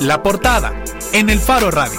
La 0.00 0.22
portada 0.22 0.84
en 1.12 1.28
el 1.28 1.40
Faro 1.40 1.72
Radio. 1.72 1.98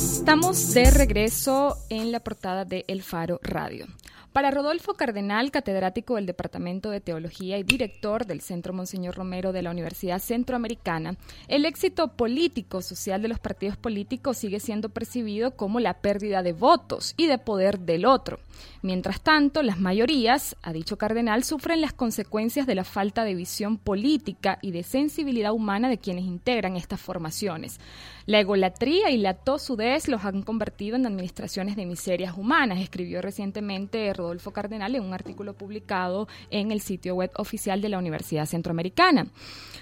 Estamos 0.00 0.74
de 0.74 0.90
regreso 0.90 1.78
en 1.90 2.10
la 2.10 2.18
portada 2.18 2.64
de 2.64 2.84
El 2.88 3.04
Faro 3.04 3.38
Radio. 3.40 3.86
Para 4.32 4.50
Rodolfo 4.50 4.94
Cardenal, 4.94 5.52
catedrático 5.52 6.16
del 6.16 6.26
Departamento 6.26 6.90
de 6.90 7.00
Teología 7.00 7.56
y 7.56 7.62
director 7.62 8.26
del 8.26 8.40
Centro 8.40 8.72
Monseñor 8.72 9.14
Romero 9.14 9.52
de 9.52 9.62
la 9.62 9.70
Universidad 9.70 10.18
Centroamericana, 10.18 11.16
el 11.46 11.64
éxito 11.64 12.08
político 12.08 12.82
social 12.82 13.22
de 13.22 13.28
los 13.28 13.38
partidos 13.38 13.76
políticos 13.76 14.38
sigue 14.38 14.58
siendo 14.58 14.88
percibido 14.88 15.52
como 15.52 15.78
la 15.78 15.94
pérdida 15.94 16.42
de 16.42 16.52
votos 16.52 17.14
y 17.16 17.28
de 17.28 17.38
poder 17.38 17.78
del 17.78 18.06
otro. 18.06 18.40
Mientras 18.82 19.20
tanto, 19.20 19.62
las 19.62 19.80
mayorías, 19.80 20.56
ha 20.62 20.72
dicho 20.72 20.98
Cardenal, 20.98 21.44
sufren 21.44 21.80
las 21.80 21.92
consecuencias 21.92 22.66
de 22.66 22.74
la 22.74 22.84
falta 22.84 23.24
de 23.24 23.34
visión 23.34 23.78
política 23.78 24.58
y 24.62 24.70
de 24.70 24.82
sensibilidad 24.82 25.52
humana 25.52 25.88
de 25.88 25.98
quienes 25.98 26.24
integran 26.24 26.76
estas 26.76 27.00
formaciones. 27.00 27.80
La 28.26 28.40
egolatría 28.40 29.10
y 29.10 29.18
la 29.18 29.34
tosudez 29.34 30.08
los 30.08 30.24
han 30.24 30.42
convertido 30.42 30.96
en 30.96 31.06
administraciones 31.06 31.76
de 31.76 31.86
miserias 31.86 32.36
humanas, 32.36 32.80
escribió 32.80 33.22
recientemente 33.22 34.12
Rodolfo 34.12 34.52
Cardenal 34.52 34.94
en 34.94 35.04
un 35.04 35.14
artículo 35.14 35.54
publicado 35.54 36.28
en 36.50 36.72
el 36.72 36.80
sitio 36.80 37.14
web 37.14 37.30
oficial 37.36 37.80
de 37.80 37.88
la 37.88 37.98
Universidad 37.98 38.46
Centroamericana. 38.46 39.26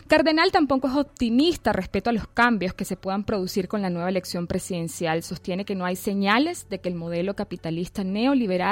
Cardenal 0.07 0.53
tampoco 0.53 0.89
es 0.89 0.95
optimista 0.95 1.73
respecto 1.73 2.11
a 2.11 2.13
los 2.13 2.29
cambios 2.29 2.75
que 2.75 2.85
se 2.85 2.97
puedan 2.97 3.25
producir 3.25 3.69
con 3.69 3.81
la 3.81 3.91
nueva 3.91 4.11
elección 4.11 4.47
presidencial. 4.47 5.23
Sostiene 5.23 5.65
que 5.65 5.75
no 5.75 5.87
hay 5.87 5.97
señales 5.97 6.69
de 6.69 6.81
que 6.81 6.91
el 6.91 6.95
modelo 6.95 7.35
capitalista 7.35 8.05
neoliberal 8.05 8.64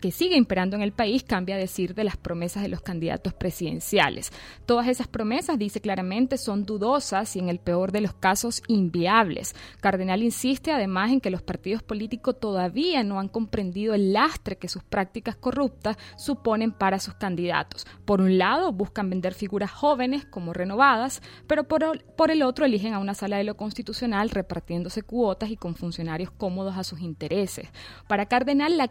que 0.00 0.10
sigue 0.10 0.36
imperando 0.36 0.76
en 0.76 0.82
el 0.82 0.92
país 0.92 1.22
cambie 1.22 1.54
a 1.54 1.58
decir 1.58 1.94
de 1.94 2.04
las 2.04 2.16
promesas 2.16 2.62
de 2.62 2.68
los 2.68 2.80
candidatos 2.80 3.34
presidenciales. 3.34 4.32
Todas 4.66 4.88
esas 4.88 5.08
promesas, 5.08 5.58
dice 5.58 5.80
claramente, 5.80 6.38
son 6.38 6.64
dudosas 6.64 7.34
y 7.36 7.38
en 7.38 7.48
el 7.48 7.58
peor 7.58 7.92
de 7.92 8.00
los 8.00 8.14
casos 8.14 8.62
inviables. 8.68 9.54
Cardenal 9.80 10.22
insiste 10.22 10.72
además 10.72 11.10
en 11.10 11.20
que 11.20 11.30
los 11.30 11.42
partidos 11.42 11.82
políticos 11.82 12.38
todavía 12.40 13.02
no 13.04 13.20
han 13.20 13.28
comprendido 13.28 13.94
el 13.94 14.12
lastre 14.12 14.56
que 14.56 14.68
sus 14.68 14.82
prácticas 14.82 15.36
corruptas 15.36 15.96
suponen 16.16 16.72
para 16.72 16.98
sus 16.98 17.14
candidatos. 17.14 17.86
Por 18.04 18.20
un 18.20 18.38
lado, 18.38 18.72
buscan 18.72 19.10
vender 19.10 19.34
figuras 19.34 19.70
jóvenes 19.70 20.24
como 20.24 20.52
renovadas, 20.52 21.22
pero 21.46 21.64
por, 21.64 22.04
por 22.16 22.30
el 22.30 22.42
otro 22.42 22.64
eligen 22.64 22.94
a 22.94 22.98
una 22.98 23.14
sala 23.14 23.36
de 23.36 23.44
lo 23.44 23.56
constitucional 23.56 24.30
repartiéndose 24.30 25.02
cuotas 25.02 25.50
y 25.50 25.56
con 25.56 25.74
funcionarios 25.74 26.30
cómodos 26.30 26.76
a 26.76 26.84
sus 26.84 27.00
intereses. 27.00 27.68
Para 28.06 28.26
Cardenal, 28.26 28.76
la 28.76 28.88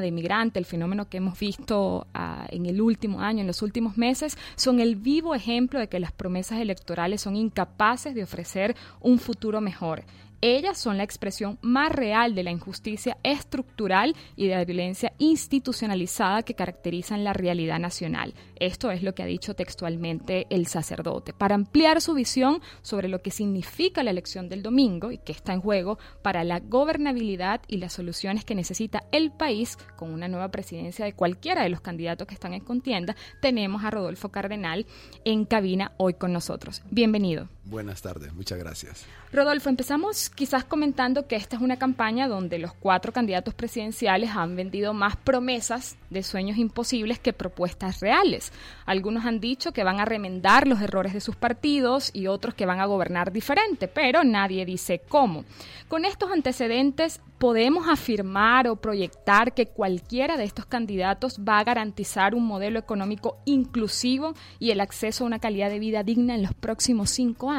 de 0.00 0.06
inmigrantes, 0.06 0.60
el 0.60 0.64
fenómeno 0.66 1.08
que 1.08 1.16
hemos 1.18 1.38
visto 1.38 2.06
uh, 2.14 2.46
en 2.48 2.66
el 2.66 2.80
último 2.80 3.20
año, 3.20 3.40
en 3.40 3.46
los 3.46 3.62
últimos 3.62 3.96
meses, 3.96 4.36
son 4.56 4.80
el 4.80 4.96
vivo 4.96 5.34
ejemplo 5.34 5.80
de 5.80 5.88
que 5.88 6.00
las 6.00 6.12
promesas 6.12 6.60
electorales 6.60 7.22
son 7.22 7.36
incapaces 7.36 8.14
de 8.14 8.22
ofrecer 8.22 8.76
un 9.00 9.18
futuro 9.18 9.60
mejor. 9.60 10.04
Ellas 10.46 10.76
son 10.76 10.98
la 10.98 11.04
expresión 11.04 11.58
más 11.62 11.90
real 11.90 12.34
de 12.34 12.42
la 12.42 12.50
injusticia 12.50 13.16
estructural 13.22 14.14
y 14.36 14.46
de 14.46 14.54
la 14.54 14.66
violencia 14.66 15.14
institucionalizada 15.16 16.42
que 16.42 16.52
caracterizan 16.52 17.24
la 17.24 17.32
realidad 17.32 17.78
nacional. 17.78 18.34
Esto 18.56 18.90
es 18.90 19.02
lo 19.02 19.14
que 19.14 19.22
ha 19.22 19.26
dicho 19.26 19.54
textualmente 19.54 20.46
el 20.50 20.66
sacerdote. 20.66 21.32
Para 21.32 21.54
ampliar 21.54 22.02
su 22.02 22.12
visión 22.12 22.60
sobre 22.82 23.08
lo 23.08 23.22
que 23.22 23.30
significa 23.30 24.02
la 24.02 24.10
elección 24.10 24.50
del 24.50 24.62
domingo 24.62 25.12
y 25.12 25.16
que 25.16 25.32
está 25.32 25.54
en 25.54 25.62
juego 25.62 25.98
para 26.20 26.44
la 26.44 26.60
gobernabilidad 26.60 27.62
y 27.66 27.78
las 27.78 27.94
soluciones 27.94 28.44
que 28.44 28.54
necesita 28.54 29.04
el 29.12 29.32
país 29.32 29.78
con 29.96 30.12
una 30.12 30.28
nueva 30.28 30.50
presidencia 30.50 31.06
de 31.06 31.14
cualquiera 31.14 31.62
de 31.62 31.70
los 31.70 31.80
candidatos 31.80 32.26
que 32.26 32.34
están 32.34 32.52
en 32.52 32.60
contienda, 32.60 33.16
tenemos 33.40 33.82
a 33.82 33.90
Rodolfo 33.90 34.28
Cardenal 34.28 34.84
en 35.24 35.46
cabina 35.46 35.92
hoy 35.96 36.12
con 36.12 36.34
nosotros. 36.34 36.82
Bienvenido. 36.90 37.48
Buenas 37.66 38.02
tardes, 38.02 38.34
muchas 38.34 38.58
gracias. 38.58 39.06
Rodolfo, 39.32 39.70
empezamos 39.70 40.28
quizás 40.28 40.64
comentando 40.64 41.26
que 41.26 41.36
esta 41.36 41.56
es 41.56 41.62
una 41.62 41.78
campaña 41.78 42.28
donde 42.28 42.58
los 42.58 42.74
cuatro 42.74 43.10
candidatos 43.10 43.54
presidenciales 43.54 44.30
han 44.36 44.54
vendido 44.54 44.92
más 44.92 45.16
promesas 45.16 45.96
de 46.10 46.22
sueños 46.22 46.58
imposibles 46.58 47.18
que 47.18 47.32
propuestas 47.32 48.00
reales. 48.00 48.52
Algunos 48.84 49.24
han 49.24 49.40
dicho 49.40 49.72
que 49.72 49.82
van 49.82 49.98
a 49.98 50.04
remendar 50.04 50.68
los 50.68 50.82
errores 50.82 51.14
de 51.14 51.22
sus 51.22 51.36
partidos 51.36 52.10
y 52.12 52.26
otros 52.26 52.54
que 52.54 52.66
van 52.66 52.80
a 52.80 52.86
gobernar 52.86 53.32
diferente, 53.32 53.88
pero 53.88 54.24
nadie 54.24 54.66
dice 54.66 55.00
cómo. 55.08 55.46
Con 55.88 56.04
estos 56.04 56.30
antecedentes, 56.30 57.20
¿podemos 57.38 57.88
afirmar 57.88 58.68
o 58.68 58.76
proyectar 58.76 59.54
que 59.54 59.66
cualquiera 59.66 60.36
de 60.36 60.44
estos 60.44 60.66
candidatos 60.66 61.40
va 61.40 61.58
a 61.58 61.64
garantizar 61.64 62.34
un 62.34 62.46
modelo 62.46 62.78
económico 62.78 63.38
inclusivo 63.46 64.34
y 64.58 64.70
el 64.70 64.80
acceso 64.80 65.24
a 65.24 65.26
una 65.26 65.38
calidad 65.38 65.70
de 65.70 65.78
vida 65.78 66.02
digna 66.02 66.34
en 66.34 66.42
los 66.42 66.54
próximos 66.54 67.08
cinco 67.10 67.50
años? 67.50 67.53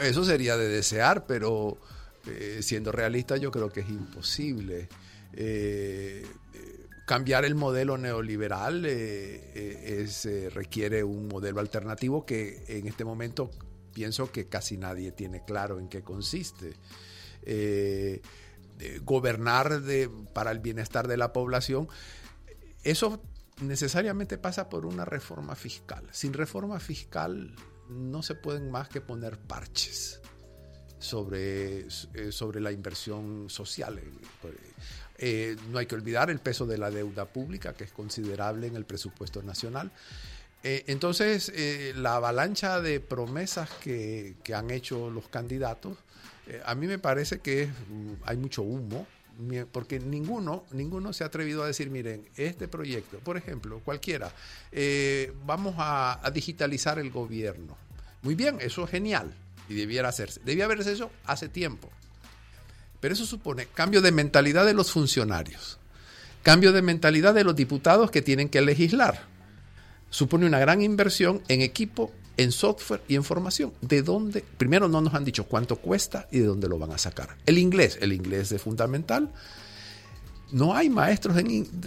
Eso 0.00 0.24
sería 0.24 0.56
de 0.56 0.68
desear, 0.68 1.26
pero 1.26 1.78
eh, 2.26 2.58
siendo 2.62 2.92
realista 2.92 3.36
yo 3.36 3.50
creo 3.50 3.70
que 3.70 3.80
es 3.80 3.88
imposible. 3.88 4.88
Eh, 5.32 6.26
cambiar 7.06 7.44
el 7.44 7.54
modelo 7.54 7.98
neoliberal 7.98 8.84
eh, 8.84 10.02
es, 10.02 10.28
requiere 10.52 11.04
un 11.04 11.28
modelo 11.28 11.60
alternativo 11.60 12.26
que 12.26 12.64
en 12.68 12.88
este 12.88 13.04
momento 13.04 13.50
pienso 13.94 14.30
que 14.32 14.46
casi 14.46 14.76
nadie 14.76 15.12
tiene 15.12 15.44
claro 15.44 15.78
en 15.78 15.88
qué 15.88 16.02
consiste. 16.02 16.74
gobernar 19.02 19.80
para 20.34 20.50
el 20.50 20.58
bienestar 20.58 21.08
de 21.08 21.16
la 21.16 21.32
población, 21.32 21.88
eso 22.82 23.22
necesariamente 23.62 24.36
pasa 24.36 24.68
por 24.68 24.84
una 24.84 25.04
reforma 25.04 25.54
fiscal. 25.54 26.06
Sin 26.12 26.32
reforma 26.32 26.78
fiscal 26.80 27.54
no 27.88 28.22
se 28.22 28.34
pueden 28.34 28.70
más 28.70 28.88
que 28.88 29.00
poner 29.00 29.38
parches 29.38 30.20
sobre, 30.98 31.80
eh, 31.80 32.30
sobre 32.30 32.60
la 32.60 32.72
inversión 32.72 33.48
social. 33.48 34.00
Eh, 35.18 35.56
no 35.70 35.78
hay 35.78 35.86
que 35.86 35.94
olvidar 35.94 36.30
el 36.30 36.38
peso 36.40 36.66
de 36.66 36.78
la 36.78 36.90
deuda 36.90 37.26
pública, 37.26 37.74
que 37.74 37.84
es 37.84 37.92
considerable 37.92 38.66
en 38.66 38.76
el 38.76 38.84
presupuesto 38.84 39.42
nacional. 39.42 39.90
Eh, 40.62 40.84
entonces, 40.88 41.52
la 41.96 42.16
avalancha 42.16 42.80
de 42.80 43.00
promesas 43.00 43.70
que, 43.82 44.36
que 44.42 44.54
han 44.54 44.70
hecho 44.70 45.10
los 45.10 45.28
candidatos, 45.28 45.96
a 46.64 46.74
mí 46.74 46.86
me 46.86 46.98
parece 46.98 47.40
que 47.40 47.66
mm, 47.66 48.12
hay 48.24 48.36
mucho 48.36 48.62
humo, 48.62 49.06
porque 49.70 50.00
ninguno, 50.00 50.64
ninguno 50.72 51.12
se 51.12 51.24
ha 51.24 51.26
atrevido 51.26 51.62
a 51.62 51.66
decir, 51.66 51.90
miren, 51.90 52.26
este 52.36 52.68
proyecto, 52.68 53.18
por 53.18 53.36
ejemplo, 53.36 53.80
cualquiera, 53.84 54.32
eh, 54.72 55.32
vamos 55.44 55.74
a, 55.78 56.20
digitalizar 56.32 56.98
el 56.98 57.10
gobierno. 57.10 57.76
Muy 58.22 58.34
bien, 58.34 58.58
eso 58.60 58.84
es 58.84 58.90
genial 58.90 59.34
y 59.68 59.74
debiera 59.74 60.08
hacerse. 60.08 60.40
Debía 60.44 60.64
haberse 60.64 60.92
eso 60.92 61.10
hace 61.24 61.48
tiempo. 61.48 61.90
Pero 63.00 63.14
eso 63.14 63.26
supone 63.26 63.66
cambio 63.66 64.00
de 64.00 64.10
mentalidad 64.10 64.64
de 64.64 64.72
los 64.72 64.90
funcionarios, 64.90 65.78
cambio 66.42 66.72
de 66.72 66.82
mentalidad 66.82 67.34
de 67.34 67.44
los 67.44 67.54
diputados 67.54 68.10
que 68.10 68.22
tienen 68.22 68.48
que 68.48 68.62
legislar. 68.62 69.24
Supone 70.08 70.46
una 70.46 70.58
gran 70.58 70.80
inversión 70.80 71.42
en 71.48 71.60
equipo 71.60 72.12
en 72.36 72.52
software 72.52 73.02
y 73.08 73.14
en 73.14 73.24
formación. 73.24 73.72
¿De 73.80 74.02
dónde? 74.02 74.44
Primero 74.56 74.88
no 74.88 75.00
nos 75.00 75.14
han 75.14 75.24
dicho 75.24 75.44
cuánto 75.44 75.76
cuesta 75.76 76.28
y 76.30 76.40
de 76.40 76.46
dónde 76.46 76.68
lo 76.68 76.78
van 76.78 76.92
a 76.92 76.98
sacar. 76.98 77.36
El 77.46 77.58
inglés, 77.58 77.98
el 78.00 78.12
inglés 78.12 78.52
es 78.52 78.62
fundamental. 78.62 79.30
No 80.52 80.74
hay 80.74 80.88
maestros, 80.90 81.36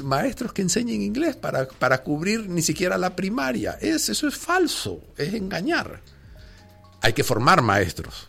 maestros 0.04 0.52
que 0.52 0.62
enseñen 0.62 1.02
inglés 1.02 1.36
para, 1.36 1.68
para 1.68 2.04
cubrir 2.04 2.50
ni 2.50 2.62
siquiera 2.62 2.98
la 2.98 3.16
primaria. 3.16 3.78
Es, 3.80 4.09
eso 4.09 4.28
es 4.28 4.36
falso, 4.36 5.02
es 5.18 5.34
engañar. 5.34 6.02
Hay 7.02 7.14
que 7.14 7.24
formar 7.24 7.62
maestros 7.62 8.28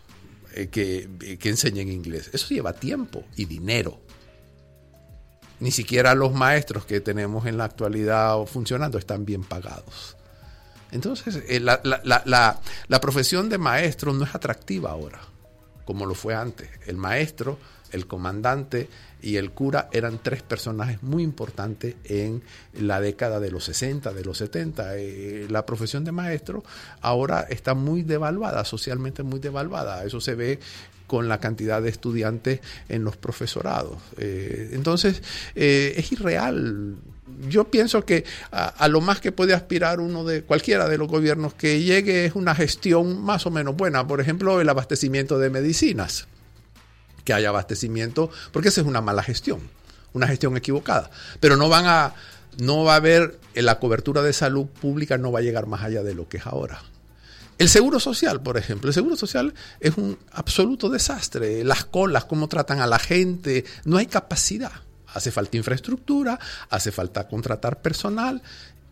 eh, 0.53 0.67
que, 0.67 1.37
que 1.39 1.49
enseñen 1.49 1.89
inglés. 1.89 2.29
Eso 2.33 2.47
lleva 2.53 2.73
tiempo 2.73 3.23
y 3.35 3.45
dinero. 3.45 3.99
Ni 5.59 5.71
siquiera 5.71 6.15
los 6.15 6.33
maestros 6.33 6.85
que 6.85 7.01
tenemos 7.01 7.45
en 7.45 7.57
la 7.57 7.65
actualidad 7.65 8.45
funcionando 8.45 8.97
están 8.97 9.25
bien 9.25 9.43
pagados. 9.43 10.15
Entonces, 10.91 11.43
eh, 11.47 11.59
la, 11.59 13.01
profesión 13.01 13.49
de 13.49 13.57
maestro 13.57 14.13
no 14.13 14.25
es 14.25 14.35
atractiva 14.35 14.91
ahora, 14.91 15.21
como 15.85 16.05
lo 16.05 16.13
fue 16.13 16.35
antes. 16.35 16.69
El 16.85 16.97
maestro, 16.97 17.57
el 17.91 18.07
comandante 18.07 18.89
y 19.21 19.37
el 19.37 19.51
cura 19.51 19.89
eran 19.91 20.19
tres 20.21 20.41
personajes 20.43 21.01
muy 21.03 21.23
importantes 21.23 21.95
en 22.03 22.43
la 22.73 22.99
década 22.99 23.39
de 23.39 23.51
los 23.51 23.63
60, 23.65 24.13
de 24.13 24.25
los 24.25 24.37
70. 24.37 24.97
Eh, 24.97 25.47
la 25.49 25.65
profesión 25.65 26.03
de 26.03 26.11
maestro 26.11 26.63
ahora 27.01 27.41
está 27.49 27.73
muy 27.73 28.03
devaluada, 28.03 28.65
socialmente 28.65 29.23
muy 29.23 29.39
devaluada. 29.39 30.03
Eso 30.03 30.19
se 30.19 30.35
ve 30.35 30.59
con 31.07 31.27
la 31.27 31.39
cantidad 31.39 31.81
de 31.81 31.89
estudiantes 31.89 32.61
en 32.87 33.03
los 33.03 33.17
profesorados. 33.17 33.97
Eh, 34.17 34.71
entonces, 34.73 35.21
es 35.55 36.11
irreal 36.11 36.97
yo 37.47 37.65
pienso 37.65 38.05
que 38.05 38.25
a, 38.51 38.87
lo 38.87 39.01
más 39.01 39.19
que 39.19 39.31
puede 39.31 39.53
aspirar 39.53 39.99
uno 39.99 40.23
de 40.23 40.43
cualquiera 40.43 40.87
de 40.87 40.97
los 40.97 41.07
gobiernos 41.07 41.53
que 41.53 41.81
llegue 41.81 42.25
es 42.25 42.35
una 42.35 42.55
gestión 42.55 43.21
más 43.21 43.45
o 43.45 43.51
menos 43.51 43.75
buena. 43.75 44.05
Por 44.07 44.21
ejemplo, 44.21 44.61
el 44.61 44.69
abastecimiento 44.69 45.39
de 45.39 45.49
medicinas. 45.49 46.27
Que 47.23 47.33
haya 47.33 47.49
abastecimiento, 47.49 48.31
porque 48.51 48.69
esa 48.69 48.81
es 48.81 48.87
una 48.87 49.01
mala 49.01 49.21
gestión, 49.21 49.59
una 50.13 50.27
gestión 50.27 50.57
equivocada. 50.57 51.11
Pero 51.39 51.55
no 51.55 51.69
van 51.69 51.85
a, 51.85 52.15
no 52.57 52.83
va 52.83 52.93
a 52.93 52.97
haber, 52.97 53.39
la 53.53 53.79
cobertura 53.79 54.23
de 54.23 54.33
salud 54.33 54.65
pública 54.65 55.17
no 55.17 55.31
va 55.31 55.39
a 55.39 55.43
llegar 55.43 55.67
más 55.67 55.83
allá 55.83 56.01
de 56.01 56.15
lo 56.15 56.27
que 56.27 56.37
es 56.37 56.47
ahora. 56.47 56.81
El 57.59 57.69
seguro 57.69 57.99
social, 57.99 58.41
por 58.41 58.57
ejemplo. 58.57 58.89
El 58.89 58.95
seguro 58.95 59.15
social 59.15 59.53
es 59.79 59.95
un 59.97 60.17
absoluto 60.31 60.89
desastre. 60.89 61.63
Las 61.63 61.85
colas, 61.85 62.25
cómo 62.25 62.47
tratan 62.47 62.79
a 62.79 62.87
la 62.87 62.97
gente, 62.97 63.65
no 63.85 63.97
hay 63.97 64.07
capacidad. 64.07 64.71
Hace 65.13 65.31
falta 65.31 65.57
infraestructura, 65.57 66.39
hace 66.69 66.91
falta 66.91 67.27
contratar 67.27 67.81
personal. 67.81 68.41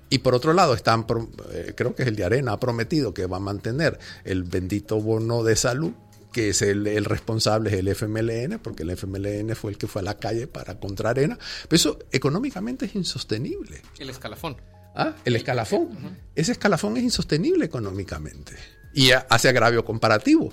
Y 0.10 0.20
por 0.20 0.34
otro 0.34 0.54
lado, 0.54 0.74
están, 0.74 1.06
eh, 1.52 1.74
creo 1.76 1.96
que 1.96 2.04
es 2.04 2.08
el 2.08 2.16
de 2.16 2.26
Arena, 2.26 2.54
ha 2.54 2.60
prometido 2.60 3.14
que 3.14 3.28
va 3.28 3.38
a 3.38 3.42
mantener 3.42 4.00
el 4.24 4.44
bendito 4.44 5.00
bono 5.00 5.44
de 5.44 5.56
salud 5.56 5.94
que 6.32 6.50
es 6.50 6.62
el, 6.62 6.86
el, 6.86 7.06
responsable, 7.06 7.72
es 7.72 7.78
el 7.78 7.88
FMLN, 7.88 8.60
porque 8.60 8.84
el 8.84 8.92
FMLN 8.92 9.56
fue 9.56 9.72
el 9.72 9.78
que 9.78 9.88
fue 9.88 10.02
a 10.02 10.06
la 10.06 10.18
calle 10.18 10.48
para 10.48 10.80
contra 10.80 11.10
Arena. 11.10 11.38
Pero 11.64 11.76
eso 11.76 12.00
económicamente 12.12 12.86
es 12.86 12.96
insostenible. 12.96 13.82
El 13.98 14.12
escalafón. 14.12 14.58
¿Ah? 14.96 15.16
El 15.26 15.36
escalafón. 15.36 15.82
Uh 15.82 15.94
-huh. 15.94 16.18
Ese 16.36 16.52
escalafón 16.52 16.98
es 16.98 17.04
insostenible 17.04 17.66
económicamente. 17.66 18.54
Y 18.94 19.12
hace 19.12 19.50
agravio 19.50 19.86
comparativo, 19.86 20.52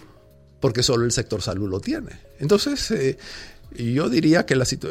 porque 0.60 0.82
solo 0.82 1.04
el 1.04 1.12
sector 1.12 1.42
salud 1.42 1.68
lo 1.68 1.80
tiene. 1.80 2.12
Entonces, 2.38 2.90
eh, 2.90 3.18
yo 3.76 4.08
diría 4.08 4.46
que 4.46 4.56
la, 4.56 4.64
situ 4.64 4.88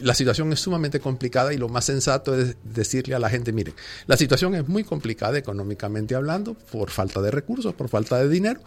la, 0.00 0.14
situación 0.14 0.52
es 0.52 0.60
sumamente 0.60 1.00
complicada 1.00 1.52
y 1.52 1.58
lo 1.58 1.68
más 1.68 1.84
sensato 1.84 2.38
es 2.38 2.56
decirle 2.62 3.14
a 3.14 3.18
la 3.18 3.30
gente, 3.30 3.52
miren, 3.52 3.74
la 4.06 4.16
situación 4.16 4.54
es 4.54 4.68
muy 4.68 4.84
complicada 4.84 5.38
económicamente 5.38 6.14
hablando, 6.14 6.54
por 6.54 6.90
falta 6.90 7.20
de 7.20 7.30
recursos, 7.30 7.74
por 7.74 7.88
falta 7.88 8.18
de 8.18 8.28
dinero, 8.28 8.60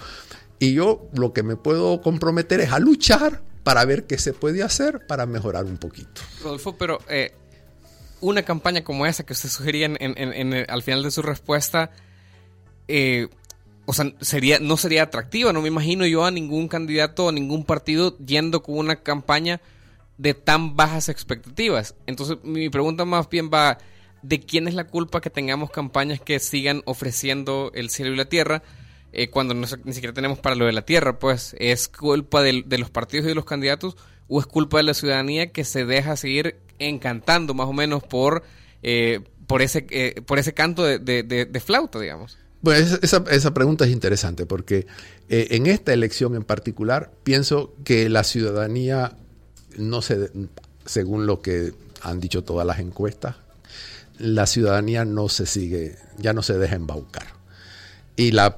y 0.60 0.74
yo 0.74 1.10
lo 1.14 1.34
que 1.34 1.44
me 1.44 1.56
puedo 1.56 2.02
comprometer 2.02 2.62
es 2.62 2.72
a 2.72 2.80
luchar 2.80 3.42
para 3.64 3.84
ver 3.86 4.06
qué 4.06 4.18
se 4.18 4.34
puede 4.34 4.64
hacer 4.64 5.06
para 5.08 5.26
mejorar 5.26 5.66
un 5.66 5.78
poquito. 5.78 6.22
Rodolfo, 6.44 6.78
pero 6.78 7.00
eh, 7.10 7.34
una 8.22 8.44
campaña 8.44 8.84
como 8.84 9.06
esa 9.06 9.26
que 9.26 9.34
usted 9.34 9.50
sugería 9.50 9.88
en, 9.88 10.66
al 10.70 10.84
final 10.84 11.04
de 11.04 11.12
su 11.12 11.22
respuesta, 11.22 11.92
eh, 12.88 13.28
o 13.86 13.94
sea, 13.94 14.14
sería, 14.22 14.60
no 14.60 14.78
sería 14.78 15.04
atractiva. 15.04 15.54
No 15.54 15.62
me 15.62 15.68
imagino 15.68 16.06
yo 16.06 16.26
a 16.26 16.32
ningún 16.32 16.68
candidato 16.68 17.26
o 17.26 17.32
ningún 17.32 17.64
partido 17.64 18.18
yendo 18.20 18.64
con 18.64 18.78
una 18.78 18.98
campaña 18.98 19.62
de 20.18 20.34
tan 20.34 20.76
bajas 20.76 21.10
expectativas. 21.10 21.96
Entonces, 22.08 22.38
mi 22.44 22.70
pregunta 22.70 23.06
más 23.06 23.30
bien 23.30 23.50
va 23.54 23.78
de 24.22 24.40
quién 24.40 24.68
es 24.68 24.74
la 24.74 24.88
culpa 24.88 25.22
que 25.22 25.30
tengamos 25.30 25.70
campañas 25.70 26.20
que 26.20 26.40
sigan 26.40 26.82
ofreciendo 26.86 27.72
el 27.76 27.90
cielo 27.90 28.14
y 28.14 28.18
la 28.18 28.26
tierra 28.26 28.64
eh, 29.12 29.30
cuando 29.30 29.54
ni 29.54 29.94
siquiera 29.94 30.14
tenemos 30.14 30.40
para 30.40 30.56
lo 30.56 30.66
de 30.66 30.74
la 30.74 30.84
tierra. 30.84 31.20
Pues, 31.20 31.56
¿es 31.60 31.88
culpa 31.88 32.42
de, 32.42 32.64
de 32.66 32.78
los 32.78 32.90
partidos 32.90 33.26
y 33.26 33.30
de 33.30 33.36
los 33.36 33.46
candidatos 33.46 33.96
o 34.28 34.40
es 34.40 34.46
culpa 34.46 34.78
de 34.78 34.84
la 34.84 34.94
ciudadanía 34.94 35.52
que 35.52 35.64
se 35.64 35.86
deja 35.86 36.16
seguir 36.16 36.58
encantando 36.80 37.54
más 37.54 37.68
o 37.68 37.74
menos 37.74 38.04
por, 38.04 38.44
eh, 38.84 39.22
por, 39.48 39.62
ese, 39.62 39.86
eh, 39.90 40.22
por 40.26 40.40
ese 40.40 40.54
canto 40.54 40.84
de, 40.84 41.00
de, 41.00 41.24
de 41.24 41.60
flauta, 41.60 42.00
digamos? 42.00 42.38
Bueno, 42.66 42.98
esa, 43.04 43.24
esa, 43.30 43.54
pregunta 43.54 43.86
es 43.86 43.92
interesante 43.92 44.48
porque 44.48 44.88
eh, 45.30 45.50
en 45.52 45.68
esta 45.68 45.94
elección 45.94 46.34
en 46.34 46.42
particular 46.42 47.12
pienso 47.24 47.76
que 47.84 48.10
la 48.10 48.24
ciudadanía 48.24 49.16
no 49.78 50.02
se, 50.02 50.32
según 50.84 51.28
lo 51.28 51.44
que 51.44 51.74
han 52.02 52.20
dicho 52.20 52.44
todas 52.44 52.66
las 52.66 52.80
encuestas, 52.80 53.36
la 54.18 54.48
ciudadanía 54.48 55.06
no 55.06 55.30
se 55.30 55.46
sigue, 55.46 55.96
ya 56.18 56.34
no 56.34 56.42
se 56.42 56.58
deja 56.58 56.76
embaucar. 56.76 57.28
Y 58.16 58.32
la, 58.32 58.58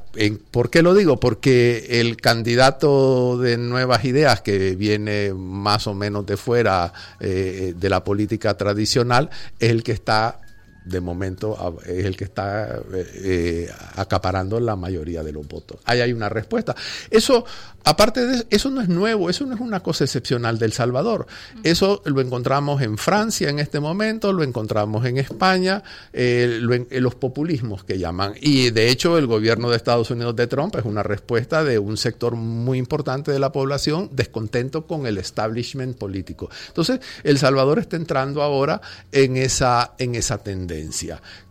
¿Por 0.51 0.69
qué 0.69 0.83
lo 0.83 0.93
digo? 0.93 1.19
Porque 1.19 1.99
el 1.99 2.15
candidato 2.15 3.37
de 3.37 3.57
nuevas 3.57 4.05
ideas 4.05 4.39
que 4.39 4.77
viene 4.77 5.33
más 5.33 5.85
o 5.85 5.93
menos 5.93 6.25
de 6.25 6.37
fuera 6.37 6.93
eh, 7.19 7.73
de 7.75 7.89
la 7.89 8.05
política 8.05 8.55
tradicional 8.55 9.31
es 9.59 9.69
el 9.69 9.83
que 9.83 9.91
está 9.91 10.39
de 10.87 11.01
momento 11.01 11.77
es 11.85 12.05
el 12.05 12.15
que 12.15 12.23
está 12.23 12.79
eh, 12.93 13.69
acaparando 13.95 14.59
la 14.59 14.75
mayoría 14.75 15.23
de 15.23 15.31
los 15.31 15.47
votos. 15.47 15.79
Ahí 15.85 16.01
hay 16.01 16.13
una 16.13 16.29
respuesta. 16.29 16.75
Eso, 17.09 17.45
aparte 17.83 18.25
de 18.25 18.47
eso, 18.49 18.69
no 18.69 18.81
es 18.81 18.87
nuevo, 18.87 19.29
eso 19.29 19.45
no 19.45 19.55
es 19.55 19.61
una 19.61 19.81
cosa 19.81 20.05
excepcional 20.05 20.57
del 20.57 20.73
Salvador. 20.73 21.27
Eso 21.63 22.01
lo 22.05 22.21
encontramos 22.21 22.81
en 22.81 22.97
Francia 22.97 23.49
en 23.49 23.59
este 23.59 23.79
momento, 23.79 24.31
lo 24.31 24.43
encontramos 24.43 25.05
en 25.05 25.17
España, 25.17 25.83
eh, 26.13 26.61
en, 26.89 27.03
los 27.03 27.15
populismos 27.15 27.83
que 27.83 27.99
llaman. 27.99 28.33
Y 28.39 28.71
de 28.71 28.89
hecho, 28.89 29.17
el 29.17 29.27
gobierno 29.27 29.69
de 29.69 29.77
Estados 29.77 30.09
Unidos 30.11 30.35
de 30.35 30.47
Trump 30.47 30.75
es 30.75 30.85
una 30.85 31.03
respuesta 31.03 31.63
de 31.63 31.79
un 31.79 31.97
sector 31.97 32.35
muy 32.35 32.77
importante 32.77 33.31
de 33.31 33.39
la 33.39 33.51
población 33.51 34.09
descontento 34.13 34.87
con 34.87 35.05
el 35.05 35.17
establishment 35.17 35.97
político. 35.97 36.49
Entonces, 36.67 36.99
El 37.23 37.37
Salvador 37.37 37.79
está 37.79 37.97
entrando 37.97 38.41
ahora 38.41 38.81
en 39.11 39.37
esa, 39.37 39.93
en 39.97 40.15
esa 40.15 40.37
tendencia 40.37 40.76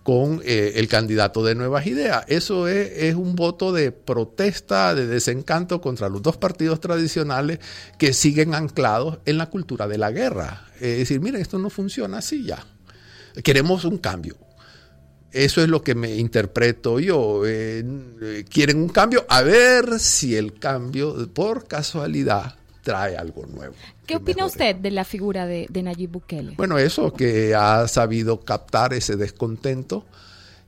con 0.02 0.40
eh, 0.44 0.74
el 0.76 0.88
candidato 0.88 1.44
de 1.44 1.54
Nuevas 1.54 1.86
Ideas. 1.86 2.24
Eso 2.28 2.68
es, 2.68 3.14
un 3.14 3.34
voto 3.34 3.72
de 3.72 3.92
protesta, 3.92 4.94
de 4.94 5.06
desencanto 5.06 5.80
contra 5.80 6.08
los 6.08 6.22
dos 6.22 6.36
partidos 6.36 6.80
tradicionales 6.80 7.58
que 7.98 8.12
siguen 8.12 8.54
anclados 8.54 9.18
en 9.24 9.38
la 9.38 9.46
cultura 9.46 9.88
de 9.88 9.98
la 9.98 10.10
guerra. 10.10 10.66
Es 10.76 10.98
decir, 10.98 11.20
miren, 11.20 11.40
esto 11.40 11.58
no 11.58 11.70
funciona 11.70 12.18
así 12.18 12.44
ya. 12.44 12.64
Queremos 13.42 13.84
un 13.84 13.98
cambio. 13.98 14.36
Eso 15.32 15.62
es 15.62 15.68
lo 15.68 15.82
que 15.82 15.94
me 15.94 16.16
interpreto 16.16 16.98
yo. 17.00 17.42
Eh, 17.44 18.44
quieren 18.48 18.78
un 18.78 18.88
cambio, 18.88 19.26
a 19.28 19.42
ver 19.42 19.98
si 19.98 20.36
el 20.36 20.58
cambio, 20.58 21.28
por 21.34 21.66
casualidad, 21.66 22.56
trae 22.86 23.16
algo 23.16 23.44
nuevo. 23.46 23.74
¿Qué 24.06 24.14
opina 24.14 24.44
mejore. 24.44 24.52
usted 24.52 24.76
de 24.76 24.92
la 24.92 25.04
figura 25.04 25.44
de, 25.44 25.66
de, 25.68 25.82
Nayib 25.82 26.12
Bukele? 26.12 26.54
Bueno, 26.56 26.78
eso, 26.78 27.12
que 27.12 27.52
ha 27.52 27.88
sabido 27.88 28.42
captar 28.42 28.94
ese 28.94 29.16
descontento, 29.16 30.04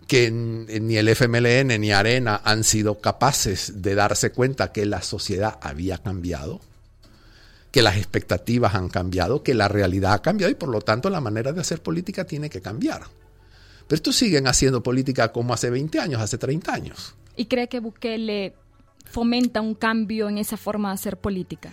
que 0.08 0.32
ni 0.32 0.96
el 0.96 1.08
FMLN 1.10 1.80
ni 1.80 1.92
Arena 1.92 2.40
han 2.42 2.64
sido 2.64 2.98
capaces 2.98 3.82
de 3.82 3.94
darse 3.94 4.32
cuenta 4.32 4.72
que 4.72 4.84
la 4.84 5.00
sociedad 5.00 5.60
había 5.62 5.98
cambiado, 5.98 6.60
que 7.70 7.82
las 7.82 7.96
expectativas 7.96 8.74
han 8.74 8.88
cambiado, 8.88 9.44
que 9.44 9.54
la 9.54 9.68
realidad 9.68 10.14
ha 10.14 10.22
cambiado 10.22 10.50
y 10.50 10.56
por 10.56 10.70
lo 10.70 10.80
tanto 10.80 11.10
la 11.10 11.20
manera 11.20 11.52
de 11.52 11.60
hacer 11.60 11.80
política 11.80 12.24
tiene 12.24 12.50
que 12.50 12.60
cambiar. 12.60 13.02
Pero 13.86 13.96
estos 13.96 14.16
siguen 14.16 14.48
haciendo 14.48 14.82
política 14.82 15.30
como 15.30 15.54
hace 15.54 15.70
20 15.70 16.00
años, 16.00 16.20
hace 16.20 16.36
30 16.36 16.74
años. 16.74 17.14
¿Y 17.36 17.46
cree 17.46 17.68
que 17.68 17.78
Bukele 17.78 18.54
fomenta 19.08 19.60
un 19.60 19.76
cambio 19.76 20.28
en 20.28 20.38
esa 20.38 20.56
forma 20.56 20.88
de 20.88 20.94
hacer 20.94 21.16
política? 21.16 21.70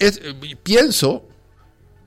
Es, 0.00 0.20
pienso 0.62 1.28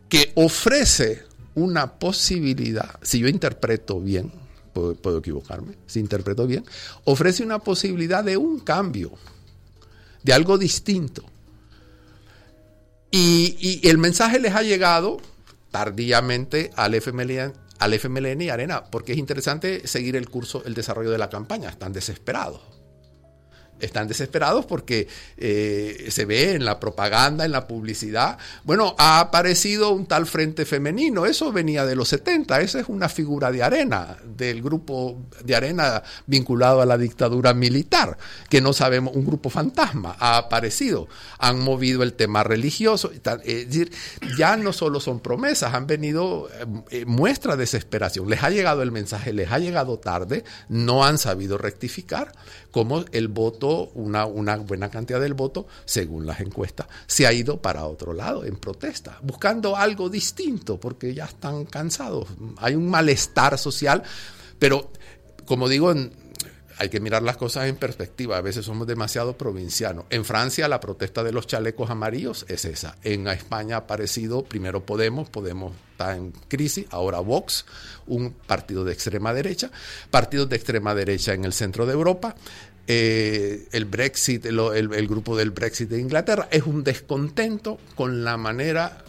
que 0.10 0.32
ofrece 0.36 1.24
una 1.56 2.00
posibilidad, 2.00 3.00
si 3.04 3.20
yo 3.20 3.28
interpreto 3.28 4.02
bien, 4.02 4.34
puedo, 4.74 5.20
equivocarme, 5.20 5.78
si 5.86 6.00
interpreto 6.00 6.48
bien, 6.48 6.66
ofrece 7.06 7.44
una 7.44 7.60
posibilidad 7.60 8.24
de 8.24 8.36
un 8.36 8.60
cambio, 8.60 9.12
de 10.24 10.34
algo 10.34 10.58
distinto. 10.58 11.24
Y, 13.12 13.56
y 13.60 13.88
el 13.88 14.00
mensaje 14.00 14.40
les 14.40 14.56
ha 14.56 14.64
llegado 14.64 15.22
tardíamente 15.70 16.72
al 16.76 16.96
FMLN, 16.96 17.54
al 17.78 17.94
FMLN 17.94 18.42
y 18.42 18.50
Arena, 18.50 18.86
porque 18.86 19.12
es 19.12 19.20
interesante 19.20 19.88
seguir 19.88 20.16
el 20.16 20.30
curso, 20.30 20.64
el 20.66 20.74
desarrollo 20.74 21.12
de 21.12 21.20
la 21.20 21.30
campaña, 21.30 21.70
están 21.70 21.94
desesperados 21.94 22.73
están 23.80 24.08
desesperados 24.08 24.66
porque 24.66 25.08
eh, 25.38 26.08
se 26.10 26.26
ve 26.26 26.54
en 26.54 26.66
la 26.66 26.80
propaganda, 26.80 27.46
en 27.46 27.52
la 27.52 27.68
publicidad. 27.68 28.38
Bueno, 28.64 28.96
ha 28.98 29.20
aparecido 29.20 29.92
un 29.92 30.06
tal 30.06 30.26
frente 30.26 30.66
femenino, 30.66 31.26
eso 31.26 31.52
venía 31.52 31.86
de 31.86 31.96
los 31.96 32.10
70, 32.10 32.62
esa 32.62 32.80
es 32.80 32.88
una 32.88 33.10
figura 33.10 33.52
de 33.52 33.64
arena, 33.64 34.18
del 34.24 34.62
grupo 34.62 35.18
de 35.44 35.56
arena 35.56 36.04
vinculado 36.26 36.82
a 36.82 36.86
la 36.86 36.98
dictadura 36.98 37.54
militar, 37.54 38.18
que 38.50 38.62
no 38.62 38.74
sabemos, 38.74 39.16
un 39.16 39.26
grupo 39.26 39.50
fantasma 39.50 40.16
ha 40.20 40.38
aparecido, 40.38 41.08
han 41.40 41.60
movido 41.60 42.04
el 42.04 42.14
tema 42.14 42.44
religioso, 42.44 43.12
es 43.12 43.24
decir, 43.68 43.92
ya 44.38 44.56
no 44.56 44.74
solo 44.74 45.00
son 45.00 45.20
promesas, 45.20 45.74
han 45.74 45.88
venido 45.88 46.50
eh, 46.90 47.06
muestra 47.06 47.56
de 47.56 47.64
desesperación, 47.64 48.30
les 48.30 48.44
ha 48.44 48.50
llegado 48.50 48.82
el 48.82 48.92
mensaje, 48.92 49.32
les 49.32 49.52
ha 49.52 49.58
llegado 49.60 49.98
tarde, 50.00 50.44
no 50.68 51.06
han 51.06 51.18
sabido 51.18 51.58
rectificar, 51.58 52.34
como 52.72 53.06
el 53.12 53.28
voto, 53.28 53.63
una, 53.64 54.26
buena 54.26 54.90
cantidad 54.90 55.20
del 55.20 55.34
voto, 55.34 55.68
según 55.86 56.26
las 56.26 56.40
encuestas, 56.40 56.88
se 57.08 57.28
ha 57.28 57.34
ido 57.34 57.62
para 57.62 57.86
otro 57.86 58.14
lado 58.14 58.46
en 58.46 58.58
protesta, 58.58 59.18
buscando 59.22 59.76
algo 59.76 60.10
distinto, 60.10 60.80
porque 60.80 61.14
ya 61.14 61.26
están 61.26 61.66
cansados. 61.66 62.28
Hay 62.58 62.76
un 62.76 62.90
malestar 62.90 63.58
social, 63.58 64.04
pero 64.60 64.92
como 65.46 65.68
digo, 65.68 65.94
hay 66.78 66.90
que 66.90 67.00
mirar 67.00 67.24
las 67.24 67.38
cosas 67.38 67.68
en 67.68 67.76
perspectiva. 67.76 68.38
A 68.38 68.42
veces 68.42 68.66
somos 68.66 68.88
demasiado 68.88 69.38
provincianos. 69.38 70.06
En 70.10 70.26
Francia 70.26 70.68
la 70.68 70.80
protesta 70.80 71.24
de 71.24 71.32
los 71.32 71.48
chalecos 71.48 71.90
amarillos 71.90 72.46
es 72.50 72.66
esa. 72.66 72.98
En 73.04 73.28
España 73.28 73.76
ha 73.76 73.80
aparecido 73.80 74.44
primero 74.44 74.86
Podemos, 74.86 75.30
Podemos 75.30 75.74
está 75.92 76.16
en 76.16 76.32
crisis, 76.48 76.86
ahora 76.90 77.20
Vox, 77.20 77.66
un 78.08 78.32
partido 78.32 78.84
de 78.84 78.94
extrema 78.94 79.34
derecha, 79.34 79.72
partidos 80.10 80.50
de 80.50 80.56
extrema 80.56 80.96
derecha 80.96 81.34
en 81.34 81.46
el 81.46 81.54
centro 81.54 81.86
de 81.86 81.94
Europa. 81.94 82.36
Eh, 82.88 83.68
el 83.72 83.86
Brexit, 83.86 84.46
el, 84.46 85.08
grupo 85.08 85.38
del 85.38 85.52
Brexit 85.52 85.90
de 85.90 86.00
Inglaterra, 86.00 86.48
es 86.52 86.64
un 86.64 86.84
descontento 86.84 87.80
con 87.96 88.24
la 88.24 88.38
manera 88.38 89.04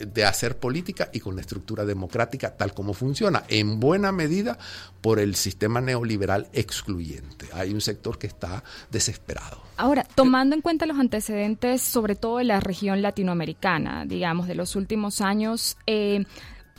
de 0.00 0.24
hacer 0.24 0.56
política 0.56 1.10
y 1.12 1.20
con 1.20 1.34
la 1.34 1.42
estructura 1.42 1.84
democrática 1.84 2.56
tal 2.56 2.72
como 2.72 2.94
funciona, 2.94 3.44
en 3.48 3.80
buena 3.80 4.12
medida 4.12 4.58
por 5.02 5.18
el 5.18 5.34
sistema 5.34 5.82
neoliberal 5.82 6.48
excluyente. 6.54 7.46
Hay 7.52 7.74
un 7.74 7.82
sector 7.82 8.18
que 8.18 8.26
está 8.26 8.64
desesperado. 8.90 9.60
Ahora, 9.76 10.04
tomando 10.14 10.56
en 10.56 10.62
cuenta 10.62 10.86
los 10.86 10.98
antecedentes, 10.98 11.82
sobre 11.82 12.14
todo 12.14 12.38
de 12.38 12.44
la 12.44 12.60
región 12.60 13.02
latinoamericana, 13.02 14.06
digamos, 14.06 14.48
de 14.48 14.54
los 14.54 14.76
últimos 14.76 15.20
años, 15.20 15.76
eh, 15.86 16.24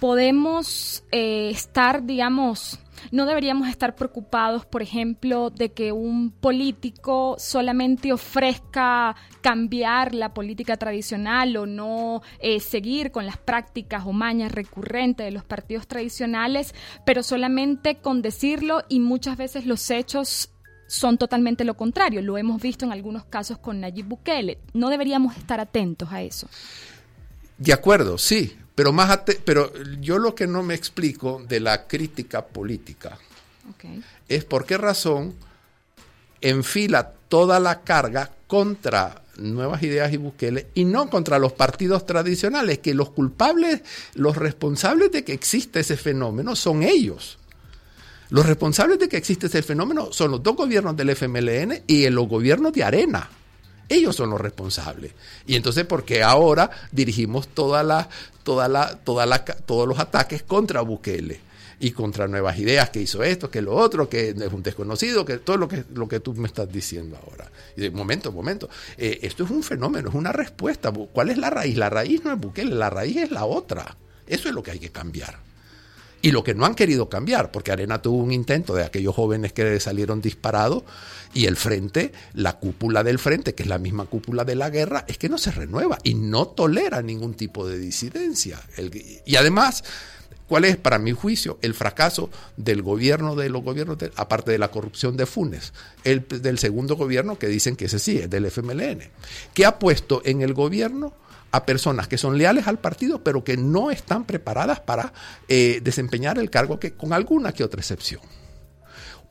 podemos 0.02 1.04
eh, 1.12 1.52
estar, 1.52 2.04
digamos, 2.08 2.80
no 3.12 3.28
deberíamos 3.28 3.70
estar 3.70 3.94
preocupados, 3.96 4.66
por 4.66 4.82
ejemplo, 4.82 5.52
de 5.52 5.74
que 5.74 5.92
un 5.92 6.32
político 6.32 7.36
solamente 7.38 8.12
ofrezca 8.12 9.16
cambiar 9.42 10.16
la 10.16 10.34
política 10.34 10.76
tradicional 10.76 11.56
o 11.56 11.68
no 11.68 12.24
eh, 12.40 12.60
seguir 12.60 13.12
con 13.12 13.28
las 13.28 13.38
prácticas 13.38 14.04
o 14.08 14.12
mañas 14.12 14.52
recurrentes 14.52 15.24
de 15.24 15.32
los 15.32 15.44
partidos 15.44 15.86
tradicionales, 15.86 16.74
pero 17.06 17.22
solamente 17.22 17.98
con 17.98 18.24
decirlo 18.24 18.82
y 18.90 19.02
muchas 19.02 19.38
veces 19.38 19.68
los 19.68 19.88
hechos 19.92 20.50
son 20.88 21.20
totalmente 21.20 21.64
lo 21.64 21.78
contrario. 21.78 22.24
Lo 22.24 22.40
hemos 22.40 22.60
visto 22.60 22.86
en 22.86 22.92
algunos 22.92 23.26
casos 23.26 23.60
con 23.60 23.80
Nayib 23.80 24.08
Bukele. 24.08 24.58
No 24.74 24.90
deberíamos 24.90 25.38
estar 25.38 25.60
atentos 25.60 26.12
a 26.12 26.24
eso. 26.24 26.48
De 27.60 27.72
acuerdo, 27.72 28.18
sí, 28.18 28.58
pero, 28.76 28.94
más 28.94 29.22
pero 29.46 29.72
yo 30.00 30.18
lo 30.18 30.34
que 30.34 30.48
no 30.48 30.64
me 30.64 30.74
explico 30.74 31.44
de 31.48 31.60
la 31.60 31.88
crítica 31.88 32.46
política 32.46 33.18
es 34.28 34.46
por 34.46 34.66
qué 34.66 34.78
razón 34.78 35.36
enfila 36.42 37.14
toda 37.30 37.60
la 37.60 37.82
carga 37.82 38.32
contra 38.48 39.22
nuevas 39.38 39.82
ideas 39.84 40.12
y 40.14 40.18
Bukele 40.18 40.68
y 40.74 40.86
no 40.86 41.10
contra 41.10 41.40
los 41.40 41.54
partidos 41.54 42.06
tradicionales, 42.06 42.80
que 42.80 42.94
los 42.94 43.12
culpables, 43.12 43.82
los 44.14 44.38
responsables 44.38 45.12
de 45.12 45.24
que 45.24 45.34
existe 45.34 45.80
ese 45.80 45.98
fenómeno 45.98 46.56
son 46.56 46.84
ellos. 46.84 47.38
Los 48.30 48.46
responsables 48.46 49.00
de 49.00 49.10
que 49.10 49.18
existe 49.18 49.48
ese 49.48 49.62
fenómeno 49.62 50.14
son 50.14 50.32
los 50.32 50.42
dos 50.42 50.56
gobiernos 50.56 50.96
del 50.96 51.10
FMLN 51.10 51.84
y 51.88 52.10
los 52.10 52.28
gobiernos 52.28 52.72
de 52.72 52.84
Arena. 52.84 53.30
Ellos 53.92 54.16
son 54.16 54.30
los 54.30 54.40
responsables. 54.40 55.12
Y 55.46 55.56
entonces, 55.56 55.86
¿por 55.86 56.06
qué 56.06 56.24
ahora 56.24 56.72
dirigimos 56.92 57.50
toda 57.50 57.84
la, 57.84 58.08
todos 58.44 59.88
los 59.88 60.00
ataques 60.00 60.44
contra 60.44 60.82
Bukele? 60.82 61.52
y 61.84 61.92
contra 61.92 62.28
nuevas 62.28 62.60
ideas, 62.60 62.92
que 62.92 63.02
hizo 63.02 63.24
esto, 63.24 63.50
que 63.50 63.60
lo 63.60 63.74
otro, 63.74 64.08
que 64.08 64.30
es 64.30 64.54
un 64.54 64.62
desconocido, 64.62 65.26
que 65.26 65.40
todo 65.40 65.58
lo 65.58 65.68
que, 65.68 65.84
lo 65.96 66.08
que 66.08 66.20
tú 66.20 66.32
me 66.36 66.46
estás 66.46 66.72
diciendo 66.72 67.18
ahora. 67.26 67.52
Y 67.76 67.82
de 67.82 67.90
momento, 67.90 68.32
momento, 68.32 68.70
eh, 69.00 69.18
esto 69.24 69.46
es 69.46 69.50
un 69.50 69.64
fenómeno, 69.64 70.10
es 70.10 70.14
una 70.14 70.32
respuesta. 70.32 70.92
¿Cuál 70.92 71.32
es 71.32 71.40
la 71.40 71.50
raíz? 71.50 71.76
La 71.76 71.90
raíz 71.90 72.24
no 72.24 72.32
es 72.32 72.40
Bukele, 72.40 72.76
la 72.76 72.92
raíz 72.92 73.18
es 73.18 73.32
la 73.32 73.46
otra. 73.46 73.98
Eso 74.28 74.48
es 74.48 74.54
lo 74.54 74.62
que 74.62 74.70
hay 74.70 74.80
que 74.80 74.92
cambiar. 74.92 75.40
Y 76.22 76.32
lo 76.32 76.44
que 76.44 76.54
no 76.54 76.66
han 76.66 76.76
querido 76.76 77.10
cambiar, 77.10 77.52
porque 77.52 77.72
Arena 77.72 78.02
tuvo 78.02 78.18
un 78.18 78.32
intento 78.32 78.76
de 78.76 78.84
aquellos 78.84 79.16
jóvenes 79.16 79.54
que 79.54 79.80
salieron 79.80 80.22
disparados 80.22 80.84
y 81.34 81.46
el 81.46 81.56
frente, 81.56 82.12
la 82.34 82.60
cúpula 82.60 83.04
del 83.04 83.18
frente, 83.18 83.56
que 83.56 83.64
es 83.64 83.70
la 83.70 83.80
misma 83.80 84.06
cúpula 84.06 84.46
de 84.46 84.56
la 84.56 84.70
guerra, 84.70 85.06
es 85.08 85.18
que 85.18 85.30
no 85.30 85.38
se 85.38 85.52
renueva 85.52 85.98
y 86.04 86.14
no 86.14 86.48
tolera 86.48 87.02
ningún 87.02 87.34
tipo 87.34 87.68
de 87.68 87.80
disidencia. 87.80 88.60
y 89.26 89.36
además, 89.36 89.84
¿cuál 90.48 90.66
es, 90.66 90.78
para 90.78 91.00
mi 91.00 91.12
juicio, 91.12 91.58
el 91.62 91.74
fracaso 91.74 92.30
del 92.58 92.82
gobierno 92.82 93.36
de 93.36 93.50
los 93.50 93.64
gobiernos, 93.64 93.98
aparte 94.16 94.52
de 94.52 94.60
la 94.60 94.70
corrupción 94.70 95.18
de 95.18 95.26
Funes, 95.26 95.74
el 96.04 96.28
del 96.28 96.60
segundo 96.60 96.96
gobierno 96.96 97.40
que 97.40 97.48
dicen 97.48 97.76
que 97.76 97.86
ese 97.86 98.00
sí 98.00 98.18
es 98.18 98.30
del 98.30 98.46
FMLN, 98.46 99.02
que 99.54 99.66
ha 99.66 99.80
puesto 99.80 100.22
en 100.24 100.42
el 100.42 100.54
gobierno 100.54 101.14
a 101.52 101.66
personas 101.66 102.08
que 102.08 102.18
son 102.18 102.38
leales 102.38 102.68
al 102.68 102.80
partido, 102.80 103.24
pero 103.24 103.44
que 103.44 103.58
no 103.58 103.92
están 103.92 104.26
preparadas 104.26 104.80
para 104.80 105.14
eh, 105.48 105.80
desempeñar 105.84 106.38
el 106.38 106.50
cargo 106.50 106.80
que, 106.80 106.94
con 106.94 107.14
alguna 107.14 107.52
que 107.52 107.64
otra 107.64 107.82
excepción. 107.82 108.22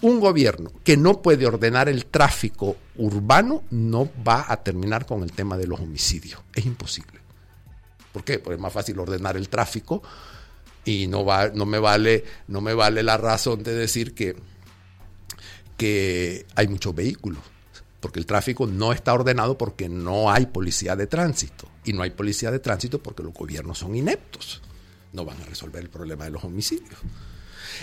Un 0.02 0.20
gobierno 0.20 0.70
que 0.82 0.96
no 0.96 1.20
puede 1.20 1.46
ordenar 1.46 1.88
el 1.88 2.06
tráfico 2.06 2.76
urbano 2.96 3.64
no 3.70 4.08
va 4.26 4.46
a 4.48 4.62
terminar 4.62 5.06
con 5.06 5.22
el 5.22 5.32
tema 5.32 5.56
de 5.56 5.66
los 5.66 5.80
homicidios. 5.80 6.40
Es 6.54 6.64
imposible. 6.64 7.20
¿Por 8.12 8.24
qué? 8.24 8.38
Porque 8.38 8.54
es 8.54 8.60
más 8.60 8.72
fácil 8.72 8.98
ordenar 8.98 9.36
el 9.36 9.48
tráfico 9.48 10.02
y 10.84 11.06
no, 11.06 11.24
va, 11.24 11.48
no, 11.48 11.66
me, 11.66 11.78
vale, 11.78 12.24
no 12.48 12.60
me 12.60 12.72
vale 12.72 13.02
la 13.02 13.18
razón 13.18 13.62
de 13.62 13.74
decir 13.74 14.14
que, 14.14 14.36
que 15.76 16.46
hay 16.56 16.68
muchos 16.68 16.94
vehículos 16.94 17.42
porque 18.00 18.18
el 18.18 18.26
tráfico 18.26 18.66
no 18.66 18.92
está 18.92 19.12
ordenado 19.12 19.56
porque 19.56 19.88
no 19.88 20.30
hay 20.30 20.46
policía 20.46 20.96
de 20.96 21.06
tránsito. 21.06 21.68
Y 21.84 21.92
no 21.92 22.02
hay 22.02 22.10
policía 22.10 22.50
de 22.50 22.58
tránsito 22.58 23.02
porque 23.02 23.22
los 23.22 23.32
gobiernos 23.32 23.78
son 23.78 23.96
ineptos. 23.96 24.62
No 25.12 25.24
van 25.24 25.40
a 25.40 25.46
resolver 25.46 25.82
el 25.82 25.90
problema 25.90 26.24
de 26.24 26.30
los 26.30 26.44
homicidios. 26.44 26.98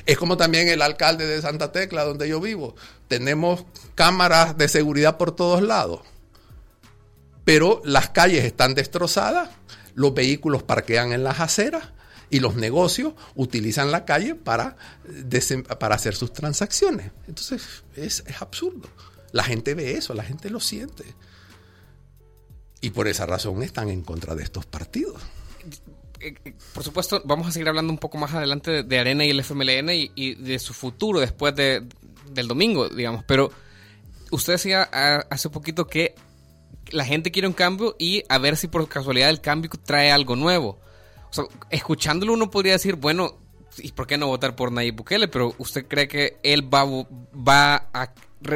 Es 0.05 0.17
como 0.17 0.37
también 0.37 0.69
el 0.69 0.81
alcalde 0.81 1.25
de 1.25 1.41
Santa 1.41 1.71
Tecla, 1.71 2.03
donde 2.03 2.29
yo 2.29 2.39
vivo. 2.39 2.75
Tenemos 3.07 3.65
cámaras 3.95 4.57
de 4.57 4.67
seguridad 4.67 5.17
por 5.17 5.35
todos 5.35 5.61
lados. 5.61 6.01
Pero 7.43 7.81
las 7.85 8.09
calles 8.09 8.43
están 8.43 8.75
destrozadas, 8.75 9.49
los 9.95 10.13
vehículos 10.13 10.63
parquean 10.63 11.13
en 11.13 11.23
las 11.23 11.39
aceras 11.39 11.91
y 12.29 12.41
los 12.41 12.55
negocios 12.55 13.13
utilizan 13.35 13.91
la 13.91 14.03
calle 14.03 14.35
para, 14.35 14.75
para 15.79 15.95
hacer 15.95 16.15
sus 16.15 16.33
transacciones. 16.33 17.11
Entonces 17.27 17.83
es, 17.95 18.23
es 18.27 18.41
absurdo. 18.41 18.89
La 19.31 19.43
gente 19.43 19.75
ve 19.75 19.93
eso, 19.93 20.13
la 20.13 20.23
gente 20.23 20.49
lo 20.49 20.59
siente. 20.59 21.05
Y 22.81 22.91
por 22.91 23.07
esa 23.07 23.25
razón 23.25 23.63
están 23.63 23.89
en 23.89 24.01
contra 24.01 24.35
de 24.35 24.43
estos 24.43 24.65
partidos. 24.65 25.21
Eh, 26.19 26.35
eh, 26.45 26.53
por 26.73 26.83
supuesto, 26.83 27.21
vamos 27.25 27.47
a 27.47 27.51
seguir 27.51 27.67
hablando 27.67 27.91
un 27.91 27.99
poco 27.99 28.17
más 28.17 28.33
adelante 28.33 28.83
de 28.83 28.99
Arena 28.99 29.25
y 29.25 29.29
el 29.29 29.39
FMLN 29.39 29.89
y, 30.15 30.35
de 30.35 30.59
su 30.59 30.73
futuro 30.73 31.19
después 31.19 31.55
de, 31.55 31.83
del 32.31 32.47
domingo, 32.47 32.89
digamos. 32.89 33.23
Pero 33.25 33.51
usted 34.31 34.53
decía 34.53 34.83
hace 34.83 35.49
poquito 35.49 35.87
que 35.87 36.15
la 36.89 37.05
gente 37.05 37.31
quiere 37.31 37.47
un 37.47 37.53
cambio 37.53 37.95
y 37.99 38.23
a 38.29 38.37
ver 38.37 38.55
si 38.57 38.67
por 38.67 38.87
casualidad 38.87 39.29
el 39.29 39.41
cambio 39.41 39.69
trae 39.83 40.11
algo 40.11 40.35
nuevo. 40.35 40.79
Escuchándolo 41.69 42.33
uno 42.33 42.49
podría 42.49 42.73
decir, 42.73 42.95
bueno, 42.95 43.37
¿y 43.77 43.91
por 43.91 44.07
qué 44.07 44.17
no 44.17 44.27
votar 44.27 44.55
por 44.55 44.71
Nayib 44.71 44.95
Bukele? 44.95 45.27
Pero 45.27 45.53
usted 45.57 45.85
cree 45.87 46.07
que 46.07 46.37
él 46.43 46.73
va, 46.73 46.85
va 46.85 47.89
a 47.93 48.13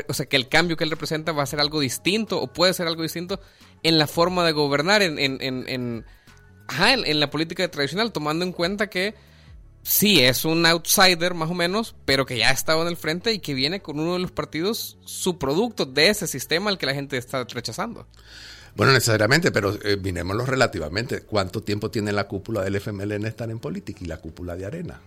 o 0.07 0.13
sea, 0.13 0.27
que 0.27 0.37
el 0.37 0.47
cambio 0.47 0.77
que 0.77 0.83
él 0.83 0.91
representa 0.91 1.31
va 1.31 1.43
a 1.43 1.47
ser 1.47 1.59
algo 1.59 1.79
distinto 1.79 2.39
o 2.39 2.47
puede 2.47 2.73
ser 2.73 2.87
algo 2.87 3.01
distinto 3.01 3.39
en 3.83 3.97
la 3.97 4.07
forma 4.07 4.45
de 4.45 4.51
gobernar, 4.51 5.01
en, 5.01 5.19
en, 5.19 5.37
en, 5.41 5.65
en, 5.67 6.05
en 6.79 7.19
la 7.19 7.29
política 7.29 7.69
tradicional, 7.69 8.11
tomando 8.11 8.45
en 8.45 8.51
cuenta 8.51 8.89
que 8.89 9.15
sí 9.83 10.21
es 10.21 10.45
un 10.45 10.65
outsider 10.65 11.33
más 11.33 11.49
o 11.49 11.53
menos, 11.53 11.95
pero 12.05 12.25
que 12.25 12.37
ya 12.37 12.49
ha 12.49 12.53
estado 12.53 12.81
en 12.81 12.87
el 12.87 12.97
frente 12.97 13.33
y 13.33 13.39
que 13.39 13.53
viene 13.53 13.81
con 13.81 13.99
uno 13.99 14.13
de 14.13 14.19
los 14.19 14.31
partidos 14.31 14.97
su 15.05 15.37
producto 15.37 15.85
de 15.85 16.09
ese 16.09 16.27
sistema 16.27 16.69
al 16.69 16.77
que 16.77 16.85
la 16.85 16.93
gente 16.93 17.17
está 17.17 17.43
rechazando. 17.45 18.07
Bueno, 18.75 18.93
necesariamente, 18.93 19.51
pero 19.51 19.77
eh, 19.83 19.97
mirémoslo 19.97 20.45
relativamente. 20.45 21.23
¿Cuánto 21.23 21.61
tiempo 21.61 21.91
tiene 21.91 22.13
la 22.13 22.27
cúpula 22.27 22.61
del 22.61 22.79
FMLN 22.79 23.25
estar 23.25 23.49
en 23.51 23.59
política 23.59 23.99
y 24.03 24.07
la 24.07 24.17
cúpula 24.17 24.55
de 24.55 24.65
Arena? 24.65 25.01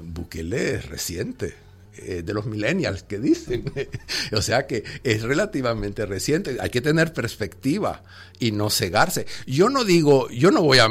Bukele 0.00 0.76
es 0.76 0.88
reciente 0.88 1.56
eh, 1.98 2.22
de 2.24 2.32
los 2.32 2.46
millennials 2.46 3.02
que 3.02 3.18
dicen. 3.18 3.70
o 4.32 4.40
sea 4.40 4.66
que 4.66 4.82
es 5.04 5.22
relativamente 5.22 6.06
reciente. 6.06 6.56
Hay 6.60 6.70
que 6.70 6.80
tener 6.80 7.12
perspectiva 7.12 8.02
y 8.38 8.52
no 8.52 8.70
cegarse. 8.70 9.26
Yo 9.46 9.68
no 9.68 9.84
digo, 9.84 10.30
yo 10.30 10.50
no 10.50 10.62
voy 10.62 10.78
a, 10.78 10.88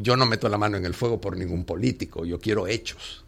yo 0.00 0.16
no 0.16 0.24
meto 0.24 0.48
la 0.48 0.56
mano 0.56 0.76
en 0.76 0.86
el 0.86 0.94
fuego 0.94 1.20
por 1.20 1.36
ningún 1.36 1.64
político. 1.64 2.24
Yo 2.24 2.38
quiero 2.38 2.68
hechos. 2.68 3.24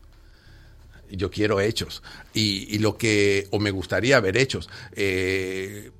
Yo 1.10 1.28
quiero 1.28 1.60
hechos. 1.60 2.04
Y, 2.34 2.78
lo 2.78 2.96
que, 2.96 3.48
o 3.50 3.58
me 3.58 3.72
gustaría 3.72 4.20
ver 4.20 4.36
hechos. 4.36 4.68
Eh, 4.92 5.90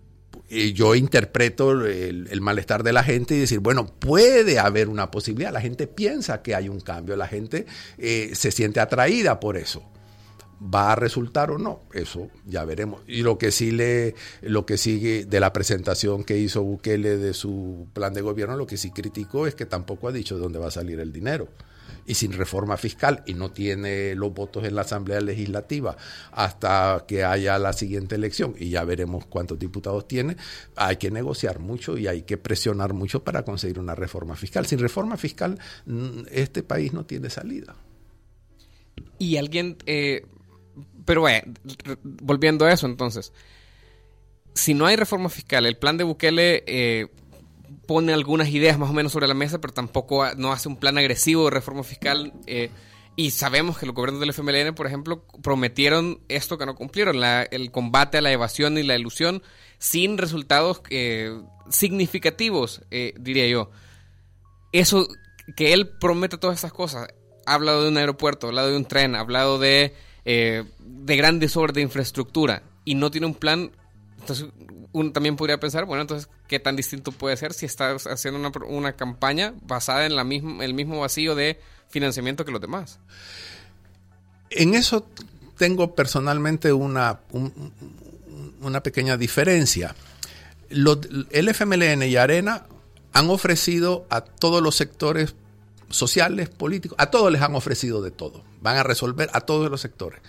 yo 0.49 0.95
interpreto 0.95 1.85
el, 1.85 2.41
malestar 2.41 2.85
de 2.85 2.93
la 2.93 3.03
gente 3.03 3.35
y 3.35 3.41
decir, 3.41 3.59
bueno, 3.59 3.87
puede 3.87 4.61
haber 4.61 4.89
una 4.89 5.11
posibilidad. 5.11 5.53
La 5.53 5.61
gente 5.61 5.89
piensa 5.89 6.43
que 6.43 6.55
hay 6.55 6.69
un 6.69 6.81
cambio, 6.81 7.17
la 7.17 7.27
gente 7.27 7.67
eh, 7.99 8.31
se 8.35 8.53
siente 8.53 8.79
atraída 8.79 9.41
por 9.41 9.57
eso 9.57 9.83
va 10.61 10.93
a 10.93 10.97
resultar 10.97 11.51
o 11.51 11.59
no, 11.59 11.83
eso 11.93 12.31
ya 12.47 12.65
veremos. 12.65 13.03
Y 13.07 13.23
lo 13.23 13.39
que 13.39 13.51
sí 13.51 13.71
le, 13.71 14.15
lo 14.43 14.65
que 14.65 14.79
sigue 14.79 15.25
de 15.25 15.41
la 15.41 15.53
presentación 15.53 16.25
que 16.25 16.39
hizo 16.39 16.63
Bukele 16.63 17.19
de 17.19 17.35
su 17.35 17.89
plan 17.93 18.15
de 18.15 18.23
gobierno, 18.23 18.57
lo 18.57 18.67
que 18.67 18.77
sí 18.77 18.91
criticó 18.91 19.47
es 19.47 19.55
que 19.55 19.67
tampoco 19.67 20.09
ha 20.09 20.13
dicho 20.13 20.37
de 20.37 20.43
dónde 20.43 20.59
va 20.59 20.69
a 20.69 20.71
salir 20.71 21.01
el 21.01 21.13
dinero. 21.13 21.49
Y 22.09 22.15
sin 22.15 22.33
reforma 22.33 22.77
fiscal 22.77 23.23
y 23.27 23.35
no 23.35 23.51
tiene 23.51 24.15
los 24.15 24.33
votos 24.33 24.65
en 24.65 24.77
la 24.77 24.83
Asamblea 24.83 25.21
Legislativa 25.21 25.97
hasta 26.31 27.05
que 27.07 27.25
haya 27.25 27.59
la 27.59 27.73
siguiente 27.73 28.15
elección 28.15 28.55
y 28.59 28.71
ya 28.71 28.85
veremos 28.85 29.27
cuántos 29.27 29.59
diputados 29.59 30.07
tiene, 30.07 30.37
hay 30.77 30.97
que 30.97 31.11
negociar 31.11 31.59
mucho 31.59 31.99
y 31.99 32.07
hay 32.07 32.23
que 32.23 32.39
presionar 32.39 32.93
mucho 32.93 33.25
para 33.25 33.45
conseguir 33.45 33.81
una 33.81 33.97
reforma 33.97 34.37
fiscal. 34.37 34.67
Sin 34.67 34.79
reforma 34.79 35.17
fiscal, 35.17 35.59
mm, 35.87 36.23
este 36.31 36.63
país 36.63 36.93
no 36.93 37.05
tiene 37.07 37.29
salida. 37.29 37.75
Y 39.19 39.37
alguien, 39.37 39.77
eh, 39.87 40.27
pero 41.07 41.23
bueno, 41.23 41.55
volviendo 42.03 42.67
a 42.67 42.73
eso 42.73 42.87
entonces, 42.87 43.33
si 44.53 44.75
no 44.75 44.87
hay 44.87 44.97
reforma 44.97 45.31
fiscal, 45.31 45.65
el 45.65 45.79
plan 45.79 45.97
de 45.97 46.05
Bukele, 46.05 46.63
eh, 46.67 47.07
pone 47.87 48.13
algunas 48.13 48.49
ideas 48.49 48.79
más 48.79 48.91
o 48.91 48.93
menos 48.93 49.13
sobre 49.13 49.29
la 49.29 49.35
mesa, 49.35 49.61
pero 49.61 49.73
tampoco 49.73 50.27
no 50.37 50.53
hace 50.53 50.69
un 50.69 50.77
plan 50.77 50.99
agresivo 50.99 51.45
de 51.45 51.51
reforma 51.51 51.83
fiscal. 51.83 52.33
Eh, 52.47 52.71
y 53.19 53.31
sabemos 53.31 53.79
que 53.79 53.87
los 53.87 53.95
gobiernos 53.95 54.21
del 54.21 54.31
FMLN, 54.31 54.75
por 54.75 54.87
ejemplo, 54.87 55.25
prometieron 55.43 56.21
esto 56.29 56.59
que 56.59 56.67
no 56.67 56.75
cumplieron, 56.75 57.17
el 57.51 57.71
combate 57.71 58.19
a 58.19 58.21
la 58.21 58.31
evasión 58.31 58.77
y 58.77 58.83
la 58.83 58.95
ilusión, 58.95 59.43
sin 59.79 60.19
resultados 60.19 60.83
eh, 60.91 61.41
significativos, 61.71 62.83
eh, 62.91 63.15
diría 63.19 63.47
yo. 63.49 63.71
Eso, 64.73 65.09
que 65.57 65.73
él 65.73 65.89
promete 65.99 66.37
todas 66.37 66.59
esas 66.59 66.75
cosas, 66.75 67.09
ha 67.47 67.55
hablado 67.55 67.85
de 67.85 67.89
un 67.89 67.97
aeropuerto, 67.97 68.47
ha 68.47 68.51
hablado 68.51 68.69
de 68.69 68.77
un 68.77 68.85
tren, 68.85 69.15
ha 69.15 69.21
hablado 69.21 69.59
de, 69.59 69.95
de 70.27 71.17
grandes 71.17 71.57
obras 71.57 71.75
de 71.75 71.83
infraestructura, 71.83 72.63
y 72.85 72.95
no 72.95 73.11
tiene 73.11 73.27
un 73.27 73.35
plan 73.35 73.71
entonces, 74.27 74.47
uno 74.93 75.13
también 75.13 75.37
podría 75.37 75.61
pensar, 75.61 75.85
bueno, 75.85 76.03
entonces, 76.03 76.29
¿qué 76.49 76.59
tan 76.59 76.75
distinto 76.75 77.13
puede 77.13 77.37
ser 77.37 77.53
si 77.53 77.65
estás 77.65 78.09
haciendo 78.09 78.41
una, 78.41 78.51
una 78.67 78.93
campaña 78.95 79.55
basada 79.63 80.05
en 80.05 80.17
la 80.17 80.23
el 80.23 80.75
mismo 80.75 80.99
vacío 80.99 81.37
de 81.37 81.61
financiamiento 81.89 82.45
que 82.45 82.51
los 82.51 82.61
demás? 82.61 82.99
En 84.51 84.75
eso 84.75 85.07
tengo 85.59 85.95
personalmente 85.95 86.73
una, 86.73 87.21
una 88.61 88.83
pequeña 88.83 89.17
diferencia. 89.17 89.95
el 90.71 91.49
FMLN 91.49 92.03
y 92.03 92.17
Arena 92.17 92.67
han 93.13 93.31
ofrecido 93.31 94.07
a 94.11 94.23
todos 94.23 94.61
los 94.61 94.75
sectores 94.75 95.37
sociales, 95.91 96.49
políticos, 96.49 96.97
a 96.99 97.11
todos 97.11 97.31
les 97.31 97.43
han 97.43 97.55
ofrecido 97.55 98.03
de 98.03 98.11
todo. 98.11 98.43
Van 98.61 98.77
a 98.77 98.83
resolver 98.83 99.31
a 99.33 99.41
todos 99.41 99.71
los 99.71 99.81
sectores. 99.81 100.21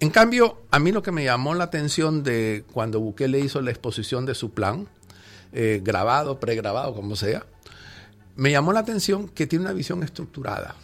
En 0.00 0.10
cambio, 0.10 0.58
a 0.70 0.78
mí 0.78 0.92
lo 0.92 1.02
que 1.02 1.12
me 1.12 1.24
llamó 1.24 1.54
la 1.54 1.64
atención 1.64 2.22
de 2.22 2.64
cuando 2.72 3.00
Bukele 3.00 3.40
hizo 3.40 3.60
la 3.60 3.70
exposición 3.70 4.26
de 4.26 4.34
su 4.34 4.50
plan, 4.50 4.88
eh, 5.52 5.80
grabado, 5.82 6.40
pregrabado, 6.40 6.94
como 6.94 7.16
sea, 7.16 7.46
me 8.36 8.50
llamó 8.50 8.72
la 8.72 8.80
atención 8.80 9.28
que 9.28 9.46
tiene 9.46 9.64
una 9.64 9.72
visión 9.72 10.02
estructurada. 10.02 10.74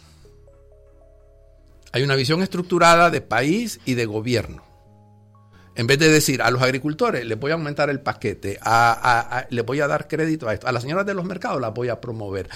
Hay 1.91 2.03
una 2.03 2.15
visión 2.15 2.41
estructurada 2.41 3.09
de 3.09 3.19
país 3.19 3.81
y 3.85 3.95
de 3.95 4.05
gobierno. 4.05 4.63
En 5.73 5.87
vez 5.87 5.99
de 5.99 6.09
decir 6.09 6.41
a 6.41 6.51
los 6.51 6.61
agricultores, 6.61 7.25
les 7.25 7.39
voy 7.39 7.51
a 7.51 7.53
aumentar 7.53 7.89
el 7.89 8.01
paquete, 8.01 8.59
a, 8.61 9.47
les 9.49 9.65
voy 9.65 9.79
a 9.79 9.87
dar 9.87 10.09
crédito 10.09 10.49
a 10.49 10.53
esto, 10.53 10.67
a 10.67 10.71
las 10.73 10.83
señoras 10.83 11.05
de 11.05 11.13
los 11.13 11.23
mercados 11.23 11.61
las 11.61 11.73
voy 11.73 11.87
a 11.87 12.01
promover, 12.01 12.49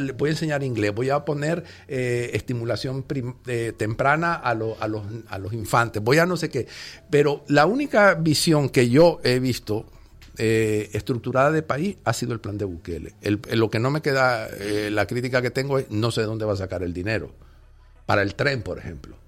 les 0.00 0.16
voy 0.16 0.28
a 0.28 0.32
enseñar 0.32 0.62
inglés, 0.62 0.94
voy 0.94 1.10
a 1.10 1.24
poner 1.24 1.64
eh, 1.88 2.30
estimulación 2.34 3.04
eh, 3.46 3.72
temprana 3.76 4.34
a, 4.34 4.54
los, 4.54 4.76
a 4.80 5.38
los 5.38 5.52
infantes, 5.52 6.02
voy 6.02 6.18
a 6.18 6.26
no 6.26 6.36
sé 6.36 6.50
qué. 6.50 6.68
Pero 7.10 7.44
la 7.48 7.66
única 7.66 8.14
visión 8.14 8.68
que 8.68 8.88
yo 8.88 9.20
he 9.24 9.40
visto 9.40 9.86
eh, 10.38 10.88
estructurada 10.92 11.50
de 11.50 11.62
país 11.62 11.96
ha 12.04 12.12
sido 12.12 12.32
el 12.32 12.38
plan 12.38 12.56
de 12.56 12.64
Bukele. 12.64 13.14
lo 13.50 13.70
que 13.70 13.80
no 13.80 13.90
me 13.90 14.02
queda, 14.02 14.48
la 14.90 15.06
crítica 15.06 15.42
que 15.42 15.50
tengo 15.50 15.80
es 15.80 15.90
no 15.90 16.12
sé 16.12 16.22
dónde 16.22 16.44
va 16.44 16.52
a 16.52 16.56
sacar 16.56 16.84
el 16.84 16.92
dinero. 16.92 17.32
Para 18.06 18.22
el 18.22 18.36
tren, 18.36 18.62
por 18.62 18.78
ejemplo 18.78 19.19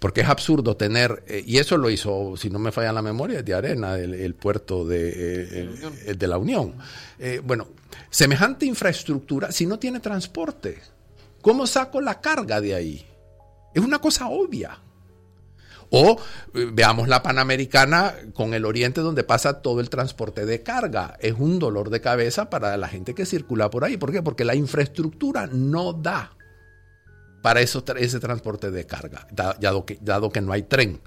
porque 0.00 0.22
es 0.22 0.28
absurdo 0.28 0.76
tener, 0.76 1.22
eh, 1.28 1.44
y 1.46 1.58
eso 1.58 1.76
lo 1.76 1.90
hizo, 1.90 2.34
si 2.36 2.48
no 2.48 2.58
me 2.58 2.72
falla 2.72 2.92
la 2.92 3.02
memoria, 3.02 3.42
de 3.42 3.54
Arena, 3.54 3.96
el, 3.96 4.34
puerto 4.34 4.86
de, 4.86 5.68
eh, 6.06 6.14
de 6.16 6.26
la 6.26 6.38
Unión. 6.38 6.74
Eh, 7.18 7.40
bueno, 7.44 7.68
semejante 8.08 8.64
infraestructura, 8.64 9.52
si 9.52 9.66
no 9.66 9.78
tiene 9.78 10.00
transporte, 10.00 10.78
¿cómo 11.42 11.66
saco 11.66 12.00
la 12.00 12.18
carga 12.20 12.62
de 12.62 12.74
ahí? 12.74 13.06
Es 13.74 13.84
una 13.84 13.98
cosa 13.98 14.28
obvia. 14.28 14.78
O 15.92 16.18
veamos 16.54 17.08
la 17.08 17.20
Panamericana 17.20 18.14
con 18.32 18.54
el 18.54 18.64
Oriente 18.64 19.00
donde 19.00 19.24
pasa 19.24 19.60
todo 19.60 19.80
el 19.80 19.90
transporte 19.90 20.46
de 20.46 20.62
carga. 20.62 21.16
Es 21.20 21.34
un 21.36 21.58
dolor 21.58 21.90
de 21.90 22.00
cabeza 22.00 22.48
para 22.48 22.76
la 22.76 22.86
gente 22.86 23.12
que 23.12 23.26
circula 23.26 23.70
por 23.70 23.84
ahí. 23.84 23.96
¿Por 23.96 24.12
qué? 24.12 24.22
Porque 24.22 24.44
la 24.44 24.54
infraestructura 24.54 25.48
no 25.48 25.92
da 25.92 26.36
para 27.42 27.60
eso, 27.60 27.84
ese 27.96 28.20
transporte 28.20 28.70
de 28.70 28.86
carga, 28.86 29.26
dado 29.30 29.84
que, 29.84 29.98
dado 30.00 30.30
que 30.30 30.40
no 30.40 30.52
hay 30.52 30.62
tren. 30.62 31.00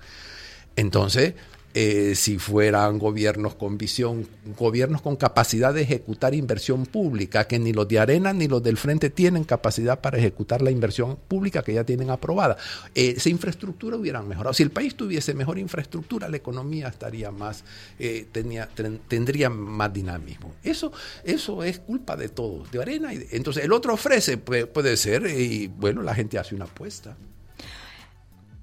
Entonces, 0.76 1.36
eh, 1.76 2.14
si 2.16 2.38
fueran 2.38 3.00
gobiernos 3.00 3.56
con 3.56 3.80
visión, 3.80 4.28
gobiernos 4.58 5.02
con 5.02 5.16
capacidad 5.16 5.74
de 5.74 5.82
ejecutar 5.82 6.36
inversión 6.36 6.86
pública, 6.86 7.48
que 7.48 7.58
ni 7.58 7.74
los 7.74 7.88
de 7.88 7.98
Arena 7.98 8.32
ni 8.32 8.48
los 8.48 8.62
del 8.62 8.78
Frente 8.78 9.10
tienen 9.10 9.44
capacidad 9.44 10.00
para 10.00 10.20
ejecutar 10.20 10.62
la 10.62 10.70
inversión 10.70 11.18
pública 11.28 11.64
que 11.64 11.74
ya 11.74 11.84
tienen 11.84 12.12
aprobada. 12.12 12.58
Eh, 12.94 13.16
esa 13.18 13.30
infraestructura 13.30 13.98
hubiera 13.98 14.22
mejorado. 14.22 14.54
Si 14.54 14.62
el 14.62 14.70
país 14.70 14.96
tuviese 14.96 15.34
mejor 15.34 15.58
infraestructura, 15.58 16.30
la 16.30 16.38
economía 16.38 16.90
estaría 16.90 17.32
más, 17.32 17.64
eh, 17.98 18.28
tenía, 18.32 18.70
tendría 19.08 19.50
más 19.50 19.92
dinamismo. 19.92 20.54
Eso, 20.64 20.92
eso 21.24 21.64
es 21.64 21.80
culpa 21.80 22.16
de 22.16 22.30
todos, 22.30 22.72
de 22.72 22.82
Arena. 22.82 23.14
Y 23.16 23.28
entonces, 23.32 23.64
el 23.64 23.74
otro 23.74 23.96
ofrece, 23.96 24.38
puede, 24.38 24.68
puede 24.68 24.96
ser, 24.96 25.26
y 25.26 25.68
bueno, 25.68 26.04
la 26.04 26.14
gente 26.14 26.38
hace 26.38 26.54
una 26.54 26.66
apuesta 26.66 27.18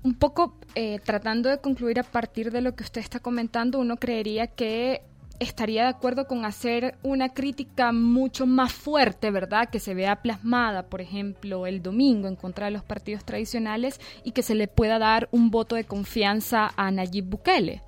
un 0.03 0.15
poco 0.15 0.57
eh, 0.75 1.01
tratando 1.05 1.49
de 1.49 1.59
concluir 1.59 2.01
a 2.01 2.05
partir 2.05 2.51
de 2.51 2.61
lo 2.61 2.75
que 2.75 2.85
usted 2.85 3.01
está 3.01 3.21
comentando, 3.21 3.79
uno 3.79 3.97
creería 3.97 4.47
que 4.47 5.03
estaría 5.41 5.85
de 5.85 5.89
acuerdo 5.89 6.27
con 6.27 6.45
hacer 6.45 6.97
una 7.03 7.33
crítica 7.33 7.93
mucho 7.93 8.47
más 8.47 8.73
fuerte, 8.73 9.31
¿verdad? 9.31 9.71
Que 9.71 9.81
se 9.81 9.95
vea 9.95 10.23
plasmada, 10.23 10.87
por 10.87 11.01
ejemplo, 11.01 11.67
el 11.67 11.83
domingo 11.83 12.29
en 12.29 12.37
contra 12.37 12.67
de 12.67 12.73
los 12.73 12.85
partidos 12.85 13.25
tradicionales 13.25 14.01
y 14.23 14.33
que 14.33 14.43
se 14.43 14.55
le 14.55 14.69
pueda 14.69 14.99
dar 14.99 15.29
un 15.33 15.51
voto 15.51 15.77
de 15.77 15.85
confianza 15.85 16.73
a 16.77 16.91
Nayib 16.91 17.25
Bukele. 17.25 17.83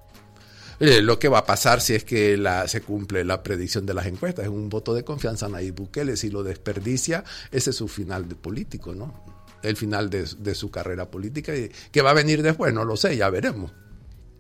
Lo 0.81 1.19
que 1.19 1.29
va 1.29 1.39
a 1.39 1.47
pasar 1.47 1.81
si 1.81 1.95
es 1.95 2.03
que 2.03 2.37
la, 2.37 2.67
se 2.67 2.81
cumple 2.81 3.23
la 3.25 3.43
predicción 3.43 3.87
de 3.87 3.95
las 3.95 4.07
encuestas 4.07 4.47
es 4.47 4.51
un 4.51 4.69
voto 4.69 4.95
de 4.95 5.05
confianza 5.05 5.47
a 5.47 5.49
Nayib 5.51 5.75
Bukele. 5.75 6.17
Si 6.17 6.31
lo 6.31 6.43
desperdicia, 6.43 7.23
ese 7.53 7.71
es 7.71 7.77
su 7.77 7.87
final 7.87 8.29
de 8.29 8.35
político, 8.35 8.95
¿no? 8.95 9.32
El 9.63 9.77
final 9.77 10.11
de, 10.11 10.55
su 10.55 10.71
carrera 10.71 11.11
política. 11.11 11.55
Y 11.57 11.71
¿Qué 11.91 12.03
va 12.03 12.11
a 12.11 12.15
venir 12.15 12.43
después? 12.43 12.73
No 12.73 12.85
lo 12.85 12.97
sé, 12.97 13.17
ya 13.17 13.31
veremos. 13.31 13.73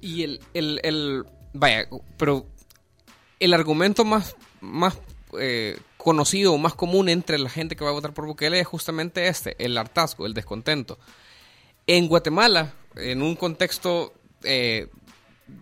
Y 0.01 0.23
el, 0.23 0.41
el, 0.55 1.25
vaya, 1.53 1.89
pero 2.17 2.47
el 3.39 3.55
argumento 3.55 4.05
más, 4.05 4.37
más 4.61 4.99
eh, 5.39 5.79
conocido 5.97 6.53
o 6.53 6.59
más 6.59 6.75
común 6.75 7.09
entre 7.09 7.39
la 7.39 7.49
gente 7.49 7.77
que 7.77 7.85
va 7.85 7.91
a 7.91 7.95
votar 7.95 8.13
por 8.13 8.27
Bukele 8.27 8.61
es 8.61 8.67
justamente 8.67 9.29
este, 9.29 9.55
el 9.65 9.79
hartazgo, 9.79 10.27
el 10.27 10.35
descontento. 10.35 10.99
En 11.87 12.09
Guatemala, 12.09 12.75
en 12.97 13.23
un 13.23 13.37
contexto 13.37 14.13
eh, 14.43 14.89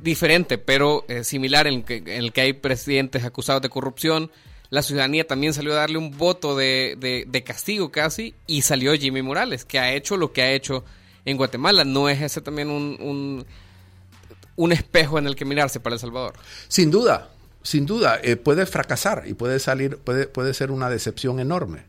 diferente, 0.02 0.58
pero 0.58 1.04
eh, 1.08 1.24
similar 1.24 1.66
en, 1.66 1.84
en 1.86 2.08
el 2.08 2.32
que 2.32 2.40
hay 2.40 2.52
presidentes 2.54 3.24
acusados 3.24 3.62
de 3.62 3.68
corrupción, 3.68 4.30
la 4.70 4.82
ciudadanía 4.82 5.26
también 5.26 5.52
salió 5.52 5.72
a 5.72 5.76
darle 5.76 5.98
un 5.98 6.16
voto 6.16 6.56
de, 6.56 7.42
castigo 7.44 7.90
casi 7.90 8.34
y 8.46 8.62
salió 8.62 8.94
Jimmy 8.94 9.20
Morales, 9.20 9.64
que 9.64 9.80
ha 9.80 9.92
hecho 9.92 10.16
lo 10.16 10.32
que 10.32 10.42
ha 10.42 10.52
hecho 10.52 10.84
en 11.24 11.36
Guatemala. 11.36 11.84
¿No 11.84 12.08
es 12.08 12.22
ese 12.22 12.40
también 12.40 12.70
un, 12.70 13.44
un, 14.56 14.72
espejo 14.72 15.18
en 15.18 15.26
el 15.26 15.34
que 15.34 15.44
mirarse 15.44 15.80
para 15.80 15.94
El 15.94 16.00
Salvador? 16.00 16.34
Sin 16.68 16.90
duda, 16.92 17.30
sin 17.62 17.84
duda, 17.84 18.20
eh, 18.22 18.36
puede 18.36 18.64
fracasar 18.64 19.24
y 19.26 19.34
puede 19.34 19.58
salir, 19.58 19.98
puede, 19.98 20.28
puede 20.28 20.54
ser 20.54 20.70
una 20.70 20.88
decepción 20.88 21.40
enorme. 21.40 21.82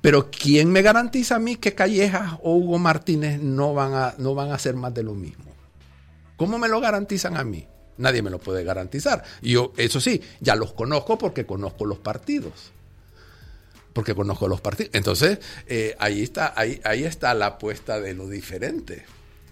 Pero 0.00 0.30
¿quién 0.30 0.70
me 0.70 0.82
garantiza 0.82 1.34
a 1.34 1.40
mí 1.40 1.56
que 1.56 1.74
Callejas 1.74 2.34
o 2.44 2.54
Hugo 2.54 2.78
Martínez 2.78 3.40
no 3.40 3.74
van 3.74 3.92
a, 3.92 4.14
no 4.18 4.36
van 4.36 4.52
a 4.52 4.54
hacer 4.54 4.76
más 4.76 4.94
de 4.94 5.02
lo 5.02 5.14
mismo? 5.14 5.46
¿Cómo 6.36 6.58
me 6.58 6.68
lo 6.68 6.80
garantizan 6.80 7.36
a 7.36 7.42
mí? 7.42 7.66
Nadie 7.98 8.22
me 8.22 8.30
lo 8.30 8.38
puede 8.38 8.64
garantizar. 8.64 9.24
Y 9.42 9.52
yo, 9.52 9.72
eso 9.76 10.00
sí, 10.00 10.22
ya 10.40 10.54
los 10.54 10.72
conozco 10.72 11.18
porque 11.18 11.46
conozco 11.46 11.84
los 11.84 11.98
partidos. 11.98 12.72
Porque 13.92 14.14
conozco 14.14 14.48
los 14.48 14.60
partidos. 14.60 14.90
Entonces, 14.94 15.38
eh, 15.66 15.96
ahí, 15.98 16.22
está, 16.22 16.52
ahí, 16.56 16.80
ahí 16.84 17.04
está 17.04 17.32
la 17.34 17.46
apuesta 17.46 18.00
de 18.00 18.14
lo 18.14 18.28
diferente. 18.28 19.04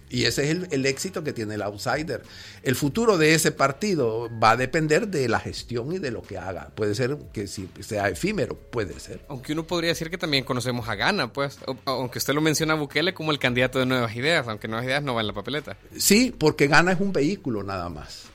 Y 0.09 0.25
ese 0.25 0.49
es 0.49 0.71
el, 0.71 0.85
éxito 0.85 1.23
que 1.23 1.33
tiene 1.33 1.55
el 1.55 1.61
outsider. 1.61 2.21
El 2.63 2.75
futuro 2.75 3.17
de 3.17 3.33
ese 3.33 3.51
partido 3.51 4.29
va 4.41 4.51
a 4.51 4.57
depender 4.57 5.07
de 5.07 5.27
la 5.27 5.39
gestión 5.39 5.91
y 5.91 5.99
de 5.99 6.11
lo 6.11 6.21
que 6.21 6.37
haga. 6.37 6.69
Puede 6.75 6.93
ser 6.95 7.17
que 7.33 7.47
si 7.47 7.67
sea 7.79 8.07
efímero, 8.09 8.55
puede 8.55 8.99
ser. 8.99 9.21
Aunque 9.27 9.53
uno 9.53 9.65
podría 9.65 9.89
decir 9.89 10.09
que 10.09 10.17
también 10.17 10.43
conocemos 10.43 10.87
a 10.87 10.95
Gana, 10.95 11.33
pues. 11.33 11.57
Aunque 11.85 12.19
usted 12.19 12.33
lo 12.33 12.41
menciona 12.41 12.73
a 12.73 12.77
Bukele 12.77 13.13
como 13.13 13.31
el 13.31 13.39
candidato 13.39 13.79
de 13.79 13.87
Nuevas 13.87 14.15
Ideas, 14.15 14.47
aunque 14.47 14.67
Nuevas 14.67 14.85
Ideas 14.85 15.03
no 15.03 15.15
va 15.15 15.21
en 15.21 15.27
la 15.27 15.33
papeleta. 15.33 15.75
Sí, 15.97 16.33
porque 16.37 16.67
Gana 16.67 16.91
es 16.91 16.99
un 16.99 17.11
vehículo 17.11 17.63
nada 17.63 17.89
más. 17.89 18.34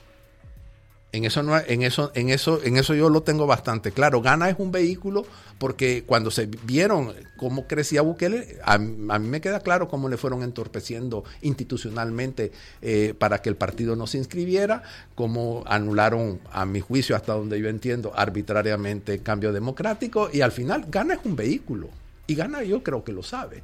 En 1.13 1.25
eso, 1.25 1.43
no, 1.43 1.57
en, 1.57 1.81
eso, 1.83 2.11
en, 2.15 2.29
eso, 2.29 2.61
en 2.63 2.77
eso 2.77 2.93
yo 2.93 3.09
lo 3.09 3.21
tengo 3.21 3.45
bastante 3.45 3.91
claro. 3.91 4.21
Gana 4.21 4.49
es 4.49 4.55
un 4.59 4.71
vehículo 4.71 5.25
porque 5.57 6.03
cuando 6.05 6.31
se 6.31 6.45
vieron 6.45 7.13
cómo 7.35 7.67
crecía 7.67 8.01
Bukele, 8.01 8.59
a, 8.63 8.77
mí 8.77 9.27
me 9.27 9.41
queda 9.41 9.59
claro 9.59 9.89
cómo 9.89 10.07
le 10.07 10.15
fueron 10.15 10.41
entorpeciendo 10.41 11.25
institucionalmente 11.41 12.53
eh, 12.81 13.13
para 13.17 13.41
que 13.41 13.49
el 13.49 13.57
partido 13.57 13.97
no 13.97 14.07
se 14.07 14.19
inscribiera, 14.19 14.83
cómo 15.13 15.63
anularon, 15.67 16.39
a 16.49 16.65
mi 16.65 16.79
juicio, 16.79 17.17
hasta 17.17 17.33
donde 17.33 17.59
yo 17.59 17.67
entiendo, 17.67 18.13
arbitrariamente 18.15 19.15
el 19.15 19.21
cambio 19.21 19.51
democrático 19.51 20.29
y 20.31 20.39
al 20.39 20.53
final 20.53 20.85
Gana 20.89 21.15
es 21.15 21.19
un 21.25 21.35
vehículo. 21.35 21.89
Y 22.25 22.35
Gana 22.35 22.63
yo 22.63 22.83
creo 22.83 23.03
que 23.03 23.11
lo 23.11 23.21
sabe. 23.21 23.63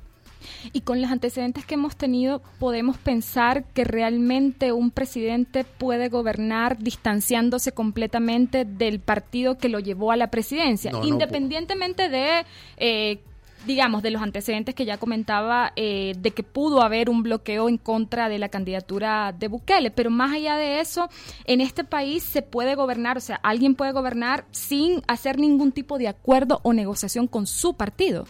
Y 0.73 0.81
con 0.81 1.01
los 1.01 1.11
antecedentes 1.11 1.65
que 1.65 1.75
hemos 1.75 1.95
tenido, 1.95 2.41
podemos 2.59 2.97
pensar 2.97 3.63
que 3.73 3.83
realmente 3.83 4.71
un 4.71 4.91
presidente 4.91 5.63
puede 5.63 6.09
gobernar 6.09 6.77
distanciándose 6.77 7.71
completamente 7.71 8.65
del 8.65 8.99
partido 8.99 9.57
que 9.57 9.69
lo 9.69 9.79
llevó 9.79 10.11
a 10.11 10.17
la 10.17 10.31
presidencia, 10.31 10.91
independientemente 11.03 12.09
de 12.09 12.45
eh, 12.77 13.19
digamos, 13.67 14.01
de 14.01 14.11
los 14.11 14.21
antecedentes 14.21 14.73
que 14.73 14.85
ya 14.85 14.97
comentaba, 14.97 15.73
eh, 15.75 16.13
de 16.17 16.31
que 16.31 16.41
pudo 16.41 16.81
haber 16.81 17.09
un 17.09 17.21
bloqueo 17.21 17.69
en 17.69 17.77
contra 17.77 18.29
de 18.29 18.39
la 18.39 18.49
candidatura 18.49 19.35
de 19.37 19.47
Bukele. 19.49 19.91
Pero 19.91 20.09
más 20.09 20.33
allá 20.33 20.55
de 20.55 20.79
eso, 20.79 21.09
en 21.45 21.61
este 21.61 21.83
país 21.83 22.23
se 22.23 22.41
puede 22.41 22.75
gobernar, 22.75 23.17
o 23.17 23.21
sea, 23.21 23.39
alguien 23.43 23.75
puede 23.75 23.91
gobernar 23.91 24.45
sin 24.51 25.01
hacer 25.07 25.37
ningún 25.37 25.71
tipo 25.71 25.97
de 25.97 26.07
acuerdo 26.07 26.61
o 26.63 26.73
negociación 26.73 27.27
con 27.27 27.45
su 27.45 27.75
partido. 27.75 28.25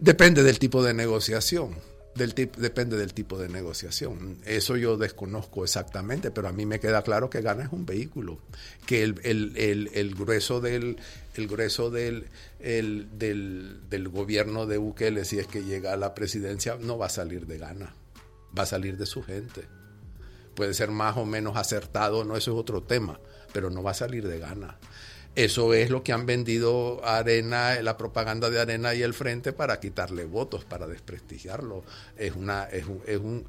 Depende 0.00 0.42
del 0.42 0.58
tipo 0.58 0.82
de 0.82 0.94
negociación. 0.94 1.76
Del 2.14 2.34
depende 2.34 2.96
del 2.96 3.12
tipo 3.12 3.38
de 3.38 3.48
negociación. 3.48 4.38
Eso 4.44 4.76
yo 4.76 4.96
desconozco 4.96 5.62
exactamente, 5.62 6.30
pero 6.30 6.48
a 6.48 6.52
mí 6.52 6.64
me 6.66 6.80
queda 6.80 7.02
claro 7.02 7.28
que 7.28 7.42
gana 7.42 7.64
es 7.64 7.72
un 7.72 7.86
vehículo, 7.86 8.40
que 8.86 9.02
el, 9.02 10.14
grueso 10.18 10.60
del 10.60 10.96
el 11.36 11.46
grueso 11.46 11.90
del, 11.90 12.26
gobierno 14.10 14.66
de 14.66 14.78
Bukele, 14.78 15.24
si 15.24 15.38
es 15.38 15.46
que 15.46 15.62
llega 15.62 15.92
a 15.92 15.96
la 15.96 16.14
presidencia, 16.14 16.76
no 16.80 16.98
va 16.98 17.06
a 17.06 17.10
salir 17.10 17.46
de 17.46 17.58
gana, 17.58 17.94
va 18.58 18.64
a 18.64 18.66
salir 18.66 18.96
de 18.96 19.06
su 19.06 19.22
gente. 19.22 19.62
Puede 20.56 20.74
ser 20.74 20.90
más 20.90 21.16
o 21.16 21.26
menos 21.26 21.56
acertado, 21.56 22.24
no, 22.24 22.36
eso 22.36 22.52
es 22.52 22.58
otro 22.58 22.82
tema, 22.82 23.20
pero 23.52 23.70
no 23.70 23.82
va 23.82 23.92
a 23.92 23.94
salir 23.94 24.26
de 24.26 24.38
gana. 24.38 24.78
Eso 25.36 25.74
es 25.74 25.90
lo 25.90 26.02
que 26.02 26.12
han 26.12 26.26
vendido 26.26 27.04
Arena, 27.04 27.80
la 27.82 27.96
propaganda 27.96 28.50
de 28.50 28.60
Arena 28.60 28.94
y 28.94 29.02
el 29.02 29.14
Frente 29.14 29.52
para 29.52 29.78
quitarle 29.78 30.24
votos, 30.24 30.64
para 30.64 30.86
desprestigiarlo. 30.86 31.84
Es 32.16 32.34
una, 32.34 32.64
es 32.64 32.84
un, 32.86 33.46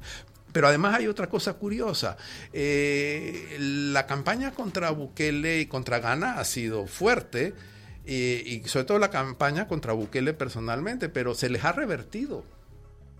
pero 0.52 0.68
además 0.68 0.94
hay 0.94 1.08
otra 1.08 1.28
cosa 1.28 1.54
curiosa. 1.54 2.16
Eh, 2.52 3.56
la 3.58 4.06
campaña 4.06 4.52
contra 4.52 4.90
Bukele 4.90 5.60
y 5.60 5.66
contra 5.66 5.98
Gana 5.98 6.38
ha 6.38 6.44
sido 6.44 6.86
fuerte, 6.86 7.54
y 8.04 8.62
sobre 8.66 8.84
todo 8.84 8.98
la 8.98 9.10
campaña 9.10 9.66
contra 9.66 9.92
Bukele 9.92 10.34
personalmente, 10.34 11.08
pero 11.08 11.34
se 11.34 11.48
les 11.48 11.64
ha 11.64 11.72
revertido. 11.72 12.44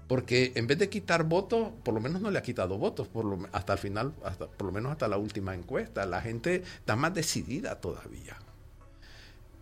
Porque 0.09 0.53
en 0.57 0.67
vez 0.67 0.79
de 0.79 0.91
quitar 0.91 1.25
votos, 1.25 1.71
por 1.83 1.95
lo 1.95 2.01
menos 2.01 2.21
no 2.21 2.31
le 2.31 2.39
ha 2.39 2.43
quitado 2.43 2.77
votos, 2.77 3.09
por 3.09 3.25
lo, 3.25 3.49
hasta 3.53 3.73
el 3.73 3.79
final, 3.79 4.13
hasta, 4.25 4.47
por 4.47 4.67
lo 4.67 4.73
menos 4.73 4.93
hasta 4.93 5.09
la 5.09 5.17
última 5.17 5.55
encuesta. 5.55 6.05
La 6.05 6.21
gente 6.21 6.57
está 6.57 6.97
más 6.97 7.15
decidida 7.15 7.81
todavía. 7.81 8.37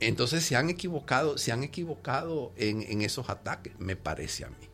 Entonces 0.01 0.45
se 0.45 0.57
han 0.57 0.71
equivocado, 0.71 1.37
se 1.37 1.53
han 1.53 1.63
equivocado 1.63 2.53
en, 2.57 3.03
esos 3.03 3.29
ataques, 3.29 3.79
me 3.79 3.97
parece 3.97 4.45
a 4.45 4.49
mí. 4.49 4.70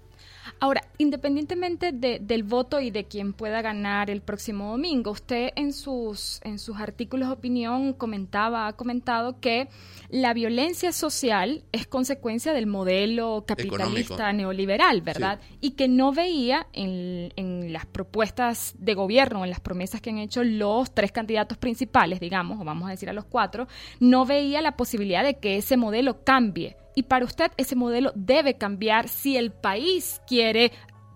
Ahora, 0.59 0.83
independientemente 0.97 1.93
del 1.93 2.43
voto 2.43 2.81
y 2.81 2.91
de 2.91 3.05
quién 3.05 3.35
pueda 3.35 3.61
ganar 3.61 4.09
el 4.09 4.23
próximo 4.23 4.71
domingo, 4.71 5.11
usted 5.11 5.51
en 5.55 5.75
sus, 5.75 6.41
en 6.45 6.59
sus 6.59 6.79
artículos 6.79 7.29
de 7.29 7.35
opinión 7.35 7.93
comentaba, 7.93 8.67
ha 8.67 8.73
comentado 8.73 9.39
que 9.39 9.69
la 10.09 10.33
violencia 10.33 10.93
social 10.93 11.65
es 11.73 11.87
consecuencia 11.87 12.55
del 12.55 12.67
modelo 12.67 13.45
capitalista 13.47 14.33
neoliberal, 14.33 15.03
¿verdad? 15.03 15.41
Y 15.61 15.73
que 15.73 15.89
no 15.89 16.13
veía 16.13 16.69
en, 16.73 17.33
en, 17.37 17.73
las 17.73 17.85
propuestas 17.85 18.75
de 18.79 18.95
gobierno, 18.95 19.45
en 19.45 19.51
las 19.51 19.61
promesas 19.61 20.01
que 20.01 20.11
han 20.11 20.19
hecho 20.19 20.43
los 20.43 20.95
tres 20.95 21.13
candidatos 21.13 21.59
principales, 21.59 22.19
digamos, 22.19 22.61
o 22.61 22.65
vamos 22.65 22.89
a 22.89 22.93
decir 22.93 23.11
a 23.11 23.13
los 23.13 23.27
cuatro, 23.27 23.69
no 24.01 24.25
veía 24.25 24.63
la 24.63 24.77
posibilidad 24.77 25.23
de 25.23 25.39
que 25.39 25.57
ese 25.59 25.77
modelo 25.77 26.25
cambie. 26.25 26.77
Y 26.97 27.05
para 27.05 27.25
usted 27.25 27.53
ese 27.57 27.77
modelo 27.77 28.11
debe 28.17 28.57
cambiar 28.57 29.09
si 29.09 29.37
el 29.37 29.53
país 29.53 30.21
quiere 30.27 30.73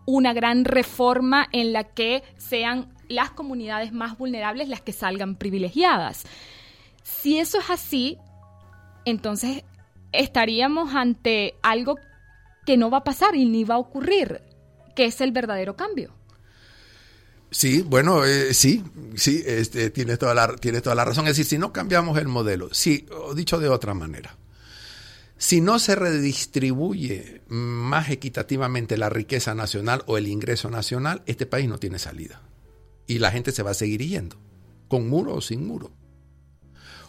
una 0.06 0.32
gran 0.32 0.64
reforma 0.64 1.48
en 1.52 1.72
la 1.72 1.84
que 1.84 2.22
sean 2.36 2.94
las 3.08 3.30
comunidades 3.30 3.92
más 3.92 4.16
vulnerables 4.16 4.68
las 4.68 4.82
que 4.82 4.92
salgan 4.92 5.36
privilegiadas. 5.36 6.24
Si 7.02 7.38
eso 7.38 7.58
es 7.58 7.70
así, 7.70 8.18
entonces 9.04 9.64
estaríamos 10.12 10.94
ante 10.94 11.54
algo 11.62 11.96
que 12.66 12.76
no 12.76 12.90
va 12.90 12.98
a 12.98 13.04
pasar 13.04 13.34
y 13.34 13.46
ni 13.46 13.64
va 13.64 13.76
a 13.76 13.78
ocurrir, 13.78 14.42
que 14.94 15.06
es 15.06 15.20
el 15.20 15.32
verdadero 15.32 15.76
cambio. 15.76 16.12
Sí, 17.50 17.82
bueno, 17.82 18.24
eh, 18.24 18.54
sí, 18.54 18.84
sí, 19.16 19.42
este, 19.44 19.90
tienes, 19.90 20.18
toda 20.18 20.34
la, 20.34 20.54
tienes 20.56 20.82
toda 20.82 20.94
la 20.94 21.04
razón. 21.04 21.26
Es 21.26 21.32
decir, 21.36 21.46
si 21.46 21.58
no 21.58 21.72
cambiamos 21.72 22.16
el 22.18 22.28
modelo, 22.28 22.68
sí, 22.72 23.06
dicho 23.34 23.58
de 23.58 23.68
otra 23.68 23.92
manera, 23.92 24.36
si 25.40 25.62
no 25.62 25.78
se 25.78 25.94
redistribuye 25.94 27.40
más 27.48 28.10
equitativamente 28.10 28.98
la 28.98 29.08
riqueza 29.08 29.54
nacional 29.54 30.02
o 30.06 30.18
el 30.18 30.28
ingreso 30.28 30.68
nacional, 30.68 31.22
este 31.24 31.46
país 31.46 31.66
no 31.66 31.78
tiene 31.78 31.98
salida. 31.98 32.42
Y 33.06 33.20
la 33.20 33.30
gente 33.30 33.50
se 33.50 33.62
va 33.62 33.70
a 33.70 33.74
seguir 33.74 34.02
yendo, 34.02 34.36
con 34.86 35.08
muro 35.08 35.36
o 35.36 35.40
sin 35.40 35.66
muro. 35.66 35.92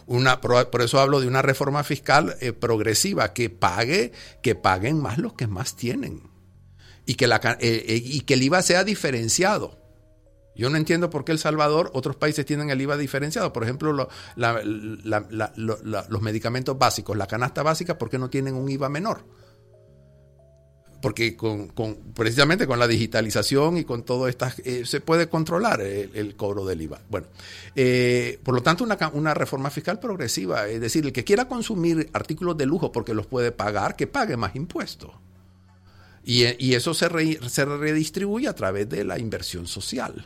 Una, 0.06 0.40
por 0.40 0.80
eso 0.80 0.98
hablo 0.98 1.20
de 1.20 1.28
una 1.28 1.42
reforma 1.42 1.84
fiscal 1.84 2.34
eh, 2.40 2.54
progresiva 2.54 3.34
que 3.34 3.50
pague, 3.50 4.12
que 4.42 4.54
paguen 4.54 4.98
más 4.98 5.18
los 5.18 5.34
que 5.34 5.46
más 5.46 5.76
tienen 5.76 6.22
y 7.04 7.16
que, 7.16 7.26
eh, 7.26 7.58
eh, 7.60 8.02
y 8.02 8.22
que 8.22 8.32
el 8.32 8.44
IVA 8.44 8.62
sea 8.62 8.82
diferenciado. 8.82 9.78
Yo 10.54 10.68
no 10.70 10.76
entiendo 10.76 11.10
por 11.10 11.24
qué 11.24 11.32
El 11.32 11.38
Salvador, 11.38 11.90
otros 11.94 12.16
países 12.16 12.44
tienen 12.44 12.70
el 12.70 12.80
IVA 12.80 12.96
diferenciado. 12.96 13.52
Por 13.52 13.64
ejemplo, 13.64 14.08
los 14.36 16.22
medicamentos 16.22 16.78
básicos, 16.78 17.16
la 17.16 17.26
canasta 17.26 17.62
básica, 17.62 17.98
¿por 17.98 18.10
qué 18.10 18.18
no 18.18 18.30
tienen 18.30 18.54
un 18.54 18.68
IVA 18.68 18.88
menor? 18.88 19.24
porque 21.02 21.36
con, 21.36 21.68
precisamente 22.14 22.66
con 22.66 22.78
la 22.78 22.86
digitalización 22.86 23.76
y 23.76 23.84
con 23.84 24.04
todo 24.04 24.28
esto 24.28 24.46
eh, 24.64 24.86
se 24.86 25.00
puede 25.00 25.28
controlar 25.28 25.80
el, 25.82 26.36
cobro 26.36 26.64
del 26.64 26.80
IVA. 26.80 27.00
Bueno, 27.10 27.26
eh, 27.74 28.38
por 28.42 28.54
lo 28.54 28.62
tanto, 28.62 28.84
una, 28.84 29.34
reforma 29.34 29.68
fiscal 29.68 29.98
progresiva, 29.98 30.68
es 30.68 30.80
decir, 30.80 31.04
el 31.04 31.12
que 31.12 31.24
quiera 31.24 31.48
consumir 31.48 32.08
artículos 32.12 32.56
de 32.56 32.66
lujo 32.66 32.92
porque 32.92 33.14
los 33.14 33.26
puede 33.26 33.50
pagar, 33.50 33.96
que 33.96 34.06
pague 34.06 34.36
más 34.36 34.54
impuestos. 34.54 35.10
Y, 36.24 36.44
eso 36.72 36.94
se, 36.94 37.08
se 37.48 37.64
redistribuye 37.64 38.46
a 38.46 38.54
través 38.54 38.88
de 38.88 39.02
la 39.02 39.18
inversión 39.18 39.66
social. 39.66 40.24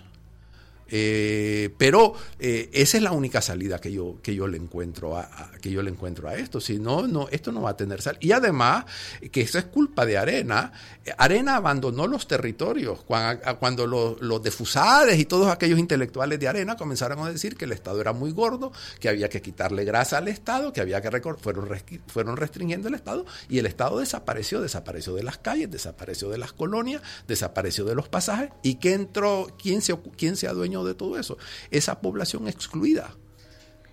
Eh, 0.89 1.75
pero 1.79 2.15
eh, 2.39 2.71
esa 2.73 2.97
es 2.97 3.03
la 3.03 3.13
única 3.13 3.41
salida 3.41 3.81
que 3.81 3.93
yo, 3.93 4.19
que 4.23 4.35
yo 4.35 4.47
le 4.47 4.57
encuentro 4.57 5.17
a, 5.17 5.51
que 5.61 5.71
yo 5.71 5.83
le 5.83 5.91
encuentro 5.91 6.29
a 6.29 6.37
esto. 6.37 6.61
Si 6.61 6.79
no, 6.79 7.07
no, 7.07 7.29
esto 7.31 7.53
no 7.53 7.63
va 7.63 7.71
a 7.71 7.77
tener 7.77 8.03
salida. 8.03 8.21
Y 8.23 8.33
además, 8.33 8.85
que 9.33 9.41
eso 9.41 9.59
es 9.59 9.65
culpa 9.65 10.07
de 10.07 10.19
Arena. 10.19 10.73
Arena 11.19 11.57
abandonó 11.57 12.07
los 12.07 12.29
territorios 12.29 13.05
cuando, 13.05 13.87
los, 13.87 14.21
los 14.21 14.43
defusades 14.43 15.19
y 15.19 15.25
todos 15.25 15.49
aquellos 15.49 15.79
intelectuales 15.79 16.39
de 16.39 16.49
Arena 16.49 16.77
comenzaron 16.77 17.19
a 17.21 17.31
decir 17.31 17.57
que 17.57 17.65
el 17.65 17.73
Estado 17.73 18.01
era 18.01 18.13
muy 18.13 18.33
gordo, 18.33 18.73
que 19.01 19.09
había 19.09 19.29
que 19.29 19.43
quitarle 19.43 19.85
grasa 19.85 20.19
al 20.19 20.29
Estado, 20.29 20.73
que 20.73 20.81
había 20.81 21.01
que 21.01 21.11
fueron, 21.39 21.69
fueron 22.07 22.37
restringiendo 22.37 22.89
el 22.89 22.95
Estado 22.95 23.25
y 23.49 23.59
el 23.59 23.67
Estado 23.67 23.99
desapareció, 23.99 24.61
desapareció 24.61 25.15
de 25.15 25.23
las 25.23 25.39
calles, 25.39 25.71
desapareció 25.71 26.29
de 26.31 26.39
las 26.39 26.53
colonias, 26.53 27.03
desapareció 27.27 27.85
de 27.85 27.95
los 27.95 28.09
pasajes. 28.09 28.51
¿Y 28.63 28.77
qué 28.77 28.95
entró? 28.95 29.47
¿Quién 29.61 29.83
se, 29.83 29.97
quién 30.17 30.37
se 30.37 30.49
adueñó 30.49 30.76
de 30.85 30.95
todo 30.95 31.19
eso. 31.19 31.39
Esa 31.71 32.01
población 32.01 32.49
excluida 32.49 33.15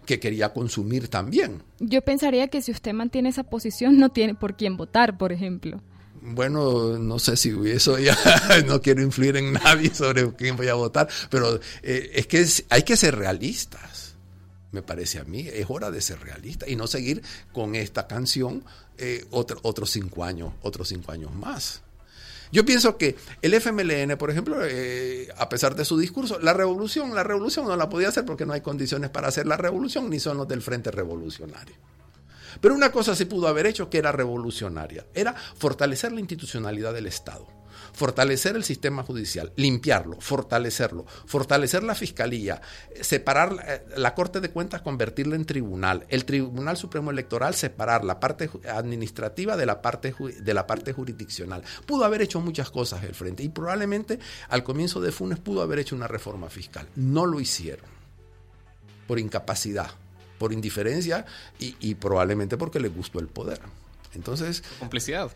que 0.06 0.19
quería 0.19 0.54
consumir 0.54 1.08
también. 1.08 1.63
Yo 1.80 2.02
pensaría 2.02 2.48
que 2.48 2.62
si 2.62 2.72
usted 2.72 2.93
mantiene 2.93 3.30
esa 3.30 3.43
posición 3.43 3.98
no 3.98 4.10
tiene 4.10 4.36
por 4.36 4.56
quién 4.56 4.78
votar, 4.78 5.17
por 5.17 5.32
ejemplo. 5.32 5.82
Bueno, 6.26 6.98
no 6.98 7.19
sé 7.19 7.36
si 7.36 7.54
eso 7.65 8.00
ya 8.00 8.17
no 8.65 8.82
quiero 8.82 9.02
influir 9.02 9.36
en 9.36 9.54
nadie 9.54 9.93
sobre 9.93 10.34
quién 10.36 10.56
voy 10.56 10.69
a 10.69 10.74
votar, 10.76 11.10
pero 11.30 11.60
eh, 11.82 12.12
es 12.13 12.28
que 12.28 12.46
hay 12.69 12.84
que 12.84 12.96
ser 12.96 13.15
realistas, 13.15 14.15
me 14.72 14.82
parece 14.82 15.19
a 15.19 15.26
mí. 15.26 15.48
Es 15.52 15.65
hora 15.69 15.91
de 15.91 16.00
ser 16.00 16.19
realista 16.22 16.67
y 16.67 16.78
no 16.78 16.88
seguir 16.88 17.22
con 17.52 17.76
esta 17.76 18.08
canción 18.08 18.63
eh, 18.98 19.26
otros 19.32 19.89
cinco 19.89 20.24
años, 20.24 20.54
otros 20.62 20.88
cinco 20.88 21.12
años 21.12 21.34
más. 21.36 21.82
Yo 22.51 22.65
pienso 22.65 22.97
que 22.97 23.15
el 23.41 23.53
FMLN, 23.53 24.17
por 24.17 24.29
ejemplo, 24.29 24.58
eh, 24.63 25.27
a 25.38 25.49
pesar 25.49 25.75
de 25.75 25.86
su 25.86 25.97
discurso, 25.97 26.39
la 26.39 26.53
revolución, 26.53 27.15
la 27.15 27.23
revolución 27.23 27.67
no 27.67 27.75
la 27.75 27.89
podía 27.89 28.10
hacer 28.10 28.25
porque 28.25 28.45
no 28.45 28.53
hay 28.53 28.62
condiciones 28.62 29.10
para 29.10 29.27
hacer 29.27 29.47
la 29.47 29.58
revolución, 29.58 30.10
ni 30.10 30.19
son 30.19 30.38
los 30.38 30.47
del 30.47 30.62
Frente 30.62 30.91
Revolucionario. 30.91 31.75
Pero 32.62 32.75
una 32.75 32.91
cosa 32.91 33.15
se 33.15 33.25
pudo 33.25 33.47
haber 33.47 33.65
hecho 33.65 33.89
que 33.89 33.97
era 33.97 34.12
revolucionaria, 34.12 35.06
era 35.13 35.34
fortalecer 35.34 36.12
la 36.12 36.19
institucionalidad 36.19 36.93
del 36.93 37.08
Estado 37.08 37.62
fortalecer 37.93 38.56
el 38.56 38.63
sistema 38.63 39.03
judicial, 39.03 39.51
limpiarlo, 39.56 40.19
fortalecerlo, 40.19 41.06
fortalecer 41.25 41.84
la 41.84 41.95
fiscalía, 41.95 42.62
separar 43.01 43.56
eh, 43.67 43.86
la, 43.97 44.13
Corte 44.15 44.41
de 44.41 44.49
Cuentas, 44.49 44.82
convertirla 44.82 45.36
en 45.36 45.45
tribunal, 45.45 46.06
el 46.10 46.25
Tribunal 46.25 46.77
Supremo 46.77 47.12
Electoral, 47.12 47.53
separar 47.53 48.03
la 48.03 48.19
parte 48.19 48.49
administrativa 48.69 49.56
de 49.56 49.65
la 49.65 49.82
parte, 49.82 50.13
de 50.39 50.53
la 50.53 50.67
parte 50.67 50.93
jurisdiccional. 50.93 51.63
Pudo 51.86 52.06
haber 52.06 52.21
hecho 52.21 52.41
muchas 52.41 52.69
cosas 52.69 53.03
el 53.03 53.13
Frente 53.13 53.43
y 53.43 53.49
probablemente 53.49 54.19
al 54.49 54.63
comienzo 54.63 54.99
de 54.99 55.12
Funes 55.12 55.39
pudo 55.39 55.62
haber 55.62 55.79
hecho 55.79 55.95
una 55.95 56.08
reforma 56.08 56.49
fiscal. 56.49 56.88
No 56.95 57.25
lo 57.25 57.39
hicieron 57.39 57.86
por 59.08 59.19
incapacidad, 59.19 59.91
por 60.38 60.51
indiferencia 60.53 61.25
y, 61.60 61.75
y 61.79 61.95
probablemente 61.95 62.58
porque 62.58 62.79
les 62.79 62.93
gustó 62.93 63.19
el 63.19 63.27
poder. 63.27 63.60
Entonces... 64.13 64.63
Complicidad 64.79 65.32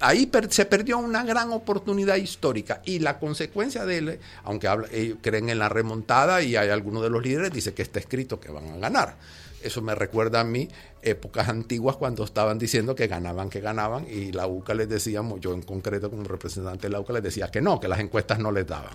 Ahí 0.00 0.30
se 0.50 0.64
perdió 0.66 0.98
una 0.98 1.24
gran 1.24 1.52
oportunidad 1.52 2.16
histórica 2.16 2.82
y 2.84 2.98
la 2.98 3.18
consecuencia 3.18 3.84
de 3.84 3.98
él, 3.98 4.20
aunque 4.44 4.68
ellos 4.92 5.18
creen 5.20 5.48
en 5.48 5.58
la 5.58 5.68
remontada 5.68 6.42
y 6.42 6.56
hay 6.56 6.68
algunos 6.70 7.02
de 7.02 7.10
los 7.10 7.22
líderes 7.22 7.52
dice 7.52 7.74
que 7.74 7.82
está 7.82 7.98
escrito 7.98 8.40
que 8.40 8.50
van 8.50 8.68
a 8.68 8.76
ganar. 8.76 9.16
Eso 9.62 9.82
me 9.82 9.94
recuerda 9.94 10.40
a 10.40 10.44
mí 10.44 10.68
épocas 11.02 11.48
antiguas 11.48 11.96
cuando 11.96 12.24
estaban 12.24 12.58
diciendo 12.58 12.94
que 12.94 13.06
ganaban, 13.06 13.50
que 13.50 13.60
ganaban 13.60 14.06
y 14.10 14.32
la 14.32 14.46
UCA 14.46 14.74
les 14.74 14.88
decíamos, 14.88 15.40
yo 15.40 15.52
en 15.52 15.62
concreto 15.62 16.10
como 16.10 16.24
representante 16.24 16.86
de 16.86 16.92
la 16.92 17.00
UCA 17.00 17.14
les 17.14 17.22
decía 17.22 17.50
que 17.50 17.60
no, 17.60 17.78
que 17.78 17.88
las 17.88 18.00
encuestas 18.00 18.38
no 18.38 18.52
les 18.52 18.66
daban. 18.66 18.94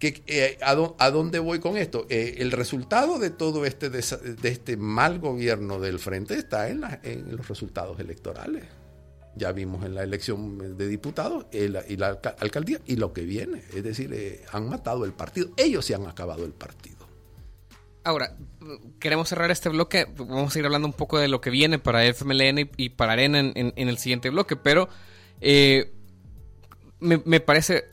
Eh, 0.00 0.58
a, 0.62 1.10
dónde 1.10 1.40
voy 1.40 1.58
con 1.58 1.76
esto? 1.76 2.06
Eh, 2.08 2.36
el 2.38 2.52
resultado 2.52 3.18
de 3.18 3.30
todo 3.30 3.66
este, 3.66 3.90
de, 3.90 3.98
este 3.98 4.76
mal 4.76 5.18
gobierno 5.18 5.80
del 5.80 5.98
frente 5.98 6.34
está 6.34 6.68
en, 6.68 6.84
en 7.02 7.36
los 7.36 7.48
resultados 7.48 7.98
electorales 7.98 8.77
ya 9.38 9.52
vimos 9.52 9.84
en 9.84 9.94
la 9.94 10.02
elección 10.02 10.76
de 10.76 10.88
diputados 10.88 11.46
y 11.52 11.96
la 11.96 12.18
alcaldía 12.38 12.80
y 12.86 12.96
lo 12.96 13.12
que 13.12 13.22
viene. 13.22 13.62
Es 13.72 13.82
decir, 13.82 14.12
eh, 14.12 14.44
han 14.52 14.68
matado 14.68 15.04
el 15.04 15.12
partido. 15.12 15.50
Ellos 15.56 15.84
se 15.84 15.94
han 15.94 16.06
acabado 16.06 16.44
el 16.44 16.52
partido. 16.52 16.98
Ahora, 18.04 18.36
queremos 19.00 19.28
cerrar 19.28 19.50
este 19.50 19.68
bloque. 19.68 20.06
Vamos 20.16 20.54
a 20.54 20.58
ir 20.58 20.64
hablando 20.64 20.86
un 20.86 20.94
poco 20.94 21.18
de 21.18 21.28
lo 21.28 21.40
que 21.40 21.50
viene 21.50 21.78
para 21.78 22.04
FMLN 22.04 22.70
y 22.76 22.90
para 22.90 23.12
Arena 23.12 23.38
en, 23.40 23.72
el 23.76 23.98
siguiente 23.98 24.30
bloque, 24.30 24.56
pero 24.56 24.88
eh, 25.40 25.92
me, 27.00 27.40
parece 27.40 27.84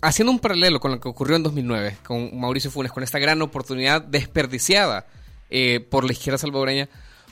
haciendo 0.00 0.32
un 0.32 0.40
paralelo 0.40 0.80
con 0.80 0.90
lo 0.90 1.00
que 1.00 1.08
ocurrió 1.08 1.36
en 1.36 1.42
2009 1.42 1.98
con 2.04 2.38
Mauricio 2.38 2.70
Funes, 2.70 2.92
con 2.92 3.02
esta 3.02 3.18
gran 3.18 3.40
oportunidad 3.42 4.02
desperdiciada 4.02 5.06
eh, 5.50 5.80
por 5.80 6.04
la 6.04 6.12
izquierda 6.12 6.38
salvadoreña, 6.38 6.88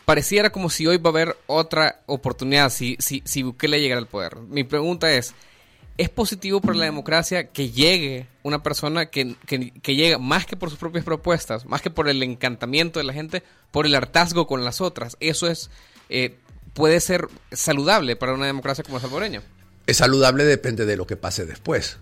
pareciera 0.07 0.51
como 0.51 0.71
si 0.71 0.87
hoy 0.87 0.97
va 0.97 1.11
a 1.11 1.12
haber 1.12 1.37
otra 1.47 2.01
oportunidad 2.07 2.71
si, 2.71 2.97
si, 3.01 3.23
si 3.27 3.42
Bukele 3.42 3.81
llegara 3.81 4.01
al 4.01 4.07
poder. 4.07 4.37
Mi 4.49 4.62
pregunta 4.62 5.12
es, 5.12 5.35
¿es 5.99 6.09
positivo 6.09 6.61
para 6.61 6.79
la 6.79 6.85
democracia 6.85 7.49
que 7.49 7.71
llegue 7.71 8.29
una 8.45 8.62
persona 8.62 9.07
que, 9.07 9.35
que, 9.47 9.97
llega 9.97 10.19
más 10.19 10.47
que 10.47 10.57
por 10.57 10.71
sus 10.71 10.79
propias 10.79 11.05
propuestas, 11.05 11.66
más 11.66 11.83
que 11.83 11.90
por 11.90 12.09
el 12.09 12.23
encantamiento 12.23 13.01
de 13.01 13.05
la 13.05 13.12
gente, 13.12 13.42
por 13.73 13.85
el 13.85 13.97
hartazgo 13.97 14.47
con 14.47 14.64
las 14.64 14.81
otras? 14.81 15.19
Eso 15.21 15.49
es... 15.49 15.71
Eh, 16.09 16.37
puede 16.73 17.01
ser 17.01 17.27
saludable 17.51 18.16
para 18.16 18.35
una 18.35 18.47
democracia 18.47 18.85
como 18.85 18.99
el 18.99 19.03
salvadoreña. 19.03 19.42
Es 19.87 19.97
saludable 19.97 20.45
depende 20.45 20.87
de 20.87 20.97
lo 20.97 21.07
que 21.07 21.16
pase 21.16 21.47
después. 21.47 21.97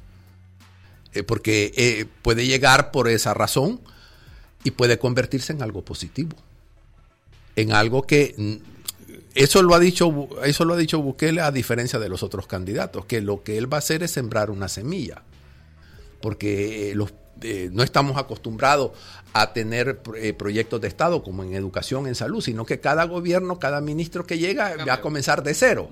Eh, 1.15 1.23
porque 1.23 1.73
eh, 1.77 2.07
puede 2.23 2.47
llegar 2.47 2.91
por 2.91 3.09
esa 3.09 3.33
razón 3.33 3.81
y 4.63 4.73
puede 4.73 4.99
convertirse 4.99 5.53
en 5.53 5.63
algo 5.63 5.85
positivo 5.85 6.37
en 7.57 7.73
algo 7.73 8.03
que 8.03 8.35
mm, 8.37 8.75
eso 9.35 9.63
lo 9.63 9.75
ha 9.75 9.81
dicho 9.81 10.29
eso 10.45 10.65
lo 10.65 10.75
ha 10.75 10.77
dicho 10.77 11.03
Bukele 11.03 11.41
a 11.41 11.51
diferencia 11.51 11.99
de 11.99 12.09
los 12.09 12.23
otros 12.23 12.47
candidatos, 12.47 13.05
que 13.07 13.21
lo 13.21 13.43
que 13.43 13.59
él 13.59 13.73
va 13.73 13.79
a 13.79 13.79
hacer 13.79 14.03
es 14.03 14.13
sembrar 14.13 14.51
una 14.51 14.69
semilla. 14.69 15.23
Porque 16.21 16.91
eh, 16.91 16.95
los, 16.95 17.13
eh, 17.43 17.69
no 17.73 17.83
estamos 17.83 18.17
acostumbrados 18.17 18.93
a 19.33 19.53
tener 19.53 20.01
eh, 20.17 20.33
proyectos 20.33 20.81
de 20.81 20.89
Estado 20.89 21.23
como 21.23 21.43
en 21.43 21.55
educación, 21.55 22.07
en 22.07 22.15
salud, 22.15 22.41
sino 22.41 22.65
que 22.65 22.79
cada 22.81 23.05
gobierno, 23.05 23.59
cada 23.59 23.81
ministro 23.81 24.25
que 24.25 24.39
llega 24.39 24.77
va 24.87 24.95
a 24.95 25.01
comenzar 25.01 25.43
de 25.43 25.55
cero. 25.55 25.89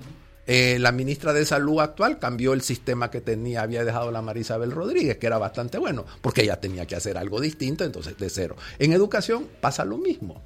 la 0.46 0.92
ministra 0.92 1.33
de 1.33 1.44
Salud 1.44 1.81
actual 1.81 2.20
cambió 2.20 2.53
el 2.53 2.62
sistema 2.62 3.11
que 3.11 3.20
tenía, 3.20 3.62
había 3.62 3.85
dejado 3.85 4.12
la 4.12 4.22
Marisabel 4.22 4.70
Rodríguez, 4.70 5.18
que 5.18 5.27
era 5.27 5.38
bastante 5.38 5.79
bueno, 5.79 6.05
porque 6.20 6.42
ella 6.42 6.61
tenía 6.61 6.87
que 6.87 6.94
hacer 6.94 7.18
algo 7.18 7.40
distinto, 7.40 7.83
entonces 7.83 8.16
de 8.16 8.31
cero. 8.31 8.57
En 8.79 8.92
educación 8.92 9.48
pasa 9.61 9.85
lo 9.85 9.98
mismo. 9.98 10.40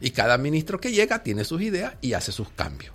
Y 0.00 0.10
cada 0.10 0.38
ministro 0.38 0.80
que 0.80 0.92
llega 0.92 1.22
tiene 1.22 1.44
sus 1.44 1.62
ideas 1.62 1.94
y 2.00 2.12
hace 2.14 2.32
sus 2.32 2.48
cambios. 2.50 2.92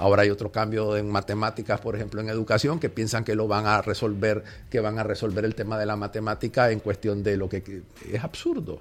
Ahora 0.00 0.22
hay 0.22 0.30
otro 0.30 0.50
cambio 0.50 0.96
en 0.96 1.10
matemáticas, 1.10 1.78
por 1.78 1.94
ejemplo, 1.94 2.22
en 2.22 2.30
educación, 2.30 2.80
que 2.80 2.88
piensan 2.88 3.22
que 3.22 3.34
lo 3.34 3.46
van 3.46 3.66
a 3.66 3.82
resolver, 3.82 4.42
que 4.70 4.80
van 4.80 4.98
a 4.98 5.02
resolver 5.02 5.44
el 5.44 5.54
tema 5.54 5.78
de 5.78 5.84
la 5.84 5.94
matemática 5.94 6.70
en 6.70 6.80
cuestión 6.80 7.22
de 7.22 7.36
lo 7.36 7.50
que, 7.50 7.82
es 8.10 8.24
absurdo. 8.24 8.80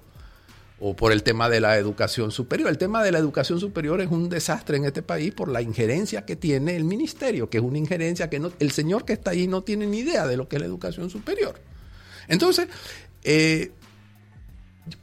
O 0.80 0.96
por 0.96 1.12
el 1.12 1.24
tema 1.24 1.50
de 1.50 1.60
la 1.60 1.78
educación 1.78 2.32
superior. 2.32 2.70
El 2.70 2.78
tema 2.78 3.04
de 3.04 3.12
la 3.12 3.20
educación 3.20 3.60
superior 3.60 4.00
es 4.00 4.10
un 4.10 4.30
desastre 4.30 4.78
en 4.78 4.86
este 4.86 5.02
país 5.02 5.34
por 5.34 5.50
la 5.50 5.62
injerencia 5.62 6.24
que 6.24 6.38
tiene 6.38 6.78
el 6.78 6.86
ministerio, 6.86 7.50
que 7.50 7.58
es 7.58 7.64
una 7.66 7.78
injerencia 7.78 8.30
que 8.30 8.40
no, 8.40 8.54
el 8.58 8.72
señor 8.72 9.04
que 9.04 9.12
está 9.12 9.32
ahí 9.32 9.46
no 9.46 9.62
tiene 9.62 9.88
ni 9.88 10.00
idea 10.00 10.26
de 10.26 10.38
lo 10.38 10.48
que 10.48 10.56
es 10.56 10.62
la 10.62 10.68
educación 10.68 11.10
superior. 11.10 11.60
Entonces, 12.30 12.70
eh, 13.26 13.74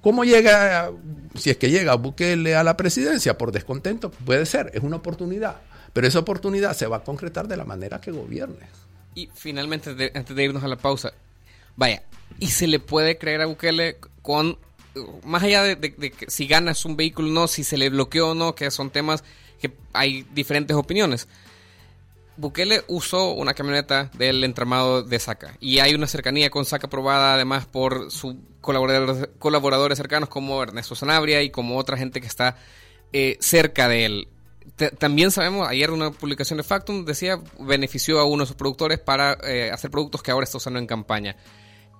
¿Cómo 0.00 0.24
llega, 0.24 0.90
si 1.34 1.50
es 1.50 1.56
que 1.56 1.70
llega 1.70 1.94
Bukele 1.94 2.56
a 2.56 2.64
la 2.64 2.76
presidencia 2.76 3.36
por 3.38 3.52
descontento? 3.52 4.10
Puede 4.10 4.46
ser, 4.46 4.70
es 4.74 4.82
una 4.82 4.96
oportunidad, 4.96 5.56
pero 5.92 6.06
esa 6.06 6.18
oportunidad 6.18 6.76
se 6.76 6.86
va 6.86 6.98
a 6.98 7.04
concretar 7.04 7.48
de 7.48 7.56
la 7.56 7.64
manera 7.64 8.00
que 8.00 8.10
gobierne. 8.10 8.66
Y 9.14 9.28
finalmente, 9.34 10.12
antes 10.14 10.36
de 10.36 10.44
irnos 10.44 10.62
a 10.62 10.68
la 10.68 10.76
pausa, 10.76 11.12
vaya, 11.76 12.02
¿y 12.38 12.48
se 12.48 12.66
le 12.66 12.80
puede 12.80 13.18
creer 13.18 13.40
a 13.40 13.46
Bukele 13.46 13.96
con, 14.22 14.58
más 15.24 15.42
allá 15.42 15.62
de, 15.62 15.76
de 15.76 16.10
que 16.10 16.30
si 16.30 16.46
ganas 16.46 16.84
un 16.84 16.96
vehículo 16.96 17.28
o 17.28 17.32
no, 17.32 17.48
si 17.48 17.64
se 17.64 17.76
le 17.76 17.88
bloqueó 17.90 18.30
o 18.30 18.34
no, 18.34 18.54
que 18.54 18.70
son 18.70 18.90
temas 18.90 19.24
que 19.60 19.72
hay 19.92 20.26
diferentes 20.34 20.76
opiniones? 20.76 21.28
Bukele 22.36 22.84
usó 22.88 23.32
una 23.32 23.54
camioneta 23.54 24.10
del 24.14 24.44
entramado 24.44 25.02
de 25.02 25.18
Saca 25.18 25.56
y 25.60 25.78
hay 25.78 25.94
una 25.94 26.06
cercanía 26.06 26.50
con 26.50 26.64
Saca 26.64 26.88
probada 26.88 27.34
además 27.34 27.66
por 27.66 28.10
sus 28.10 28.34
colaboradores, 28.60 29.96
cercanos 29.96 30.28
como 30.28 30.62
Ernesto 30.62 30.94
Sanabria 30.94 31.42
y 31.42 31.50
como 31.50 31.78
otra 31.78 31.96
gente 31.96 32.20
que 32.20 32.26
está 32.26 32.56
eh, 33.12 33.38
cerca 33.40 33.88
de 33.88 34.04
él. 34.04 34.28
también 34.98 35.30
sabemos, 35.30 35.68
ayer 35.68 35.90
una 35.90 36.10
publicación 36.10 36.58
de 36.58 36.62
Factum 36.62 37.04
decía, 37.04 37.40
benefició 37.58 38.18
a 38.18 38.24
uno 38.24 38.42
de 38.42 38.48
sus 38.48 38.56
productores 38.56 38.98
para 38.98 39.38
eh, 39.44 39.70
hacer 39.70 39.90
productos 39.90 40.22
que 40.22 40.30
ahora 40.30 40.44
está 40.44 40.58
usando 40.58 40.78
en 40.78 40.86
campaña. 40.86 41.36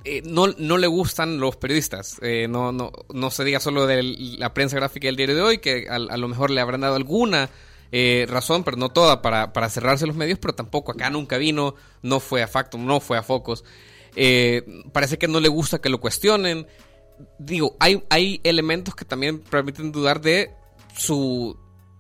Eh, 0.05 0.23
no, 0.25 0.49
no 0.59 0.77
le 0.77 0.87
gustan 0.87 1.41
los 1.41 1.57
periodistas. 1.57 2.19
no, 2.49 2.73
no, 2.73 2.93
no 3.13 3.31
se 3.31 3.45
diga 3.45 3.59
solo 3.59 3.87
de 3.87 4.03
la 4.39 4.53
prensa 4.53 4.77
gráfica 4.77 5.07
del 5.07 5.17
diario 5.17 5.35
de 5.35 5.43
hoy, 5.43 5.59
que 5.59 5.87
a, 5.89 5.95
a 5.95 6.17
lo 6.17 6.29
mejor 6.29 6.51
le 6.51 6.61
habrán 6.61 6.83
dado 6.83 6.97
alguna 6.97 7.49
eh, 7.93 8.27
razón, 8.29 8.65
pero 8.65 8.77
no 8.77 8.89
toda, 8.91 9.23
para, 9.23 9.53
para, 9.53 9.69
cerrarse 9.71 10.07
los 10.07 10.17
medios, 10.17 10.39
pero 10.39 10.55
tampoco 10.55 10.93
acá 10.93 11.11
nunca 11.11 11.39
vino, 11.39 11.75
no 12.03 12.21
fue 12.21 12.43
a 12.43 12.49
Factum, 12.49 12.85
no 12.85 13.01
fue 13.01 13.19
a 13.19 13.23
Focus. 13.23 13.65
Eh, 14.17 14.65
parece 14.93 15.19
que 15.19 15.29
no 15.29 15.41
le 15.41 15.49
gusta 15.49 15.81
que 15.81 15.89
lo 15.89 16.01
cuestionen. 16.01 16.67
Digo, 17.39 17.77
hay, 17.79 18.03
hay 18.11 18.41
elementos 18.45 18.95
que 18.95 19.05
también 19.05 19.41
permiten 19.41 19.93
dudar 19.93 20.21
de 20.21 20.51
su, 20.97 21.57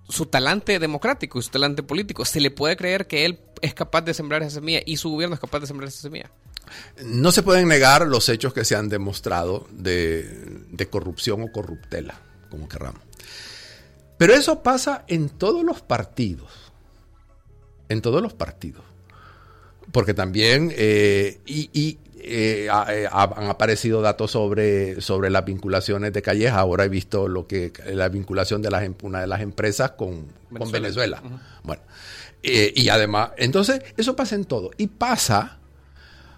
su 0.08 0.26
talante 0.26 0.78
democrático 0.78 1.38
y 1.38 1.42
su 1.42 1.50
talante 1.50 1.82
político. 1.82 2.24
¿Se 2.24 2.40
le 2.40 2.50
puede 2.50 2.76
creer 2.76 3.06
que 3.06 3.26
él 3.26 3.40
es 3.60 3.74
capaz 3.74 4.02
de 4.02 4.14
sembrar 4.14 4.42
esa 4.42 4.56
semilla 4.56 4.80
y 4.84 4.96
su 4.96 5.10
gobierno 5.10 5.34
es 5.34 5.40
capaz 5.40 5.60
de 5.60 5.66
sembrar 5.66 5.88
esa 5.88 6.02
semilla? 6.02 6.30
No 7.04 7.30
se 7.30 7.42
pueden 7.42 7.68
negar 7.68 8.06
los 8.06 8.28
hechos 8.28 8.52
que 8.52 8.64
se 8.64 8.74
han 8.74 8.88
demostrado 8.88 9.68
de, 9.70 10.24
de 10.68 10.88
corrupción 10.88 11.42
o 11.42 11.52
corruptela, 11.52 12.20
como 12.50 12.68
querramos. 12.68 13.02
Pero 14.18 14.34
eso 14.34 14.62
pasa 14.62 15.04
en 15.08 15.28
todos 15.28 15.64
los 15.64 15.82
partidos. 15.82 16.50
En 17.88 18.00
todos 18.00 18.22
los 18.22 18.32
partidos. 18.34 18.82
Porque 19.92 20.14
también, 20.14 20.72
eh, 20.74 21.40
y, 21.46 21.98
eh, 22.18 22.68
eh, 22.88 23.08
han 23.12 23.46
aparecido 23.46 24.00
datos 24.00 24.32
sobre, 24.32 25.00
sobre 25.00 25.30
las 25.30 25.44
vinculaciones 25.44 26.12
de 26.12 26.22
Calleja. 26.22 26.58
Ahora 26.58 26.84
he 26.84 26.88
visto 26.88 27.28
lo 27.28 27.46
que 27.46 27.72
la 27.86 28.08
vinculación 28.08 28.62
de 28.62 28.70
las, 28.70 28.88
una 29.02 29.20
de 29.20 29.26
las 29.26 29.40
empresas 29.40 29.92
con 29.92 30.26
Venezuela. 30.50 30.58
Con 30.58 30.72
Venezuela. 30.72 31.22
Bueno, 31.62 31.82
y 32.42 32.88
además, 32.88 33.30
entonces, 33.36 33.80
eso 33.96 34.16
pasa 34.16 34.34
en 34.34 34.44
todo. 34.44 34.70
Y 34.76 34.88
pasa 34.88 35.58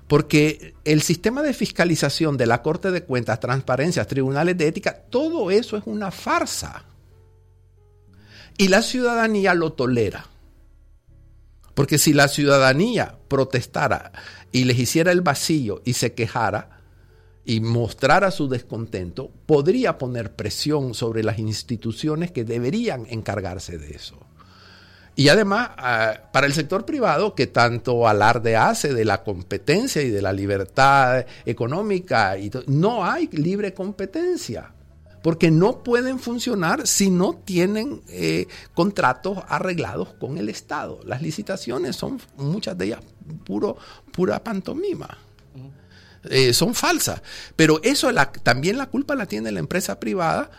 porque 0.09 0.75
el 0.85 1.03
sistema 1.03 1.43
de 1.43 1.53
fiscalización 1.53 2.37
de 2.37 2.47
la 2.47 2.63
Corte 2.63 2.91
de 2.91 3.05
Cuentas, 3.05 3.41
transparencias, 3.41 4.07
tribunales 4.07 4.57
de 4.57 4.67
ética, 4.67 4.95
todo 5.11 5.51
eso 5.51 5.77
es 5.77 5.83
una 5.87 6.11
farsa. 6.11 6.85
Y 8.61 8.69
la 8.69 8.83
ciudadanía 8.83 9.55
lo 9.55 9.73
tolera. 9.73 10.27
Porque 11.75 11.97
si 11.97 12.13
la 12.13 12.27
ciudadanía 12.27 13.15
protestara 13.29 14.11
y 14.51 14.65
les 14.65 14.81
hiciera 14.81 15.13
el 15.13 15.21
vacío 15.21 15.81
y 15.85 15.93
se 15.93 16.13
quejara 16.13 16.81
y 17.45 17.61
mostrara 17.61 18.33
su 18.33 18.49
descontento, 18.49 19.31
podría 19.47 19.97
poner 19.97 20.35
presión 20.35 20.93
sobre 20.93 21.23
las 21.23 21.39
instituciones 21.39 22.33
que 22.33 22.43
deberían 22.43 23.07
encargarse 23.09 23.79
de 23.79 23.93
eso. 23.93 24.19
Y 25.15 25.29
además, 25.29 25.71
ah, 25.77 26.15
para 26.33 26.49
el 26.49 26.53
sector 26.53 26.85
privado, 26.85 27.37
que 27.37 27.47
tanto 27.47 28.09
alarde 28.09 28.57
hace 28.57 28.93
de 28.93 29.05
la 29.05 29.23
competencia 29.23 30.03
y 30.03 30.11
de 30.11 30.21
la 30.21 30.33
libertad 30.33 31.27
económica, 31.47 32.35
no 32.67 33.05
hay 33.05 33.29
libre 33.29 33.73
competencia 33.73 34.73
porque 35.23 35.51
no 35.51 35.83
pueden 35.83 36.19
funcionar 36.19 36.87
si 36.87 37.11
no 37.11 37.35
tienen 37.35 38.03
eh, 38.09 38.47
contratos 38.75 39.39
arreglados 39.49 40.15
con 40.15 40.39
el 40.39 40.49
Estado. 40.49 41.01
Las 41.05 41.23
licitaciones 41.23 41.97
son, 41.97 42.21
muchas 42.37 42.77
de 42.79 42.87
ellas, 42.87 43.01
puro, 43.45 43.77
pura 44.13 44.43
pantomima. 44.43 45.19
Eh, 46.25 46.53
son 46.53 46.75
falsas. 46.75 47.23
Pero 47.57 47.81
eso 47.83 48.11
también 48.43 48.79
la 48.79 48.87
culpa 48.87 49.15
la 49.15 49.27
tiene 49.27 49.53
la 49.53 49.61
empresa 49.61 49.99
privada 49.99 50.51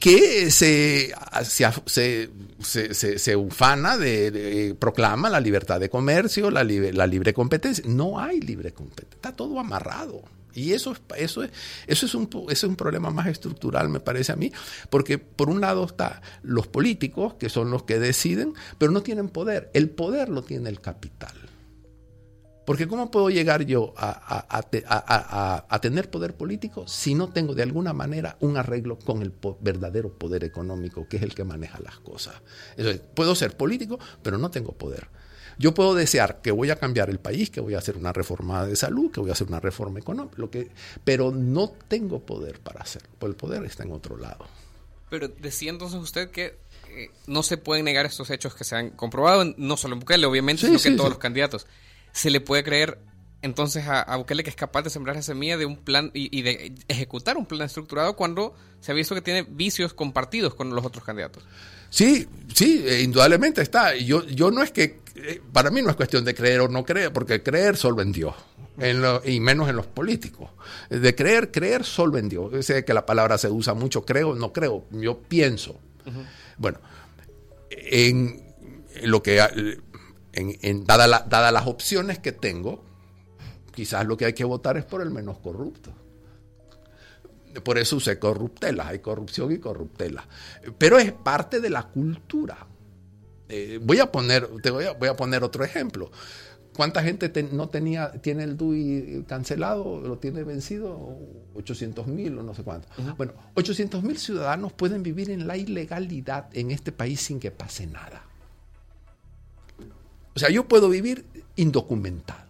que 0.00 0.50
se, 0.50 1.14
se, 1.44 2.30
se, 2.60 3.18
se, 3.18 3.36
ufana 3.36 3.96
de, 3.96 4.76
proclama 4.78 5.30
la 5.30 5.40
libertad 5.40 5.80
de 5.80 5.88
comercio, 5.88 6.50
la, 6.50 6.64
la 6.64 7.06
libre 7.06 7.32
competencia. 7.32 7.84
No 7.86 8.18
hay 8.18 8.40
libre 8.40 8.72
competencia, 8.72 9.16
está 9.16 9.32
todo 9.32 9.58
amarrado. 9.58 10.22
Y 10.56 10.72
eso, 10.72 10.96
eso, 11.16 11.42
eso, 11.86 12.06
es 12.06 12.14
un, 12.14 12.28
eso 12.32 12.48
es 12.48 12.64
un 12.64 12.76
problema 12.76 13.10
más 13.10 13.26
estructural, 13.26 13.90
me 13.90 14.00
parece 14.00 14.32
a 14.32 14.36
mí, 14.36 14.52
porque 14.88 15.18
por 15.18 15.50
un 15.50 15.60
lado 15.60 15.84
está 15.84 16.22
los 16.42 16.66
políticos, 16.66 17.34
que 17.34 17.50
son 17.50 17.70
los 17.70 17.82
que 17.82 17.98
deciden, 17.98 18.54
pero 18.78 18.90
no 18.90 19.02
tienen 19.02 19.28
poder. 19.28 19.70
El 19.74 19.90
poder 19.90 20.30
lo 20.30 20.42
tiene 20.42 20.70
el 20.70 20.80
capital. 20.80 21.34
Porque 22.64 22.88
¿cómo 22.88 23.12
puedo 23.12 23.30
llegar 23.30 23.64
yo 23.64 23.94
a, 23.96 25.78
tener 25.80 26.10
poder 26.10 26.36
político 26.36 26.88
si 26.88 27.14
no 27.14 27.28
tengo 27.28 27.54
de 27.54 27.62
alguna 27.62 27.92
manera 27.92 28.36
un 28.40 28.56
arreglo 28.56 28.98
con 28.98 29.22
el 29.22 29.32
verdadero 29.60 30.12
poder 30.18 30.42
económico, 30.42 31.06
que 31.06 31.18
es 31.18 31.22
el 31.22 31.34
que 31.34 31.44
maneja 31.44 31.78
las 31.78 32.00
cosas? 32.00 32.34
Entonces, 32.76 33.02
puedo 33.14 33.36
ser 33.36 33.56
político, 33.56 34.00
pero 34.20 34.36
no 34.36 34.50
tengo 34.50 34.72
poder. 34.72 35.06
Yo 35.58 35.74
puedo 35.74 35.94
desear 35.94 36.40
que 36.42 36.50
voy 36.50 36.70
a 36.70 36.76
cambiar 36.76 37.10
el 37.10 37.18
país, 37.18 37.50
que 37.50 37.60
voy 37.60 37.74
a 37.74 37.78
hacer 37.78 37.96
una 37.96 38.12
reforma 38.12 38.66
de 38.66 38.76
salud, 38.76 39.10
que 39.10 39.20
voy 39.20 39.30
a 39.30 39.32
hacer 39.32 39.46
una 39.46 39.60
reforma 39.60 39.98
económica, 39.98 40.36
lo 40.36 40.50
que, 40.50 40.70
pero 41.04 41.30
no 41.30 41.72
tengo 41.88 42.20
poder 42.20 42.60
para 42.60 42.80
hacerlo, 42.80 43.08
porque 43.18 43.30
el 43.30 43.36
poder 43.36 43.64
está 43.64 43.82
en 43.82 43.92
otro 43.92 44.16
lado. 44.16 44.46
Pero 45.08 45.28
decía 45.28 45.70
entonces 45.70 46.00
usted 46.00 46.30
que 46.30 46.58
eh, 46.90 47.10
no 47.26 47.42
se 47.42 47.56
pueden 47.56 47.84
negar 47.84 48.06
estos 48.06 48.30
hechos 48.30 48.54
que 48.54 48.64
se 48.64 48.76
han 48.76 48.90
comprobado, 48.90 49.44
no 49.56 49.76
solo 49.76 49.94
en 49.94 50.00
Bukele, 50.00 50.26
obviamente, 50.26 50.66
sino 50.66 50.78
que 50.78 50.88
en 50.88 50.96
todos 50.96 51.10
los 51.10 51.18
candidatos 51.18 51.66
se 52.12 52.30
le 52.30 52.40
puede 52.40 52.64
creer 52.64 52.98
entonces 53.42 53.84
a, 53.86 54.16
Bukele 54.16 54.42
que 54.42 54.50
es 54.50 54.56
capaz 54.56 54.82
de 54.82 54.90
sembrar 54.90 55.16
esa 55.16 55.32
semilla 55.32 55.56
de 55.56 55.66
un 55.66 55.76
plan 55.76 56.10
y, 56.14 56.42
de 56.42 56.74
ejecutar 56.88 57.36
un 57.36 57.46
plan 57.46 57.62
estructurado 57.62 58.16
cuando 58.16 58.54
se 58.80 58.92
ha 58.92 58.94
visto 58.94 59.14
que 59.14 59.20
tiene 59.20 59.46
vicios 59.48 59.94
compartidos 59.94 60.54
con 60.54 60.74
los 60.74 60.84
otros 60.84 61.04
candidatos. 61.04 61.44
Sí, 61.90 62.26
sí, 62.52 62.82
eh, 62.84 63.02
indudablemente 63.02 63.62
está. 63.62 63.94
Yo, 63.94 64.26
yo 64.26 64.50
no 64.50 64.62
es 64.62 64.72
que, 64.72 65.00
para 65.52 65.70
mí 65.70 65.82
no 65.82 65.90
es 65.90 65.96
cuestión 65.96 66.24
de 66.24 66.34
creer 66.34 66.60
o 66.60 66.68
no 66.68 66.84
creer, 66.84 67.12
porque 67.12 67.42
creer 67.42 67.76
solo 67.76 68.02
en 68.02 68.12
Dios. 68.12 68.34
y 69.24 69.40
menos 69.40 69.68
en 69.68 69.76
los 69.76 69.86
políticos. 69.86 70.50
De 70.90 71.14
creer, 71.14 71.50
creer 71.50 71.84
solo 71.84 72.18
en 72.18 72.28
Dios. 72.28 72.64
Sé 72.64 72.84
que 72.84 72.94
la 72.94 73.06
palabra 73.06 73.38
se 73.38 73.48
usa 73.48 73.74
mucho, 73.74 74.04
creo, 74.04 74.34
no 74.34 74.52
creo, 74.52 74.84
yo 74.90 75.18
pienso. 75.18 75.80
Bueno, 76.58 76.78
en 77.70 78.42
lo 79.02 79.22
que 79.22 79.40
en, 80.32 80.84
dadas 80.84 81.52
las 81.52 81.66
opciones 81.66 82.18
que 82.18 82.32
tengo, 82.32 82.84
quizás 83.74 84.06
lo 84.06 84.16
que 84.16 84.26
hay 84.26 84.32
que 84.32 84.44
votar 84.44 84.76
es 84.76 84.84
por 84.84 85.00
el 85.02 85.10
menos 85.10 85.38
corrupto. 85.38 85.92
Por 87.64 87.78
eso 87.78 87.96
usé 87.96 88.18
corruptela, 88.18 88.88
hay 88.88 88.98
corrupción 88.98 89.50
y 89.50 89.58
corruptela. 89.58 90.26
Pero 90.76 90.98
es 90.98 91.12
parte 91.12 91.60
de 91.60 91.70
la 91.70 91.84
cultura. 91.84 92.66
Eh, 93.48 93.78
voy 93.82 94.00
a 94.00 94.10
poner, 94.10 94.48
te 94.62 94.70
voy 94.70 94.84
a, 94.84 95.16
poner 95.16 95.44
otro 95.44 95.64
ejemplo. 95.64 96.10
¿Cuánta 96.74 97.02
gente 97.02 97.30
no 97.52 97.68
tenía, 97.68 98.12
tiene 98.20 98.44
el 98.44 98.56
DUI 98.56 99.24
cancelado, 99.26 100.00
lo 100.00 100.18
tiene 100.18 100.42
vencido? 100.42 101.18
800 101.54 102.06
mil 102.06 102.38
o 102.38 102.42
no 102.42 102.54
sé 102.54 102.62
cuánto. 102.64 102.88
Bueno, 103.16 103.32
800 103.54 104.02
mil 104.02 104.18
ciudadanos 104.18 104.72
pueden 104.74 105.02
vivir 105.02 105.30
en 105.30 105.46
la 105.46 105.56
ilegalidad 105.56 106.48
en 106.52 106.70
este 106.70 106.92
país 106.92 107.20
sin 107.20 107.40
que 107.40 107.50
pase 107.50 107.86
nada. 107.86 108.24
O 110.34 110.38
sea, 110.38 110.50
yo 110.50 110.68
puedo 110.68 110.90
vivir 110.90 111.24
indocumentado. 111.56 112.44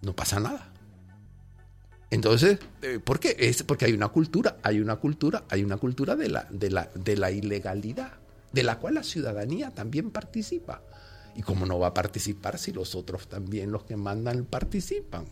No 0.00 0.14
pasa 0.14 0.40
nada. 0.40 0.72
Entonces, 2.10 2.58
eh, 2.82 3.00
¿por 3.02 3.18
qué? 3.20 3.36
Es 3.38 3.62
porque 3.62 3.86
hay 3.86 3.92
una 3.92 4.08
cultura, 4.08 4.58
hay 4.62 4.80
una 4.80 4.96
cultura, 4.96 5.44
hay 5.50 5.64
una 5.64 5.76
cultura 5.76 6.14
de 6.14 6.28
la, 6.28 6.46
de 6.48 6.70
la, 6.70 6.88
de 6.94 7.16
la 7.16 7.30
ilegalidad, 7.30 8.12
de 8.54 8.62
la 8.62 8.78
cual 8.78 8.94
la 8.94 9.02
ciudadanía 9.02 9.70
también 9.70 10.10
participa. 10.10 10.82
¿Y 11.36 11.42
cómo 11.42 11.66
no 11.66 11.80
va 11.80 11.88
a 11.88 11.94
participar 11.94 12.58
si 12.58 12.72
los 12.72 12.94
otros 12.94 13.26
también, 13.26 13.72
los 13.72 13.82
que 13.82 13.96
mandan, 13.96 14.44
participan? 14.44 15.26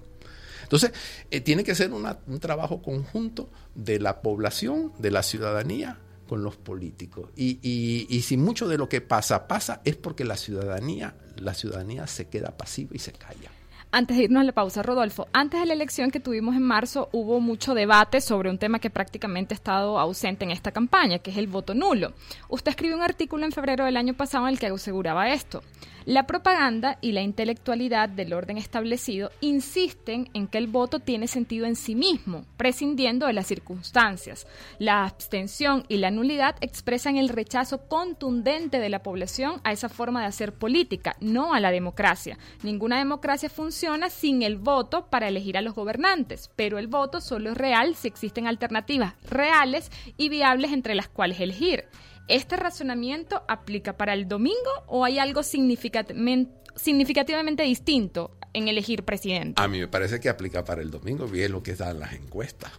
Entonces, 0.65 0.93
eh, 1.31 1.41
tiene 1.41 1.63
que 1.63 1.77
ser 1.77 1.93
un 1.93 2.41
trabajo 2.41 2.83
conjunto 2.83 3.49
de 3.75 4.01
la 4.01 4.21
población, 4.21 4.93
de 4.99 5.13
la 5.13 5.23
ciudadanía, 5.23 5.99
con 6.29 6.43
los 6.43 6.57
políticos. 6.57 7.29
Y, 7.37 7.59
y, 7.63 8.23
si 8.23 8.37
mucho 8.37 8.67
de 8.67 8.79
lo 8.79 8.89
que 8.89 9.01
pasa 9.01 9.47
pasa 9.47 9.83
es 9.85 9.97
porque 9.97 10.25
la 10.25 10.37
ciudadanía, 10.37 11.15
la 11.37 11.53
ciudadanía 11.53 12.07
se 12.07 12.29
queda 12.29 12.57
pasiva 12.57 12.93
y 12.95 12.99
se 12.99 13.13
calla. 13.13 13.51
Antes 13.95 14.17
de 14.17 14.23
irnos 14.23 14.41
a 14.41 14.45
la 14.45 14.53
pausa, 14.53 14.83
Rodolfo, 14.83 15.29
antes 15.35 15.61
de 15.61 15.67
la 15.67 15.75
elección 15.75 16.11
que 16.11 16.19
tuvimos 16.19 16.57
en 16.57 16.63
marzo 16.63 17.11
hubo 17.13 17.41
mucho 17.41 17.75
debate 17.75 18.23
sobre 18.23 18.49
un 18.49 18.57
tema 18.57 18.79
que 18.79 18.89
prácticamente 18.89 19.53
ha 19.53 19.57
estado 19.57 19.99
ausente 19.99 20.47
en 20.47 20.51
esta 20.51 20.73
campaña, 20.73 21.19
que 21.19 21.31
es 21.31 21.37
el 21.37 21.47
voto 21.47 21.75
nulo. 21.75 22.15
Usted 22.49 22.71
escribió 22.71 22.97
un 22.97 23.03
artículo 23.03 23.45
en 23.45 23.53
febrero 23.53 23.85
del 23.85 23.99
año 23.99 24.15
pasado 24.15 24.47
en 24.47 24.55
el 24.55 24.59
que 24.59 24.69
aseguraba 24.69 25.29
esto. 25.29 25.63
La 26.05 26.27
propaganda 26.27 26.99
y 27.01 27.13
la 27.13 27.23
intelectualidad 27.23 28.09
del 28.09 28.33
orden 28.33 28.59
establecido 28.59 29.31
insisten 29.41 30.29
en 30.35 30.49
que 30.49 30.59
el 30.59 30.67
voto 30.67 30.99
tiene 30.99 31.29
sentido 31.29 31.65
en 31.67 31.77
sí 31.77 31.95
mismo, 31.95 32.45
prescindiendo 32.57 33.27
de 33.27 33.33
las 33.33 33.47
circunstancias. 33.47 34.47
La 34.81 35.05
abstención 35.05 35.85
y 35.89 35.99
la 35.99 36.11
nulidad 36.11 36.57
expresan 36.61 37.19
el 37.19 37.29
rechazo 37.29 37.87
contundente 37.87 38.81
de 38.81 38.89
la 38.89 39.03
población 39.03 39.61
a 39.63 39.71
esa 39.71 39.89
forma 39.89 40.23
de 40.23 40.27
hacer 40.27 40.53
política, 40.53 41.17
no 41.21 41.55
a 41.55 41.61
la 41.61 41.71
democracia. 41.71 42.37
Ninguna 42.65 42.99
democracia 42.99 43.49
funciona 43.49 44.11
sin 44.11 44.43
el 44.43 44.57
voto 44.57 45.07
para 45.07 45.29
elegir 45.29 45.57
a 45.57 45.63
los 45.63 45.75
gobernantes, 45.75 46.51
pero 46.57 46.79
el 46.79 46.89
voto 46.89 47.21
solo 47.21 47.51
es 47.51 47.57
real 47.57 47.95
si 47.95 48.09
existen 48.09 48.47
alternativas 48.49 49.15
reales 49.23 49.91
y 50.17 50.29
viables 50.29 50.73
entre 50.73 50.95
las 50.95 51.09
cuales 51.09 51.39
elegir. 51.39 51.85
¿Este 52.29 52.57
razonamiento 52.57 53.43
aplica 53.49 53.97
para 53.97 54.15
el 54.15 54.29
domingo 54.29 54.71
o 54.87 55.05
hay 55.05 55.19
algo 55.19 55.43
significativamente 55.43 57.63
distinto 57.65 58.37
en 58.53 58.69
elegir 58.69 59.05
presidente? 59.05 59.61
A 59.61 59.69
mí 59.69 59.81
me 59.81 59.89
parece 59.89 60.21
que 60.21 60.29
aplica 60.29 60.65
para 60.65 60.83
el 60.83 60.91
domingo, 60.91 61.27
bien 61.27 61.53
lo 61.53 61.63
que 61.63 61.75
dan 61.75 61.99
las 61.99 62.13
encuestas. 62.13 62.73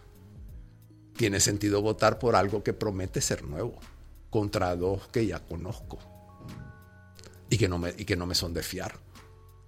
Tiene 1.16 1.40
sentido 1.40 1.82
votar 1.82 2.18
por 2.18 2.36
algo 2.36 2.64
que 2.64 2.72
promete 2.72 3.20
ser 3.20 3.44
nuevo, 3.44 3.78
contra 4.30 4.74
dos 4.74 5.06
que 5.08 5.26
ya 5.26 5.40
conozco 5.40 5.98
y 7.50 7.58
que 7.58 7.68
no 7.68 7.78
me, 7.78 7.94
y 7.96 8.04
que 8.04 8.16
no 8.16 8.26
me 8.26 8.34
son 8.34 8.54
de 8.54 8.62
fiar. 8.62 8.94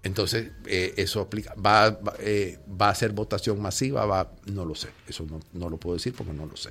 Entonces, 0.06 0.52
eh, 0.66 0.94
eso 0.98 1.20
aplica. 1.20 1.52
Va, 1.54 1.98
eh, 2.20 2.60
va, 2.80 2.90
a 2.90 2.94
ser 2.94 3.10
votación 3.10 3.60
masiva? 3.60 4.06
Va, 4.06 4.30
no 4.52 4.64
lo 4.64 4.76
sé. 4.76 4.88
Eso 5.08 5.26
no, 5.28 5.40
no, 5.52 5.68
lo 5.68 5.78
puedo 5.78 5.96
decir 5.96 6.14
porque 6.16 6.32
no 6.32 6.46
lo 6.46 6.56
sé. 6.56 6.70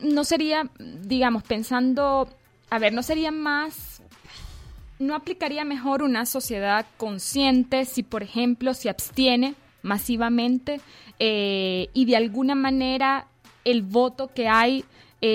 No 0.00 0.22
sería, 0.22 0.70
digamos, 0.78 1.42
pensando, 1.42 2.28
a 2.70 2.78
ver, 2.78 2.92
no 2.92 3.02
sería 3.02 3.32
más, 3.32 4.02
no 5.00 5.16
aplicaría 5.16 5.64
mejor 5.64 6.04
una 6.04 6.26
sociedad 6.26 6.86
consciente 6.96 7.86
si, 7.86 8.04
por 8.04 8.22
ejemplo, 8.22 8.72
se 8.72 8.88
abstiene 8.88 9.56
masivamente 9.82 10.80
eh, 11.18 11.88
y 11.92 12.04
de 12.04 12.16
alguna 12.16 12.54
manera 12.54 13.26
el 13.64 13.82
voto 13.82 14.30
que 14.32 14.48
hay 14.48 14.84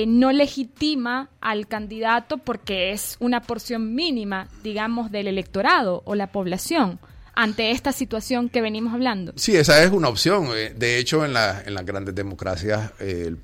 no 0.07 0.31
legitima 0.31 1.29
al 1.41 1.67
candidato 1.67 2.39
porque 2.39 2.89
es 2.89 3.17
una 3.19 3.41
porción 3.41 3.93
mínima, 3.93 4.47
digamos, 4.63 5.11
del 5.11 5.27
electorado 5.27 6.01
o 6.05 6.15
la 6.15 6.31
población 6.31 6.97
ante 7.35 7.71
esta 7.71 7.91
situación 7.91 8.49
que 8.49 8.61
venimos 8.61 8.93
hablando? 8.93 9.33
Sí, 9.35 9.55
esa 9.55 9.83
es 9.83 9.91
una 9.91 10.07
opción. 10.07 10.47
Eh, 10.55 10.73
de 10.75 10.97
hecho, 10.97 11.25
en, 11.25 11.33
la, 11.33 11.61
en 11.65 11.73
las 11.73 11.85
grandes 11.85 12.15
democracias, 12.15 12.91
eh, 12.99 13.35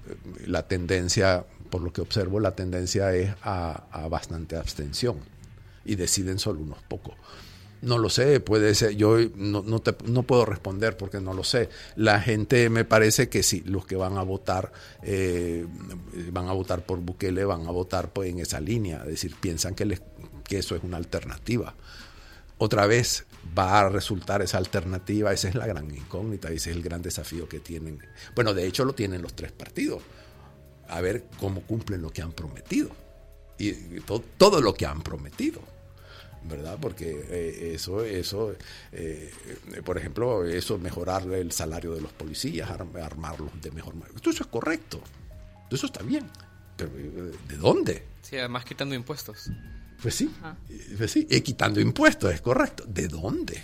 la 0.48 0.68
tendencia, 0.68 1.46
por 1.70 1.82
lo 1.82 1.92
que 1.92 2.02
observo, 2.02 2.40
la 2.40 2.56
tendencia 2.56 3.14
es 3.14 3.34
a, 3.44 4.08
bastante 4.10 4.56
abstención 4.56 5.18
y 5.86 5.96
deciden 5.96 6.40
solo 6.40 6.62
unos 6.62 6.82
pocos. 6.84 7.16
No 7.82 7.98
lo 7.98 8.12
sé, 8.12 8.40
puede 8.40 8.76
ser, 8.76 8.92
yo 8.92 9.18
no, 9.36 9.64
no, 9.64 9.80
te, 9.80 9.96
no, 10.06 10.22
puedo 10.22 10.46
responder 10.46 10.96
porque 10.96 11.20
no 11.20 11.34
lo 11.34 11.44
sé. 11.44 11.68
La 11.96 12.22
gente 12.22 12.70
me 12.70 12.86
parece 12.86 13.28
que 13.28 13.42
sí, 13.42 13.64
los 13.66 13.88
que 13.88 13.96
van 13.96 14.20
a 14.20 14.24
votar, 14.24 14.72
eh, 15.02 15.66
van 16.32 16.48
a 16.48 16.54
votar 16.54 16.86
por 16.86 17.00
Bukele, 17.00 17.44
van 17.44 17.66
a 17.66 17.72
votar 17.72 18.10
pues, 18.14 18.30
en 18.30 18.40
esa 18.40 18.60
línea, 18.60 19.00
es 19.02 19.08
decir, 19.08 19.36
piensan 19.42 19.74
que, 19.74 19.86
les, 19.86 20.02
que 20.44 20.60
eso 20.60 20.76
es 20.76 20.84
una 20.84 20.98
alternativa. 20.98 21.74
Otra 22.60 22.86
vez, 22.86 23.26
va 23.58 23.80
a 23.80 23.90
resultar 23.90 24.42
esa 24.42 24.58
alternativa? 24.58 25.34
Esa 25.34 25.50
es 25.50 25.56
la 25.56 25.68
gran 25.68 25.90
incógnita, 25.94 26.50
ese 26.50 26.72
es 26.72 26.76
el 26.76 26.84
gran 26.84 27.02
desafío 27.02 27.48
que 27.48 27.60
tienen. 27.60 28.00
Bueno, 28.36 28.54
de 28.54 28.66
hecho 28.66 28.86
lo 28.86 28.94
tienen 28.94 29.22
los 29.22 29.34
tres 29.34 29.52
partidos. 29.52 30.02
A 30.88 31.02
ver 31.02 31.26
cómo 31.40 31.62
cumplen 31.62 32.02
lo 32.02 32.12
que 32.12 32.22
han 32.22 32.34
prometido. 32.34 32.90
Y, 33.58 33.72
todo, 34.38 34.62
lo 34.62 34.74
que 34.74 34.86
han 34.86 35.02
prometido. 35.02 35.62
¿verdad? 36.44 36.78
Porque 36.82 37.24
eh, 37.30 37.74
eso, 37.76 38.04
eso 38.04 38.56
eh, 38.92 39.32
por 39.86 39.98
ejemplo, 39.98 40.44
eso 40.44 40.80
mejorar 40.80 41.24
el 41.32 41.52
salario 41.52 41.94
de 41.94 42.02
los 42.02 42.12
policías, 42.12 42.70
armarlos 42.70 43.50
de 43.62 43.72
mejor 43.72 43.94
manera. 43.94 44.20
Eso 44.20 44.32
es 44.32 44.48
correcto, 44.48 45.00
eso 45.70 45.86
está 45.86 46.02
bien. 46.02 46.28
Pero 46.76 46.90
eh, 46.98 47.32
¿de 47.48 47.58
dónde? 47.58 48.04
Sí, 48.22 48.38
además 48.38 48.66
quitando 48.66 48.96
impuestos. 48.96 49.52
Pues 50.02 50.16
sí, 50.16 50.30
eh, 50.70 50.96
pues 50.98 51.12
sí, 51.12 51.28
y 51.30 51.42
quitando 51.42 51.80
impuestos, 51.80 52.34
es 52.34 52.42
correcto. 52.42 52.84
¿De 52.88 53.08
dónde? 53.08 53.62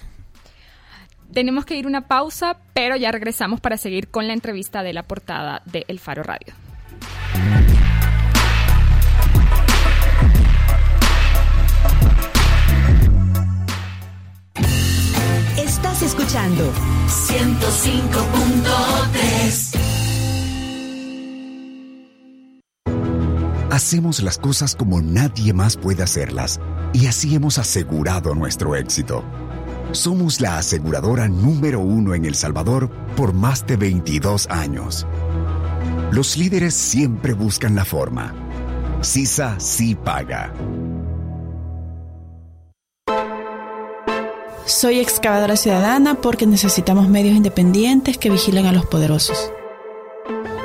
Tenemos 1.34 1.66
que 1.66 1.76
ir 1.76 1.88
una 1.88 2.08
pausa, 2.08 2.60
pero 2.74 2.96
ya 2.96 3.12
regresamos 3.12 3.60
para 3.60 3.78
seguir 3.78 4.10
con 4.10 4.28
la 4.28 4.34
entrevista 4.34 4.84
de 4.84 4.94
la 4.94 5.02
portada 5.04 5.64
de 5.66 5.84
El 5.88 5.98
Faro 6.00 6.22
Radio. 6.24 6.54
Estás 15.58 16.02
escuchando 16.04 16.72
105.3 17.08 19.27
Hacemos 23.78 24.24
las 24.24 24.40
cosas 24.40 24.76
como 24.76 25.02
nadie 25.02 25.54
más 25.54 25.78
puede 25.78 26.02
hacerlas 26.02 26.60
y 26.94 27.06
así 27.06 27.36
hemos 27.36 27.60
asegurado 27.60 28.34
nuestro 28.34 28.76
éxito. 28.76 29.24
Somos 29.92 30.42
la 30.42 30.58
aseguradora 30.58 31.28
número 31.28 31.80
uno 31.80 32.16
en 32.16 32.26
El 32.26 32.34
Salvador 32.34 32.90
por 33.16 33.34
más 33.34 33.68
de 33.68 33.78
22 33.78 34.48
años. 34.50 35.06
Los 36.10 36.38
líderes 36.38 36.74
siempre 36.74 37.34
buscan 37.34 37.76
la 37.76 37.86
forma. 37.86 38.34
CISA 39.04 39.60
sí 39.60 39.94
paga. 39.94 40.52
Soy 44.66 44.98
excavadora 44.98 45.56
ciudadana 45.56 46.16
porque 46.16 46.48
necesitamos 46.48 47.10
medios 47.10 47.36
independientes 47.36 48.18
que 48.18 48.32
vigilen 48.32 48.66
a 48.66 48.72
los 48.72 48.88
poderosos. 48.88 49.52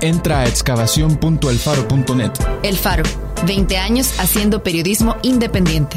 Entra 0.00 0.40
a 0.40 0.46
excavación.elfaro.net. 0.46 2.32
El 2.62 2.76
Faro, 2.76 3.02
20 3.46 3.76
años 3.76 4.18
haciendo 4.18 4.62
periodismo 4.62 5.16
independiente. 5.22 5.96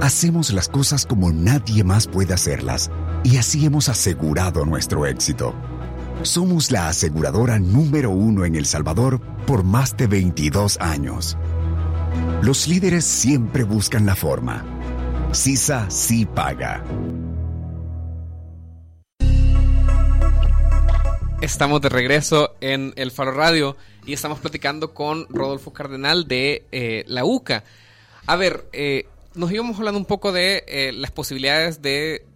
Hacemos 0.00 0.50
las 0.54 0.70
cosas 0.70 1.04
como 1.04 1.30
nadie 1.30 1.84
más 1.84 2.06
puede 2.06 2.32
hacerlas 2.32 2.90
y 3.22 3.36
así 3.36 3.66
hemos 3.66 3.90
asegurado 3.90 4.64
nuestro 4.64 5.04
éxito. 5.04 5.54
Somos 6.22 6.70
la 6.70 6.88
aseguradora 6.88 7.58
número 7.58 8.08
uno 8.08 8.46
en 8.46 8.54
El 8.54 8.64
Salvador 8.64 9.20
por 9.46 9.62
más 9.62 9.94
de 9.98 10.06
22 10.06 10.78
años. 10.80 11.36
Los 12.40 12.66
líderes 12.66 13.04
siempre 13.04 13.62
buscan 13.62 14.06
la 14.06 14.16
forma. 14.16 14.64
CISA 15.34 15.90
sí 15.90 16.24
paga. 16.24 16.82
Estamos 21.42 21.82
de 21.82 21.90
regreso 21.90 22.54
en 22.62 22.94
el 22.96 23.10
Faro 23.10 23.32
Radio 23.32 23.76
y 24.06 24.14
estamos 24.14 24.38
platicando 24.38 24.94
con 24.94 25.26
Rodolfo 25.28 25.74
Cardenal 25.74 26.26
de 26.26 26.66
eh, 26.72 27.04
la 27.06 27.26
UCA. 27.26 27.64
A 28.26 28.36
ver, 28.36 28.66
eh, 28.72 29.06
nos 29.34 29.52
íbamos 29.52 29.76
hablando 29.78 29.98
un 29.98 30.06
poco 30.06 30.32
de 30.32 30.64
eh, 30.66 30.92
las 30.92 31.10
posibilidades 31.10 31.82
de 31.82 32.26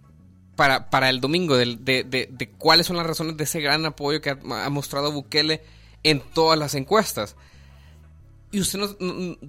para, 0.55 0.89
para 0.89 1.09
el 1.09 1.19
domingo, 1.19 1.57
de, 1.57 1.75
de, 1.75 2.03
de, 2.03 2.49
cuáles 2.57 2.87
son 2.87 2.95
las 2.95 3.05
razones 3.05 3.35
de 3.35 3.43
ese 3.43 3.59
gran 3.59 3.85
apoyo 3.85 4.21
que 4.21 4.29
ha, 4.29 4.69
mostrado 4.69 5.11
Bukele 5.11 5.61
en 6.03 6.21
todas 6.21 6.57
las 6.57 6.75
encuestas. 6.75 7.35
Y 8.51 8.61
usted 8.61 8.79
nos, 8.79 8.95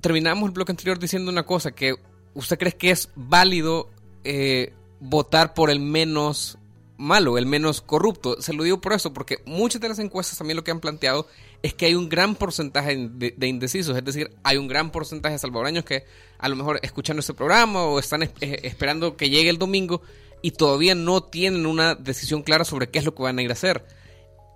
terminamos 0.00 0.48
el 0.48 0.52
bloque 0.52 0.72
anterior 0.72 0.98
diciendo 0.98 1.30
una 1.30 1.44
cosa, 1.44 1.70
que 1.70 1.94
usted 2.34 2.58
cree 2.58 2.72
que 2.72 2.90
es 2.90 3.10
válido 3.14 3.88
eh, 4.24 4.72
votar 4.98 5.54
por 5.54 5.70
el 5.70 5.78
menos 5.78 6.58
malo, 6.96 7.38
el 7.38 7.46
menos 7.46 7.82
corrupto. 7.82 8.40
Se 8.42 8.52
lo 8.52 8.64
digo 8.64 8.80
por 8.80 8.92
eso, 8.92 9.12
porque 9.12 9.38
muchas 9.46 9.80
de 9.80 9.88
las 9.88 10.00
encuestas 10.00 10.38
también 10.38 10.56
lo 10.56 10.64
que 10.64 10.72
han 10.72 10.80
planteado 10.80 11.28
es 11.66 11.74
que 11.74 11.86
hay 11.86 11.96
un 11.96 12.08
gran 12.08 12.36
porcentaje 12.36 12.96
de, 12.96 13.46
indecisos, 13.48 13.96
es 13.96 14.04
decir, 14.04 14.30
hay 14.44 14.56
un 14.56 14.68
gran 14.68 14.92
porcentaje 14.92 15.32
de 15.32 15.38
salvadoreños 15.40 15.84
que 15.84 16.04
a 16.38 16.48
lo 16.48 16.54
mejor 16.54 16.78
escuchando 16.82 17.20
este 17.20 17.34
programa 17.34 17.82
o 17.82 17.98
están 17.98 18.22
eh, 18.22 18.30
esperando 18.40 19.16
que 19.16 19.30
llegue 19.30 19.50
el 19.50 19.58
domingo 19.58 20.00
y 20.42 20.52
todavía 20.52 20.94
no 20.94 21.24
tienen 21.24 21.66
una 21.66 21.96
decisión 21.96 22.42
clara 22.42 22.64
sobre 22.64 22.88
qué 22.88 23.00
es 23.00 23.04
lo 23.04 23.16
que 23.16 23.24
van 23.24 23.40
a 23.40 23.42
ir 23.42 23.50
a 23.50 23.54
hacer. 23.54 23.84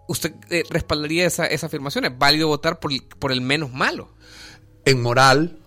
¿Usted 0.06 0.34
eh, 0.50 0.62
respaldaría 0.70 1.26
esa, 1.26 1.46
esa, 1.46 1.66
afirmación? 1.66 2.04
¿Es 2.04 2.16
válido 2.16 2.46
votar 2.46 2.78
por, 2.78 2.92
por 3.18 3.32
el 3.32 3.40
menos 3.40 3.72
malo? 3.72 4.08
En 4.84 5.02
moral, 5.02 5.58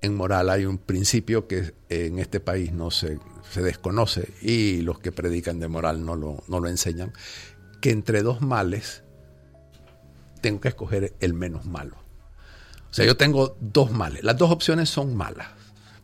en 0.00 0.16
moral 0.16 0.50
hay 0.50 0.64
un 0.64 0.78
principio 0.78 1.46
que 1.46 1.74
en 1.90 2.18
este 2.18 2.40
país 2.40 2.72
no 2.72 2.90
se, 2.90 3.20
se 3.52 3.62
desconoce 3.62 4.32
y 4.42 4.80
los 4.80 4.98
que 4.98 5.12
predican 5.12 5.60
de 5.60 5.68
moral 5.68 6.04
no 6.04 6.16
lo, 6.16 6.42
no 6.48 6.58
lo 6.58 6.68
enseñan, 6.68 7.12
que 7.80 7.90
entre 7.90 8.22
dos 8.22 8.40
males 8.40 9.04
tengo 10.40 10.60
que 10.60 10.68
escoger 10.68 11.14
el 11.20 11.34
menos 11.34 11.64
malo. 11.66 11.96
O 12.90 12.94
sea, 12.94 13.04
yo 13.04 13.16
tengo 13.16 13.56
dos 13.60 13.90
males. 13.90 14.24
Las 14.24 14.36
dos 14.36 14.50
opciones 14.50 14.88
son 14.88 15.14
malas. 15.14 15.48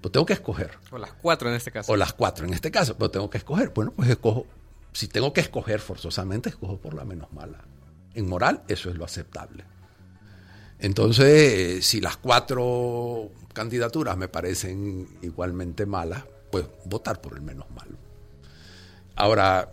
Pero 0.00 0.12
tengo 0.12 0.26
que 0.26 0.34
escoger. 0.34 0.72
O 0.90 0.98
las 0.98 1.14
cuatro 1.14 1.48
en 1.48 1.54
este 1.54 1.70
caso. 1.70 1.92
O 1.92 1.96
las 1.96 2.12
cuatro 2.12 2.46
en 2.46 2.52
este 2.52 2.70
caso, 2.70 2.96
pero 2.96 3.10
tengo 3.10 3.30
que 3.30 3.38
escoger. 3.38 3.70
Bueno, 3.74 3.92
pues 3.96 4.10
escojo. 4.10 4.46
Si 4.92 5.08
tengo 5.08 5.32
que 5.32 5.40
escoger 5.40 5.80
forzosamente, 5.80 6.50
escojo 6.50 6.76
por 6.76 6.94
la 6.94 7.04
menos 7.04 7.32
mala. 7.32 7.64
En 8.14 8.28
moral, 8.28 8.62
eso 8.68 8.90
es 8.90 8.96
lo 8.96 9.04
aceptable. 9.04 9.64
Entonces, 10.78 11.86
si 11.86 12.00
las 12.00 12.18
cuatro 12.18 13.30
candidaturas 13.54 14.16
me 14.16 14.28
parecen 14.28 15.08
igualmente 15.22 15.86
malas, 15.86 16.24
pues 16.52 16.66
votar 16.84 17.20
por 17.20 17.34
el 17.34 17.40
menos 17.40 17.70
malo. 17.70 17.96
Ahora, 19.16 19.70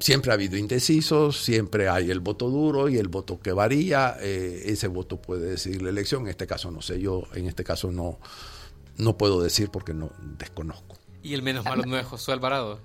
siempre 0.00 0.30
ha 0.30 0.34
habido 0.34 0.56
indecisos, 0.56 1.42
siempre 1.42 1.88
hay 1.88 2.10
el 2.10 2.20
voto 2.20 2.48
duro 2.48 2.88
y 2.88 2.98
el 2.98 3.08
voto 3.08 3.40
que 3.40 3.52
varía. 3.52 4.16
Eh, 4.20 4.62
ese 4.66 4.88
voto 4.88 5.20
puede 5.20 5.50
decidir 5.50 5.82
la 5.82 5.90
elección. 5.90 6.22
En 6.22 6.28
este 6.28 6.46
caso 6.46 6.70
no 6.70 6.82
sé, 6.82 7.00
yo 7.00 7.24
en 7.34 7.46
este 7.46 7.64
caso 7.64 7.92
no, 7.92 8.18
no 8.96 9.16
puedo 9.16 9.42
decir 9.42 9.70
porque 9.70 9.94
no 9.94 10.10
desconozco. 10.38 10.96
¿Y 11.22 11.34
el 11.34 11.42
menos 11.42 11.64
malo 11.64 11.84
no 11.84 11.98
es 11.98 12.06
Josué 12.06 12.34
Alvarado? 12.34 12.80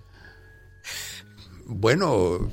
Bueno, 1.66 2.52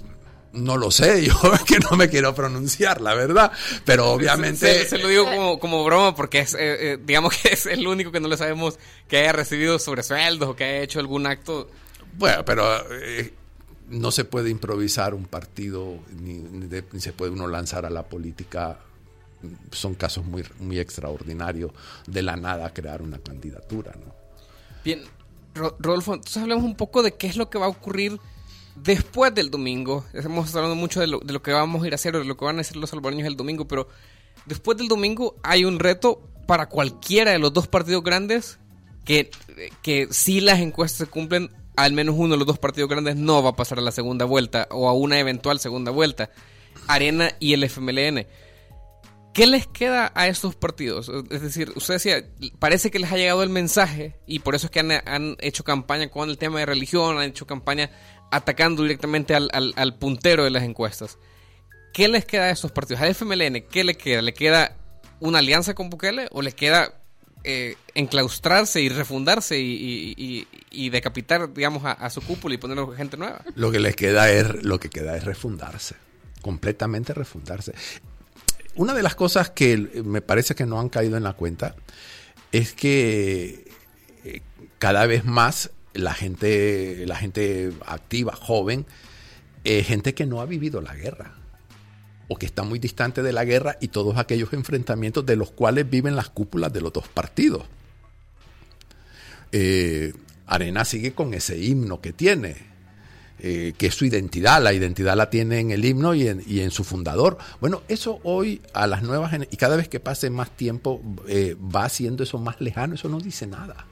no 0.52 0.76
lo 0.76 0.90
sé, 0.90 1.24
yo 1.26 1.34
que 1.66 1.78
no 1.78 1.96
me 1.96 2.08
quiero 2.08 2.34
pronunciar, 2.34 3.00
la 3.00 3.14
verdad, 3.14 3.52
pero 3.84 4.10
obviamente... 4.10 4.86
Se, 4.86 4.98
lo 4.98 5.08
digo 5.08 5.58
como, 5.58 5.84
broma 5.84 6.14
porque 6.14 6.40
es, 6.40 6.54
eh, 6.54 6.92
eh, 6.92 6.98
digamos 7.02 7.34
que 7.36 7.48
es 7.52 7.66
el 7.66 7.86
único 7.86 8.12
que 8.12 8.20
no 8.20 8.28
le 8.28 8.36
sabemos 8.36 8.78
que 9.08 9.18
haya 9.18 9.32
recibido 9.32 9.78
sobresueldos 9.78 10.48
o 10.48 10.56
que 10.56 10.64
haya 10.64 10.82
hecho 10.82 11.00
algún 11.00 11.26
acto... 11.26 11.68
Bueno, 12.14 12.44
pero 12.44 12.62
no 13.92 14.10
se 14.10 14.24
puede 14.24 14.50
improvisar 14.50 15.14
un 15.14 15.26
partido, 15.26 15.98
ni, 16.18 16.42
se 16.98 17.12
puede 17.12 17.30
uno 17.30 17.46
lanzar 17.46 17.84
a 17.86 17.90
la 17.90 18.04
política. 18.04 18.78
Son 19.70 19.94
casos 19.94 20.24
muy, 20.24 20.44
muy 20.60 20.78
extraordinarios 20.78 21.72
de 22.06 22.22
la 22.22 22.36
nada 22.36 22.72
crear 22.72 23.02
una 23.02 23.18
candidatura. 23.18 23.92
¿no? 23.92 24.14
Bien, 24.84 25.02
Rodolfo, 25.54 26.14
entonces 26.14 26.42
hablemos 26.42 26.64
un 26.64 26.76
poco 26.76 27.02
de 27.02 27.14
qué 27.14 27.26
es 27.26 27.36
lo 27.36 27.50
que 27.50 27.58
va 27.58 27.66
a 27.66 27.70
ocurrir 27.70 28.18
después 28.76 29.34
del 29.34 29.50
domingo. 29.50 30.04
Hemos 30.14 30.54
hablado 30.54 30.74
mucho 30.74 31.00
de 31.00 31.08
lo, 31.08 31.20
de 31.20 31.32
lo 31.32 31.42
que 31.42 31.52
vamos 31.52 31.82
a 31.82 31.86
ir 31.86 31.92
a 31.92 31.96
hacer 31.96 32.16
de 32.16 32.24
lo 32.24 32.36
que 32.36 32.44
van 32.44 32.58
a 32.58 32.62
hacer 32.62 32.76
los 32.76 32.88
salvadoreños 32.88 33.26
el 33.26 33.36
domingo, 33.36 33.68
pero 33.68 33.88
después 34.46 34.78
del 34.78 34.88
domingo 34.88 35.36
hay 35.42 35.64
un 35.64 35.78
reto 35.78 36.22
para 36.46 36.68
cualquiera 36.68 37.32
de 37.32 37.38
los 37.38 37.52
dos 37.52 37.68
partidos 37.68 38.02
grandes 38.02 38.58
que, 39.04 39.30
que 39.82 40.08
si 40.10 40.40
las 40.40 40.60
encuestas 40.60 40.98
se 40.98 41.06
cumplen 41.06 41.50
al 41.76 41.92
menos 41.92 42.14
uno 42.18 42.34
de 42.34 42.38
los 42.38 42.46
dos 42.46 42.58
partidos 42.58 42.90
grandes 42.90 43.16
no 43.16 43.42
va 43.42 43.50
a 43.50 43.56
pasar 43.56 43.78
a 43.78 43.82
la 43.82 43.92
segunda 43.92 44.24
vuelta 44.24 44.68
o 44.70 44.88
a 44.88 44.92
una 44.92 45.18
eventual 45.18 45.58
segunda 45.58 45.90
vuelta. 45.90 46.30
Arena 46.88 47.32
y 47.38 47.52
el 47.52 47.64
FMLN. 47.64 48.26
¿Qué 49.32 49.46
les 49.46 49.66
queda 49.66 50.12
a 50.14 50.28
estos 50.28 50.54
partidos? 50.56 51.10
Es 51.30 51.40
decir, 51.40 51.72
usted 51.74 51.94
decía, 51.94 52.22
parece 52.58 52.90
que 52.90 52.98
les 52.98 53.10
ha 53.10 53.16
llegado 53.16 53.42
el 53.42 53.48
mensaje 53.48 54.14
y 54.26 54.40
por 54.40 54.54
eso 54.54 54.66
es 54.66 54.70
que 54.70 54.80
han, 54.80 55.36
hecho 55.40 55.64
campaña 55.64 56.10
con 56.10 56.28
el 56.28 56.36
tema 56.36 56.58
de 56.58 56.66
religión, 56.66 57.16
han 57.16 57.30
hecho 57.30 57.46
campaña 57.46 57.90
atacando 58.30 58.82
directamente 58.82 59.34
al, 59.34 59.50
al, 59.52 59.98
puntero 59.98 60.44
de 60.44 60.50
las 60.50 60.64
encuestas. 60.64 61.18
¿Qué 61.94 62.08
les 62.08 62.26
queda 62.26 62.44
a 62.44 62.50
estos 62.50 62.72
partidos? 62.72 63.00
Al 63.00 63.14
FMLN, 63.14 63.62
¿qué 63.70 63.84
le 63.84 63.96
queda? 63.96 64.20
¿Le 64.20 64.34
queda 64.34 64.76
una 65.20 65.38
alianza 65.38 65.74
con 65.74 65.88
Bukele 65.88 66.28
o 66.32 66.42
le 66.42 66.52
queda 66.52 67.01
eh, 67.44 67.76
enclaustrarse 67.94 68.80
y 68.80 68.88
refundarse 68.88 69.58
y, 69.58 70.90
decapitar, 70.90 71.52
digamos, 71.52 71.82
a, 71.84 72.08
su 72.10 72.20
cúpula 72.22 72.54
y 72.54 72.58
ponerlo 72.58 72.92
gente 72.92 73.16
nueva. 73.16 73.44
Lo 73.54 73.70
que 73.70 73.80
les 73.80 73.96
queda 73.96 74.30
es, 74.30 74.62
lo 74.62 74.78
que 74.78 74.90
queda 74.90 75.16
es 75.16 75.24
refundarse, 75.24 75.96
completamente 76.40 77.14
refundarse. 77.14 77.74
Una 78.74 78.94
de 78.94 79.02
las 79.02 79.14
cosas 79.14 79.50
que 79.50 79.76
me 80.04 80.22
parece 80.22 80.54
que 80.54 80.66
no 80.66 80.80
han 80.80 80.88
caído 80.88 81.16
en 81.16 81.24
la 81.24 81.34
cuenta 81.34 81.74
es 82.52 82.72
que 82.72 83.70
eh, 84.24 84.40
cada 84.78 85.06
vez 85.06 85.24
más 85.24 85.70
la 85.94 86.14
gente, 86.14 87.04
la 87.06 87.16
gente 87.16 87.72
activa, 87.86 88.34
joven, 88.34 88.86
eh, 89.64 89.82
gente 89.82 90.14
que 90.14 90.26
no 90.26 90.40
ha 90.40 90.46
vivido 90.46 90.80
la 90.80 90.94
guerra 90.94 91.41
o 92.32 92.36
que 92.36 92.46
está 92.46 92.62
muy 92.62 92.78
distante 92.78 93.22
de 93.22 93.30
la 93.30 93.44
guerra 93.44 93.76
y 93.78 93.88
todos 93.88 94.16
aquellos 94.16 94.54
enfrentamientos 94.54 95.26
de 95.26 95.36
los 95.36 95.50
cuales 95.50 95.88
viven 95.88 96.16
las 96.16 96.30
cúpulas 96.30 96.72
de 96.72 96.80
los 96.80 96.90
dos 96.90 97.06
partidos. 97.08 97.64
Eh, 99.52 100.14
Arena 100.46 100.86
sigue 100.86 101.12
con 101.12 101.34
ese 101.34 101.58
himno 101.58 102.00
que 102.00 102.14
tiene, 102.14 102.56
eh, 103.38 103.74
que 103.76 103.88
es 103.88 103.94
su 103.94 104.06
identidad, 104.06 104.62
la 104.62 104.72
identidad 104.72 105.14
la 105.14 105.28
tiene 105.28 105.60
en 105.60 105.72
el 105.72 105.84
himno 105.84 106.14
y 106.14 106.26
en, 106.26 106.70
su 106.70 106.84
fundador. 106.84 107.36
Bueno, 107.60 107.82
eso 107.86 108.18
hoy 108.22 108.62
a 108.72 108.86
las 108.86 109.02
nuevas 109.02 109.34
y 109.50 109.56
cada 109.58 109.76
vez 109.76 109.88
que 109.88 110.00
pase 110.00 110.30
más 110.30 110.50
tiempo 110.56 111.02
va 111.04 111.84
haciendo 111.84 112.22
eso 112.22 112.38
más 112.38 112.62
lejano, 112.62 112.94
eso 112.94 113.10
no 113.10 113.20
dice 113.20 113.46
nada. 113.46 113.86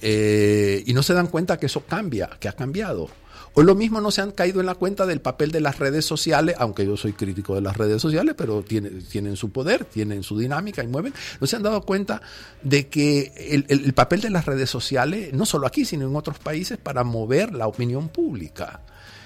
y 0.00 0.92
no 0.94 1.02
se 1.02 1.14
dan 1.14 1.26
cuenta 1.26 1.58
que 1.58 1.66
eso 1.66 1.84
cambia, 1.84 2.30
que 2.38 2.48
ha 2.48 2.52
cambiado. 2.52 3.08
O 3.54 3.62
lo 3.62 3.74
mismo 3.74 4.00
no 4.00 4.10
se 4.10 4.22
han 4.22 4.30
caído 4.30 4.60
en 4.60 4.66
la 4.66 4.74
cuenta 4.74 5.04
del 5.04 5.20
papel 5.20 5.50
de 5.50 5.60
las 5.60 5.78
redes 5.78 6.04
sociales, 6.04 6.56
aunque 6.58 6.86
yo 6.86 6.96
soy 6.96 7.12
crítico 7.12 7.54
de 7.54 7.60
las 7.60 7.76
redes 7.76 8.00
sociales, 8.00 8.34
pero 8.36 8.62
tienen, 8.62 9.36
su 9.36 9.50
poder, 9.50 9.84
tienen 9.84 10.22
su 10.22 10.38
dinámica 10.38 10.82
y 10.82 10.86
mueven. 10.86 11.12
No 11.40 11.46
se 11.46 11.56
han 11.56 11.62
dado 11.62 11.82
cuenta 11.82 12.22
de 12.62 12.88
que 12.88 13.32
el, 13.36 13.66
el 13.68 13.92
papel 13.92 14.22
de 14.22 14.30
las 14.30 14.46
redes 14.46 14.70
sociales, 14.70 15.34
no 15.34 15.44
solo 15.44 15.66
aquí, 15.66 15.84
sino 15.84 16.06
en 16.06 16.16
otros 16.16 16.38
países, 16.38 16.78
para 16.78 17.04
mover 17.04 17.52
la 17.52 17.66
opinión 17.66 18.08
pública 18.08 18.80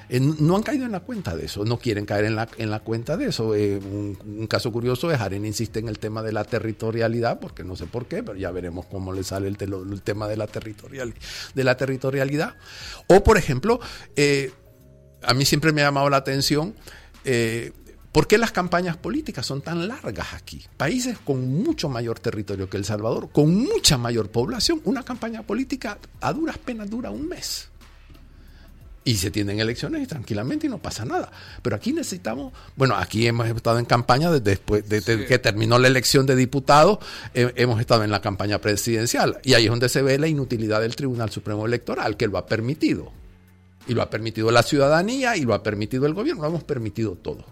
no 0.08 0.56
han 0.56 0.62
caído 0.62 0.84
en 0.84 0.92
la 0.92 1.00
cuenta 1.00 1.36
de 1.36 1.46
eso, 1.46 1.64
no 1.64 1.78
quieren 1.78 2.06
caer 2.06 2.26
en 2.26 2.36
la, 2.36 2.48
en 2.58 2.70
la 2.70 2.80
cuenta 2.80 3.16
de 3.16 3.26
eso. 3.26 3.54
Eh, 3.54 3.78
un, 3.78 4.46
caso 4.48 4.70
curioso 4.70 5.10
es 5.10 5.20
Arena 5.20 5.46
insiste 5.46 5.80
en 5.80 5.88
el 5.88 5.98
tema 5.98 6.22
de 6.22 6.32
la 6.32 6.44
territorialidad, 6.44 7.40
porque 7.40 7.64
no 7.64 7.74
sé 7.76 7.86
por 7.86 8.06
qué, 8.06 8.22
pero 8.22 8.38
ya 8.38 8.50
veremos 8.50 8.86
cómo 8.86 9.12
le 9.12 9.24
sale 9.24 9.48
el, 9.48 9.56
tema 9.56 10.28
de 10.28 10.36
la, 10.36 10.46
territorial, 10.46 11.14
de 11.54 11.64
la 11.64 11.76
territorialidad. 11.76 12.54
O, 13.08 13.24
por 13.24 13.36
ejemplo, 13.36 13.80
eh, 14.14 14.52
a 15.22 15.34
mí 15.34 15.44
siempre 15.44 15.72
me 15.72 15.82
ha 15.82 15.86
llamado 15.86 16.08
la 16.08 16.18
atención. 16.18 16.74
Eh, 17.24 17.72
¿Por 18.12 18.26
qué 18.26 18.38
las 18.38 18.52
campañas 18.52 18.96
políticas 18.96 19.44
son 19.44 19.60
tan 19.60 19.88
largas 19.88 20.32
aquí? 20.32 20.64
Países 20.78 21.18
con 21.18 21.62
mucho 21.62 21.90
mayor 21.90 22.18
territorio 22.18 22.70
que 22.70 22.78
El 22.78 22.86
Salvador, 22.86 23.28
con 23.30 23.54
mucha 23.54 23.98
mayor 23.98 24.30
población, 24.30 24.80
una 24.84 25.02
campaña 25.02 25.42
política 25.42 25.98
a 26.20 26.32
duras 26.32 26.56
penas 26.56 26.88
dura 26.88 27.10
un 27.10 27.28
mes 27.28 27.68
y 29.06 29.14
se 29.18 29.30
tienen 29.30 29.60
elecciones 29.60 30.08
tranquilamente 30.08 30.66
y 30.66 30.68
no 30.68 30.78
pasa 30.78 31.04
nada. 31.04 31.30
Pero 31.62 31.76
aquí 31.76 31.92
necesitamos, 31.92 32.52
bueno, 32.74 32.96
aquí 32.96 33.24
hemos 33.28 33.46
estado 33.46 33.78
en 33.78 33.84
campaña 33.84 34.32
desde 34.32 34.50
después 34.50 34.86
de, 34.88 35.00
que 35.00 35.38
terminó 35.38 35.78
la 35.78 35.86
elección 35.86 36.26
de 36.26 36.34
diputados, 36.34 36.98
eh, 37.32 37.52
hemos 37.54 37.80
estado 37.80 38.02
en 38.02 38.10
la 38.10 38.20
campaña 38.20 38.60
presidencial 38.60 39.38
y 39.44 39.54
ahí 39.54 39.66
es 39.66 39.70
donde 39.70 39.88
se 39.88 40.02
ve 40.02 40.18
la 40.18 40.26
inutilidad 40.26 40.80
del 40.80 40.96
Tribunal 40.96 41.30
Supremo 41.30 41.66
Electoral, 41.66 42.16
que 42.16 42.26
lo 42.26 42.36
ha 42.36 42.46
permitido. 42.46 43.12
Y 43.86 43.94
lo 43.94 44.02
ha 44.02 44.10
permitido 44.10 44.50
la 44.50 44.64
ciudadanía 44.64 45.36
y 45.36 45.42
lo 45.42 45.54
ha 45.54 45.62
permitido 45.62 46.06
el 46.06 46.14
gobierno, 46.14 46.42
lo 46.42 46.48
hemos 46.48 46.64
permitido 46.64 47.12
todo. 47.14 47.44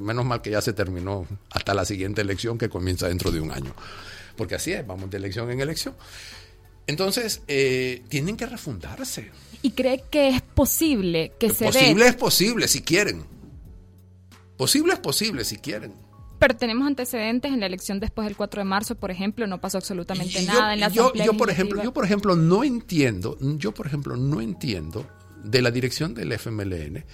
Menos 0.00 0.24
mal 0.24 0.42
que 0.42 0.50
ya 0.50 0.60
se 0.60 0.72
terminó 0.72 1.24
hasta 1.50 1.72
la 1.72 1.84
siguiente 1.84 2.20
elección 2.20 2.58
que 2.58 2.68
comienza 2.68 3.06
dentro 3.06 3.30
de 3.30 3.40
un 3.40 3.52
año. 3.52 3.72
Porque 4.36 4.56
así 4.56 4.72
es, 4.72 4.84
vamos 4.84 5.08
de 5.08 5.18
elección 5.18 5.52
en 5.52 5.60
elección. 5.60 5.94
Entonces, 6.86 7.42
eh, 7.48 8.02
tienen 8.08 8.36
que 8.36 8.46
refundarse. 8.46 9.30
¿Y 9.62 9.72
cree 9.72 10.02
que 10.10 10.28
es 10.28 10.42
posible 10.42 11.32
que 11.38 11.50
se 11.50 11.66
Posible 11.66 12.06
es 12.06 12.16
posible, 12.16 12.68
si 12.68 12.82
quieren. 12.82 13.24
Posible 14.56 14.94
es 14.94 14.98
posible, 14.98 15.44
si 15.44 15.56
quieren. 15.58 15.94
Pero 16.38 16.56
tenemos 16.56 16.86
antecedentes 16.86 17.52
en 17.52 17.60
la 17.60 17.66
elección 17.66 18.00
después 18.00 18.26
del 18.26 18.36
4 18.36 18.62
de 18.62 18.64
marzo, 18.64 18.94
por 18.94 19.10
ejemplo, 19.10 19.46
no 19.46 19.60
pasó 19.60 19.78
absolutamente 19.78 20.42
nada 20.42 20.72
en 20.72 20.80
la 20.80 20.88
yo, 20.88 21.12
yo 21.12 21.36
por 21.36 21.50
ejemplo, 21.50 21.82
yo 21.82 21.92
por 21.92 22.06
ejemplo 22.06 22.34
no 22.34 22.64
entiendo, 22.64 23.36
yo 23.40 23.72
por 23.72 23.86
ejemplo 23.86 24.16
no 24.16 24.40
entiendo 24.40 25.06
de 25.44 25.60
la 25.60 25.70
dirección 25.70 26.14
del 26.14 26.32
FMLN 26.32 27.04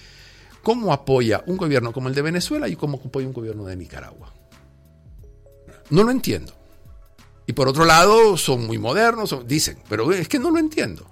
cómo 0.67 0.91
apoya 0.91 1.45
un 1.47 1.55
gobierno 1.55 1.93
como 1.93 2.09
el 2.09 2.13
de 2.13 2.21
Venezuela 2.21 2.67
y 2.67 2.75
cómo 2.75 2.97
apoya 2.97 3.25
un 3.25 3.31
gobierno 3.31 3.63
de 3.67 3.77
Nicaragua. 3.77 4.33
No 5.89 6.03
lo 6.03 6.11
entiendo. 6.11 6.53
Y 7.47 7.53
por 7.53 7.69
otro 7.69 7.85
lado, 7.85 8.37
son 8.37 8.67
muy 8.67 8.77
modernos, 8.77 9.35
dicen, 9.47 9.79
pero 9.87 10.11
es 10.11 10.27
que 10.27 10.37
no 10.37 10.51
lo 10.51 10.59
entiendo. 10.59 11.09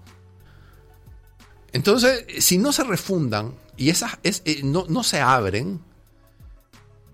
Entonces, 1.71 2.25
si 2.43 2.57
no 2.57 2.71
se 2.73 2.83
refundan 2.83 3.55
y 3.77 3.89
esas 3.89 4.19
eh, 4.23 4.61
no, 4.63 4.86
no, 4.89 5.03
se 5.03 5.21
abren, 5.21 5.81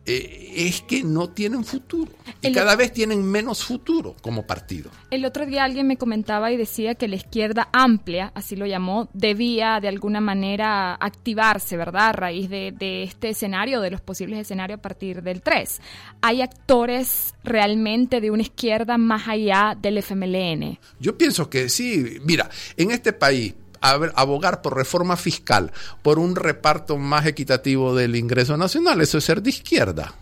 eh, 0.06 0.52
es 0.56 0.82
que 0.82 1.04
no 1.04 1.30
tienen 1.30 1.64
futuro. 1.64 2.12
Y 2.42 2.52
cada 2.52 2.76
vez 2.76 2.92
tienen 2.92 3.24
menos 3.24 3.64
futuro 3.64 4.16
como 4.22 4.48
partido. 4.48 4.90
El 5.12 5.26
otro 5.26 5.46
día 5.46 5.64
alguien 5.64 5.88
me 5.88 5.98
comentaba 5.98 6.52
y 6.52 6.58
decía 6.58 6.96
que 6.96 7.08
la 7.08 7.16
izquierda 7.16 7.70
amplia, 7.72 8.32
así 8.34 8.56
lo 8.56 8.66
llamó, 8.66 9.10
debía 9.14 9.80
de 9.80 9.88
alguna 9.88 10.20
manera 10.20 10.96
activarse, 10.96 11.78
¿verdad? 11.78 12.10
A 12.10 12.14
raíz 12.14 12.50
de, 12.50 12.74
de 12.78 13.04
este 13.04 13.30
escenario, 13.30 13.80
de 13.80 13.92
los 13.92 14.02
posibles 14.02 14.40
escenarios 14.40 14.80
a 14.80 14.82
partir 14.82 15.22
del 15.22 15.42
3. 15.42 15.80
¿Hay 16.22 16.42
actores 16.42 17.36
realmente 17.44 18.22
de 18.22 18.32
una 18.32 18.42
izquierda 18.42 18.98
más 18.98 19.28
allá 19.28 19.78
del 19.80 20.00
FMLN? 20.00 20.80
Yo 21.00 21.18
pienso 21.18 21.50
que 21.50 21.70
sí. 21.70 22.18
Mira, 22.24 22.50
en 22.76 22.92
este 22.92 23.14
país 23.14 23.54
abogar 23.82 24.62
por 24.62 24.76
reforma 24.76 25.18
fiscal, 25.18 25.72
por 26.02 26.20
un 26.20 26.36
reparto 26.36 26.98
más 26.98 27.26
equitativo 27.26 27.96
del 27.96 28.16
ingreso 28.16 28.58
nacional, 28.58 29.02
eso 29.02 29.18
es 29.18 29.24
ser 29.24 29.42
de 29.42 29.50
izquierda. 29.50 30.14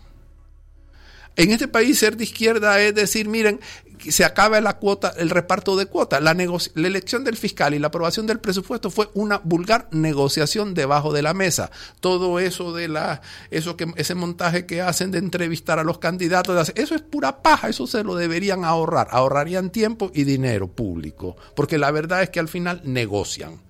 En 1.40 1.52
este 1.52 1.68
país 1.68 1.98
ser 1.98 2.18
de 2.18 2.24
izquierda 2.24 2.78
es 2.82 2.94
decir, 2.94 3.26
miren, 3.26 3.60
se 4.10 4.26
acaba 4.26 4.60
la 4.60 4.76
cuota, 4.76 5.14
el 5.16 5.30
reparto 5.30 5.74
de 5.74 5.86
cuotas. 5.86 6.22
La, 6.22 6.32
elección 6.32 7.24
del 7.24 7.38
fiscal 7.38 7.72
y 7.72 7.78
la 7.78 7.86
aprobación 7.86 8.26
del 8.26 8.40
presupuesto 8.40 8.90
fue 8.90 9.08
una 9.14 9.38
vulgar 9.38 9.88
negociación 9.90 10.74
debajo 10.74 11.14
de 11.14 11.22
la 11.22 11.32
mesa. 11.32 11.70
Todo 12.00 12.40
eso 12.40 12.74
de 12.74 12.88
la, 12.88 13.22
eso 13.50 13.78
que, 13.78 13.90
ese 13.96 14.14
montaje 14.14 14.66
que 14.66 14.82
hacen 14.82 15.12
de 15.12 15.16
entrevistar 15.16 15.78
a 15.78 15.82
los 15.82 15.96
candidatos, 15.96 16.72
eso 16.74 16.94
es 16.94 17.00
pura 17.00 17.40
paja, 17.40 17.70
eso 17.70 17.86
se 17.86 18.04
lo 18.04 18.16
deberían 18.16 18.66
ahorrar. 18.66 19.08
Ahorrarían 19.10 19.70
tiempo 19.70 20.10
y 20.12 20.24
dinero 20.24 20.68
público. 20.68 21.38
Porque 21.56 21.78
la 21.78 21.90
verdad 21.90 22.22
es 22.22 22.28
que 22.28 22.40
al 22.40 22.48
final 22.48 22.82
negocian. 22.84 23.62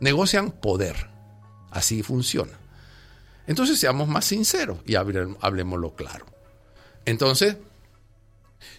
Negocian 0.00 0.50
poder. 0.50 1.10
Así 1.70 2.02
funciona. 2.02 2.52
Entonces 3.46 3.78
seamos 3.78 4.08
más 4.08 4.24
sinceros 4.24 4.78
y 4.86 4.94
hablemoslo 4.94 5.94
claro. 5.94 6.35
Entonces, 7.06 7.56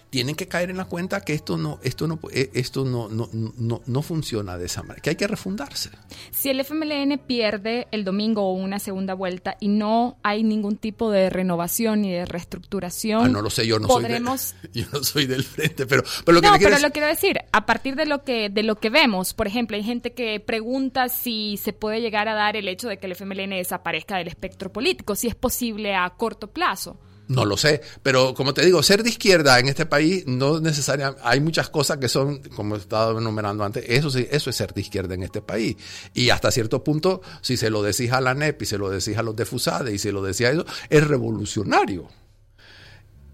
tienen 0.09 0.35
que 0.35 0.47
caer 0.47 0.69
en 0.69 0.77
la 0.77 0.85
cuenta 0.85 1.21
que 1.21 1.33
esto 1.33 1.57
no, 1.57 1.79
esto 1.83 2.07
no, 2.07 2.19
eh, 2.31 2.49
esto 2.53 2.85
no, 2.85 3.09
no, 3.09 3.29
no, 3.33 3.81
no, 3.85 4.01
funciona 4.01 4.57
de 4.57 4.65
esa 4.65 4.81
manera, 4.81 5.01
que 5.01 5.09
hay 5.09 5.15
que 5.15 5.27
refundarse. 5.27 5.89
Si 6.31 6.49
el 6.49 6.61
FMLN 6.61 7.19
pierde 7.19 7.87
el 7.91 8.03
domingo 8.05 8.43
o 8.43 8.53
una 8.53 8.79
segunda 8.79 9.13
vuelta 9.13 9.57
y 9.59 9.67
no 9.67 10.17
hay 10.23 10.43
ningún 10.43 10.77
tipo 10.77 11.11
de 11.11 11.29
renovación 11.29 12.01
ni 12.01 12.11
de 12.11 12.25
reestructuración, 12.25 13.25
ah, 13.25 13.29
no 13.29 13.41
lo 13.41 13.49
sé, 13.49 13.67
yo 13.67 13.79
no, 13.79 13.87
soy, 13.87 14.05
yo 14.73 14.85
no 14.93 15.03
soy 15.03 15.25
del 15.25 15.43
frente, 15.43 15.85
pero, 15.85 16.03
pero 16.25 16.35
lo 16.35 16.41
que 16.41 16.47
no, 16.47 16.57
pero 16.57 16.79
lo 16.79 16.91
quiero 16.91 17.07
decir, 17.07 17.39
a 17.51 17.65
partir 17.65 17.95
de 17.95 18.05
lo 18.05 18.23
que 18.23 18.49
de 18.49 18.63
lo 18.63 18.75
que 18.75 18.89
vemos, 18.89 19.33
por 19.33 19.47
ejemplo, 19.47 19.75
hay 19.75 19.83
gente 19.83 20.13
que 20.13 20.39
pregunta 20.39 21.09
si 21.09 21.57
se 21.57 21.73
puede 21.73 21.99
llegar 21.99 22.29
a 22.29 22.33
dar 22.33 22.55
el 22.55 22.67
hecho 22.69 22.87
de 22.87 22.97
que 22.97 23.07
el 23.07 23.11
FMLN 23.11 23.49
desaparezca 23.51 24.17
del 24.17 24.29
espectro 24.29 24.71
político, 24.71 25.15
si 25.15 25.27
es 25.27 25.35
posible 25.35 25.95
a 25.95 26.09
corto 26.11 26.47
plazo. 26.47 26.97
No 27.27 27.43
lo 27.43 27.57
sé, 27.57 27.81
pero 28.03 28.33
como 28.33 28.53
te 28.53 28.65
digo, 28.65 28.81
ser 28.81 29.03
de 29.03 29.09
izquierda 29.09 29.59
en 29.59 29.67
este 29.67 29.85
país 29.85 30.23
no 30.27 30.61
necesariamente, 30.61 31.21
hay 31.25 31.41
muchas 31.41 31.69
cosas 31.69 31.97
que 31.97 32.07
son, 32.07 32.39
como 32.55 32.75
he 32.75 32.77
estado 32.77 33.19
enumerando 33.19 33.65
antes, 33.65 33.83
eso 33.87 34.09
sí, 34.09 34.25
eso 34.31 34.49
es 34.49 34.55
ser 34.55 34.73
de 34.73 34.79
izquierda 34.79 35.13
en 35.13 35.23
este 35.23 35.41
país. 35.41 35.75
Y 36.13 36.29
hasta 36.29 36.51
cierto 36.51 36.85
punto, 36.85 37.21
si 37.41 37.57
se 37.57 37.69
lo 37.69 37.83
decís 37.83 38.13
a 38.13 38.21
la 38.21 38.33
NEP 38.33 38.61
y 38.61 38.65
se 38.65 38.77
lo 38.77 38.89
decís 38.89 39.17
a 39.17 39.23
los 39.23 39.35
de 39.35 39.45
y 39.91 39.97
se 39.97 40.11
lo 40.11 40.21
decía 40.21 40.47
a 40.47 40.51
eso, 40.51 40.65
es 40.89 41.05
revolucionario. 41.05 42.07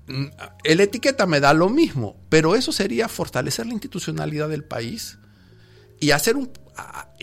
Mm, 0.07 0.25
el 0.63 0.79
etiqueta 0.79 1.25
me 1.27 1.39
da 1.39 1.53
lo 1.53 1.69
mismo, 1.69 2.17
pero 2.29 2.55
eso 2.55 2.71
sería 2.71 3.07
fortalecer 3.07 3.67
la 3.67 3.73
institucionalidad 3.73 4.49
del 4.49 4.63
país 4.63 5.19
y 5.99 6.11
hacer 6.11 6.35
un, 6.35 6.51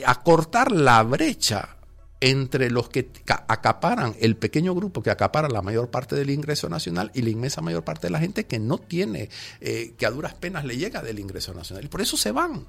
acortar 0.06 0.70
la 0.70 1.02
brecha 1.02 1.79
entre 2.20 2.70
los 2.70 2.88
que 2.88 3.10
acaparan 3.26 4.14
el 4.20 4.36
pequeño 4.36 4.74
grupo 4.74 5.02
que 5.02 5.10
acapara 5.10 5.48
la 5.48 5.62
mayor 5.62 5.90
parte 5.90 6.16
del 6.16 6.30
ingreso 6.30 6.68
nacional 6.68 7.10
y 7.14 7.22
la 7.22 7.30
inmensa 7.30 7.62
mayor 7.62 7.82
parte 7.82 8.08
de 8.08 8.10
la 8.10 8.20
gente 8.20 8.44
que 8.44 8.58
no 8.58 8.78
tiene, 8.78 9.30
eh, 9.60 9.94
que 9.96 10.06
a 10.06 10.10
duras 10.10 10.34
penas 10.34 10.64
le 10.64 10.76
llega 10.76 11.02
del 11.02 11.18
ingreso 11.18 11.54
nacional. 11.54 11.84
Y 11.84 11.88
por 11.88 12.02
eso 12.02 12.16
se 12.16 12.30
van. 12.30 12.66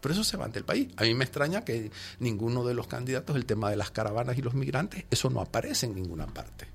Por 0.00 0.10
eso 0.10 0.24
se 0.24 0.36
van 0.36 0.52
del 0.52 0.64
país. 0.64 0.88
A 0.96 1.04
mí 1.04 1.14
me 1.14 1.24
extraña 1.24 1.64
que 1.64 1.90
ninguno 2.18 2.64
de 2.64 2.74
los 2.74 2.86
candidatos, 2.86 3.36
el 3.36 3.46
tema 3.46 3.70
de 3.70 3.76
las 3.76 3.90
caravanas 3.90 4.36
y 4.38 4.42
los 4.42 4.54
migrantes, 4.54 5.04
eso 5.10 5.30
no 5.30 5.40
aparece 5.40 5.86
en 5.86 5.94
ninguna 5.94 6.26
parte. 6.26 6.66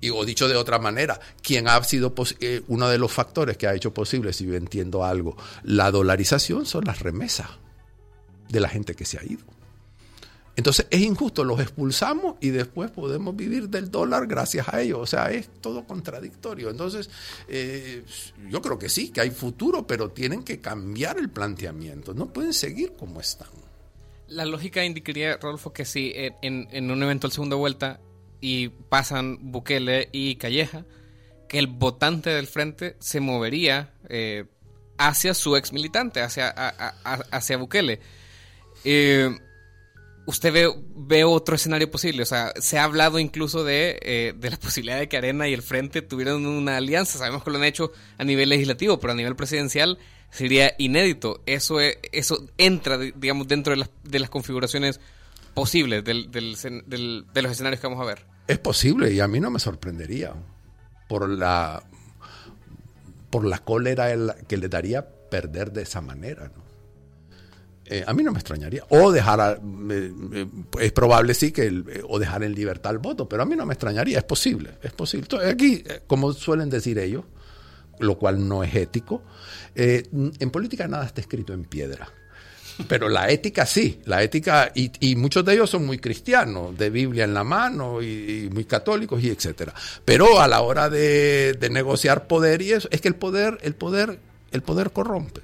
Y, 0.00 0.10
o 0.10 0.24
dicho 0.24 0.48
de 0.48 0.56
otra 0.56 0.78
manera, 0.78 1.20
quien 1.42 1.68
ha 1.68 1.82
sido 1.84 2.14
eh, 2.40 2.62
uno 2.68 2.88
de 2.88 2.98
los 2.98 3.12
factores 3.12 3.56
que 3.56 3.66
ha 3.66 3.74
hecho 3.74 3.92
posible, 3.92 4.32
si 4.32 4.46
yo 4.46 4.54
entiendo 4.54 5.04
algo, 5.04 5.36
la 5.62 5.90
dolarización 5.90 6.64
son 6.64 6.84
las 6.84 7.00
remesas 7.00 7.48
de 8.48 8.60
la 8.60 8.68
gente 8.68 8.94
que 8.94 9.04
se 9.04 9.18
ha 9.18 9.24
ido. 9.24 9.44
Entonces 10.56 10.86
es 10.90 11.00
injusto, 11.00 11.44
los 11.44 11.60
expulsamos 11.60 12.36
y 12.40 12.50
después 12.50 12.90
podemos 12.90 13.34
vivir 13.34 13.68
del 13.68 13.90
dólar 13.90 14.26
gracias 14.26 14.68
a 14.68 14.80
ellos. 14.80 14.98
O 15.00 15.06
sea, 15.06 15.30
es 15.30 15.48
todo 15.60 15.86
contradictorio. 15.86 16.70
Entonces, 16.70 17.08
eh, 17.48 18.04
yo 18.48 18.60
creo 18.60 18.78
que 18.78 18.88
sí, 18.88 19.10
que 19.10 19.20
hay 19.20 19.30
futuro, 19.30 19.86
pero 19.86 20.10
tienen 20.10 20.42
que 20.42 20.60
cambiar 20.60 21.18
el 21.18 21.30
planteamiento. 21.30 22.12
No 22.14 22.32
pueden 22.32 22.52
seguir 22.52 22.92
como 22.98 23.20
están. 23.20 23.48
La 24.28 24.44
lógica 24.44 24.84
indicaría, 24.84 25.38
Rodolfo, 25.38 25.72
que 25.72 25.84
si 25.84 26.12
en, 26.14 26.68
en 26.70 26.90
un 26.90 27.02
evento 27.02 27.28
de 27.28 27.34
segunda 27.34 27.56
vuelta 27.56 28.00
y 28.40 28.68
pasan 28.68 29.38
Bukele 29.50 30.08
y 30.12 30.36
Calleja, 30.36 30.84
que 31.50 31.58
el 31.58 31.66
votante 31.66 32.30
del 32.30 32.46
frente 32.46 32.96
se 33.00 33.18
movería 33.18 33.92
eh, 34.08 34.44
hacia 34.98 35.34
su 35.34 35.56
ex 35.56 35.72
militante, 35.72 36.22
hacia, 36.22 36.48
hacia 36.48 37.56
Bukele. 37.56 37.98
Eh, 38.84 39.36
usted 40.26 40.52
ve, 40.52 40.72
ve, 40.96 41.24
otro 41.24 41.54
escenario 41.54 41.90
posible. 41.90 42.22
O 42.22 42.26
sea, 42.26 42.52
se 42.60 42.78
ha 42.78 42.84
hablado 42.84 43.18
incluso 43.18 43.64
de, 43.64 43.98
eh, 44.02 44.34
de, 44.36 44.50
la 44.50 44.56
posibilidad 44.60 44.98
de 44.98 45.08
que 45.08 45.16
Arena 45.16 45.48
y 45.48 45.54
el 45.54 45.62
Frente 45.62 46.02
tuvieran 46.02 46.46
una 46.46 46.76
alianza. 46.76 47.18
Sabemos 47.18 47.42
que 47.42 47.50
lo 47.50 47.58
han 47.58 47.64
hecho 47.64 47.92
a 48.18 48.24
nivel 48.24 48.48
legislativo, 48.48 48.98
pero 49.00 49.12
a 49.12 49.16
nivel 49.16 49.36
presidencial 49.36 49.98
sería 50.30 50.74
inédito. 50.78 51.42
Eso, 51.46 51.78
eso 51.80 52.46
entra, 52.58 52.98
digamos, 52.98 53.48
dentro 53.48 53.72
de 53.72 53.78
las, 53.78 53.90
de 54.04 54.18
las 54.18 54.30
configuraciones 54.30 55.00
posibles 55.54 56.04
del, 56.04 56.30
del, 56.30 57.26
de 57.32 57.42
los 57.42 57.52
escenarios 57.52 57.80
que 57.80 57.86
vamos 57.86 58.02
a 58.02 58.06
ver. 58.06 58.24
Es 58.46 58.58
posible 58.58 59.12
y 59.12 59.20
a 59.20 59.28
mí 59.28 59.40
no 59.40 59.50
me 59.50 59.58
sorprendería 59.58 60.32
por 61.08 61.28
la, 61.28 61.82
por 63.30 63.44
la 63.44 63.58
cólera 63.58 64.34
que 64.48 64.56
le 64.56 64.68
daría 64.68 65.08
perder 65.30 65.72
de 65.72 65.82
esa 65.82 66.00
manera. 66.00 66.50
¿no? 66.54 66.69
Eh, 67.92 68.04
a 68.06 68.12
mí 68.12 68.22
no 68.22 68.30
me 68.30 68.38
extrañaría. 68.38 68.84
O 68.90 69.10
dejar, 69.10 69.60
eh, 69.90 70.12
eh, 70.32 70.46
es 70.78 70.92
probable 70.92 71.34
sí 71.34 71.50
que, 71.50 71.82
o 72.08 72.20
dejar 72.20 72.44
en 72.44 72.54
libertad 72.54 72.92
el 72.92 72.98
voto, 72.98 73.28
pero 73.28 73.42
a 73.42 73.46
mí 73.46 73.56
no 73.56 73.66
me 73.66 73.74
extrañaría, 73.74 74.18
es 74.18 74.24
posible, 74.24 74.70
es 74.80 74.92
posible. 74.92 75.26
aquí, 75.44 75.82
como 76.06 76.32
suelen 76.32 76.70
decir 76.70 77.00
ellos, 77.00 77.24
lo 77.98 78.16
cual 78.16 78.46
no 78.46 78.62
es 78.62 78.72
ético, 78.76 79.24
en 79.74 80.50
política 80.52 80.86
nada 80.86 81.04
está 81.04 81.20
escrito 81.20 81.52
en 81.52 81.64
piedra. 81.64 82.08
Pero 82.86 83.08
la 83.08 83.28
ética 83.28 83.66
sí, 83.66 84.00
la 84.04 84.22
ética, 84.22 84.70
y, 84.72 85.16
muchos 85.16 85.44
de 85.44 85.54
ellos 85.54 85.68
son 85.68 85.84
muy 85.84 85.98
cristianos, 85.98 86.78
de 86.78 86.90
Biblia 86.90 87.24
en 87.24 87.34
la 87.34 87.42
mano, 87.42 88.00
y, 88.00 88.48
muy 88.52 88.66
católicos, 88.66 89.20
y 89.20 89.30
etcétera. 89.30 89.74
Pero 90.04 90.40
a 90.40 90.46
la 90.46 90.60
hora 90.60 90.88
de, 90.88 91.54
de, 91.54 91.70
negociar 91.70 92.28
poder 92.28 92.62
y 92.62 92.70
eso, 92.70 92.88
es 92.92 93.00
que 93.00 93.08
el 93.08 93.16
poder, 93.16 93.58
el 93.62 93.74
poder, 93.74 94.20
el 94.52 94.62
poder 94.62 94.92
corrompe. 94.92 95.40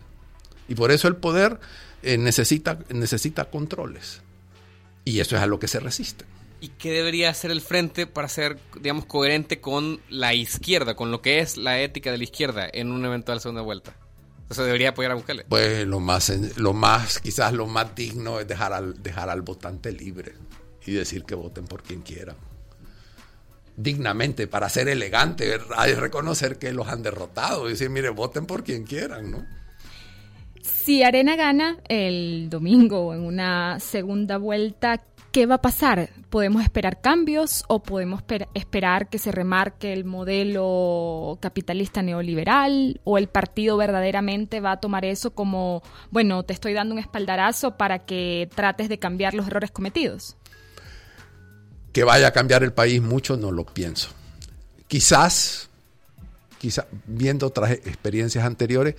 Y 0.69 0.77
por 0.77 0.93
eso 0.93 1.09
el 1.09 1.17
poder 1.17 1.59
eh, 2.07 2.19
necesita, 2.19 2.79
necesita 2.91 3.47
controles. 3.47 4.23
Y 5.05 5.19
eso 5.19 5.35
es 5.35 5.43
a 5.43 5.47
lo 5.47 5.59
que 5.59 5.67
se 5.67 5.81
resiste. 5.81 6.25
¿Y 6.61 6.69
qué 6.69 6.93
debería 6.93 7.31
hacer 7.31 7.51
el 7.51 7.61
frente 7.61 8.07
para 8.07 8.29
ser, 8.29 8.59
digamos, 8.81 9.07
coherente 9.07 9.61
con 9.61 10.01
la 10.09 10.33
izquierda, 10.33 10.95
con 10.95 11.11
lo 11.11 11.21
que 11.21 11.41
es 11.41 11.57
la 11.57 11.81
ética 11.81 12.13
de 12.13 12.19
la 12.19 12.25
izquierda 12.25 12.69
en 12.73 12.93
una 12.93 13.09
eventual 13.09 13.41
segunda 13.41 13.63
vuelta? 13.63 13.97
¿Eso 14.49 14.65
debería 14.65 14.91
apoyar 14.91 15.11
a 15.11 15.15
Bukele? 15.17 15.47
Pues 15.49 15.85
lo 15.85 15.99
más, 15.99 16.33
lo 16.57 16.73
más, 16.73 17.19
quizás 17.19 17.53
lo 17.53 17.67
más 17.67 17.97
digno 17.97 18.39
es 18.39 18.47
dejar 18.47 18.73
al, 18.73 19.03
dejar 19.03 19.29
al 19.29 19.43
votante 19.43 19.91
libre 19.91 20.35
y 20.87 20.93
decir 20.93 21.25
que 21.25 21.35
voten 21.35 21.67
por 21.67 21.83
quien 21.83 22.03
quieran. 22.03 22.37
Dignamente, 23.77 24.47
para 24.47 24.69
ser 24.69 24.89
elegante, 24.89 25.59
hay 25.77 25.95
reconocer 25.95 26.57
que 26.59 26.73
los 26.73 26.87
han 26.87 27.03
derrotado 27.03 27.67
y 27.67 27.73
decir, 27.73 27.91
mire, 27.91 28.11
voten 28.11 28.47
por 28.47 28.63
quien 28.63 28.85
quieran, 28.85 29.33
¿no? 29.33 29.45
Si 30.67 31.03
Arena 31.03 31.37
gana 31.37 31.79
el 31.89 32.49
domingo 32.51 33.15
en 33.15 33.21
una 33.21 33.79
segunda 33.79 34.37
vuelta, 34.37 35.05
¿qué 35.31 35.47
va 35.47 35.57
a 35.57 35.63
pasar? 35.63 36.11
¿Podemos 36.29 36.63
esperar 36.63 37.01
cambios 37.01 37.65
o 37.69 37.83
podemos 37.83 38.23
esperar 38.55 39.09
que 39.09 39.19
se 39.19 39.31
remarque 39.31 39.93
el 39.93 40.05
modelo 40.05 41.39
capitalista 41.41 42.03
neoliberal 42.03 43.01
o 43.05 43.17
el 43.17 43.29
partido 43.29 43.77
verdaderamente 43.77 44.61
va 44.61 44.73
a 44.73 44.81
tomar 44.81 45.05
eso 45.05 45.31
como, 45.31 45.83
bueno, 46.11 46.43
te 46.43 46.53
estoy 46.53 46.73
dando 46.73 46.95
un 46.95 46.99
espaldarazo 46.99 47.77
para 47.77 48.01
que 48.01 48.49
trates 48.55 48.89
de 48.89 48.99
cambiar 48.99 49.35
los 49.35 49.47
errores 49.47 49.71
cometidos? 49.71 50.37
Que 51.93 52.03
vaya 52.03 52.29
a 52.29 52.33
cambiar 52.33 52.65
el 52.65 52.73
país 52.73 53.01
mucho, 53.01 53.37
no 53.37 53.53
lo 53.53 53.65
pienso. 53.65 54.09
Quizás, 54.89 55.71
quizás 56.59 56.87
viendo 57.07 57.47
otras 57.47 57.71
experiencias 57.71 58.45
anteriores, 58.45 58.97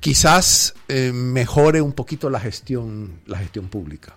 quizás 0.00 0.74
eh, 0.88 1.12
mejore 1.12 1.82
un 1.82 1.92
poquito 1.92 2.30
la 2.30 2.40
gestión, 2.40 3.20
la 3.26 3.38
gestión 3.38 3.68
pública. 3.68 4.16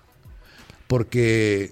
Porque 0.88 1.72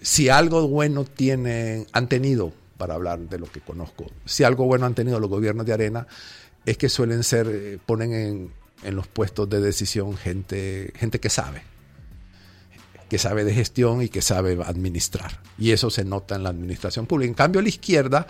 si 0.00 0.28
algo 0.28 0.66
bueno 0.68 1.04
tienen, 1.04 1.86
han 1.92 2.08
tenido, 2.08 2.52
para 2.76 2.94
hablar 2.94 3.20
de 3.20 3.38
lo 3.38 3.46
que 3.46 3.60
conozco, 3.60 4.06
si 4.24 4.44
algo 4.44 4.64
bueno 4.64 4.86
han 4.86 4.94
tenido 4.94 5.20
los 5.20 5.30
gobiernos 5.30 5.66
de 5.66 5.72
arena, 5.72 6.06
es 6.64 6.76
que 6.78 6.88
suelen 6.88 7.22
ser, 7.22 7.48
eh, 7.48 7.78
ponen 7.84 8.12
en, 8.12 8.52
en 8.82 8.96
los 8.96 9.06
puestos 9.06 9.48
de 9.48 9.60
decisión 9.60 10.16
gente, 10.16 10.92
gente 10.96 11.20
que 11.20 11.30
sabe, 11.30 11.62
que 13.08 13.18
sabe 13.18 13.44
de 13.44 13.54
gestión 13.54 14.02
y 14.02 14.08
que 14.08 14.22
sabe 14.22 14.58
administrar. 14.64 15.40
Y 15.58 15.70
eso 15.70 15.90
se 15.90 16.04
nota 16.04 16.36
en 16.36 16.42
la 16.42 16.50
administración 16.50 17.06
pública. 17.06 17.28
En 17.28 17.34
cambio, 17.34 17.62
la 17.62 17.68
izquierda 17.68 18.26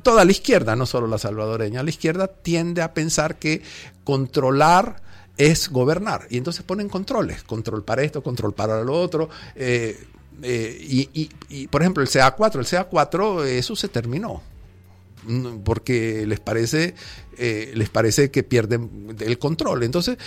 toda 0.00 0.24
la 0.24 0.30
izquierda, 0.30 0.76
no 0.76 0.86
solo 0.86 1.06
la 1.06 1.18
salvadoreña, 1.18 1.82
la 1.82 1.90
izquierda 1.90 2.26
tiende 2.28 2.82
a 2.82 2.94
pensar 2.94 3.36
que 3.36 3.62
controlar 4.04 5.02
es 5.36 5.70
gobernar. 5.70 6.26
Y 6.30 6.38
entonces 6.38 6.62
ponen 6.62 6.88
controles, 6.88 7.42
control 7.42 7.84
para 7.84 8.02
esto, 8.02 8.22
control 8.22 8.54
para 8.54 8.82
lo 8.82 8.98
otro. 9.00 9.28
Eh, 9.54 9.98
eh, 10.42 11.16
y, 11.48 11.66
por 11.68 11.82
ejemplo, 11.82 12.02
el 12.02 12.08
CA4, 12.08 12.58
el 12.58 12.66
CA4, 12.66 13.44
eso 13.44 13.76
se 13.76 13.88
terminó 13.88 14.42
porque 15.64 16.26
les 16.26 16.40
parece, 16.40 16.94
eh, 17.38 17.72
les 17.74 17.88
parece 17.90 18.30
que 18.30 18.42
pierden 18.42 19.16
el 19.20 19.38
control. 19.38 19.82
Entonces, 19.84 20.18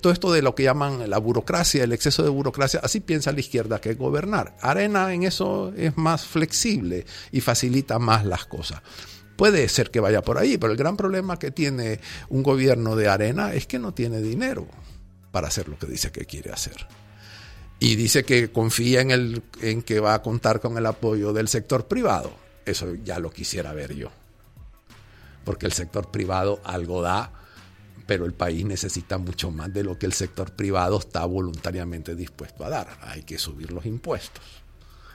todo 0.00 0.12
esto 0.12 0.32
de 0.32 0.42
lo 0.42 0.54
que 0.54 0.64
llaman 0.64 1.08
la 1.08 1.18
burocracia, 1.18 1.84
el 1.84 1.92
exceso 1.92 2.22
de 2.22 2.28
burocracia, 2.28 2.80
así 2.82 3.00
piensa 3.00 3.32
la 3.32 3.40
izquierda 3.40 3.80
que 3.80 3.90
es 3.90 3.98
gobernar. 3.98 4.56
Arena 4.60 5.12
en 5.12 5.22
eso 5.22 5.72
es 5.76 5.96
más 5.96 6.26
flexible 6.26 7.06
y 7.32 7.40
facilita 7.40 7.98
más 7.98 8.24
las 8.24 8.44
cosas. 8.46 8.82
Puede 9.36 9.68
ser 9.68 9.90
que 9.90 10.00
vaya 10.00 10.20
por 10.22 10.36
ahí, 10.36 10.58
pero 10.58 10.72
el 10.72 10.78
gran 10.78 10.96
problema 10.96 11.38
que 11.38 11.50
tiene 11.50 12.00
un 12.28 12.42
gobierno 12.42 12.96
de 12.96 13.08
arena 13.08 13.54
es 13.54 13.66
que 13.66 13.78
no 13.78 13.94
tiene 13.94 14.20
dinero 14.20 14.66
para 15.30 15.48
hacer 15.48 15.68
lo 15.68 15.78
que 15.78 15.86
dice 15.86 16.10
que 16.10 16.24
quiere 16.24 16.50
hacer. 16.50 16.86
Y 17.80 17.94
dice 17.94 18.24
que 18.24 18.50
confía 18.50 19.00
en, 19.00 19.12
el, 19.12 19.42
en 19.62 19.82
que 19.82 20.00
va 20.00 20.14
a 20.14 20.22
contar 20.22 20.60
con 20.60 20.76
el 20.76 20.86
apoyo 20.86 21.32
del 21.32 21.46
sector 21.46 21.86
privado 21.86 22.47
eso 22.70 22.94
ya 22.96 23.18
lo 23.18 23.30
quisiera 23.30 23.72
ver 23.72 23.94
yo. 23.94 24.10
Porque 25.44 25.66
el 25.66 25.72
sector 25.72 26.10
privado 26.10 26.60
algo 26.64 27.02
da, 27.02 27.32
pero 28.06 28.24
el 28.26 28.34
país 28.34 28.64
necesita 28.64 29.18
mucho 29.18 29.50
más 29.50 29.72
de 29.72 29.84
lo 29.84 29.98
que 29.98 30.06
el 30.06 30.12
sector 30.12 30.52
privado 30.52 30.98
está 30.98 31.24
voluntariamente 31.24 32.14
dispuesto 32.14 32.64
a 32.64 32.70
dar. 32.70 32.98
Hay 33.02 33.22
que 33.22 33.38
subir 33.38 33.72
los 33.72 33.86
impuestos. 33.86 34.44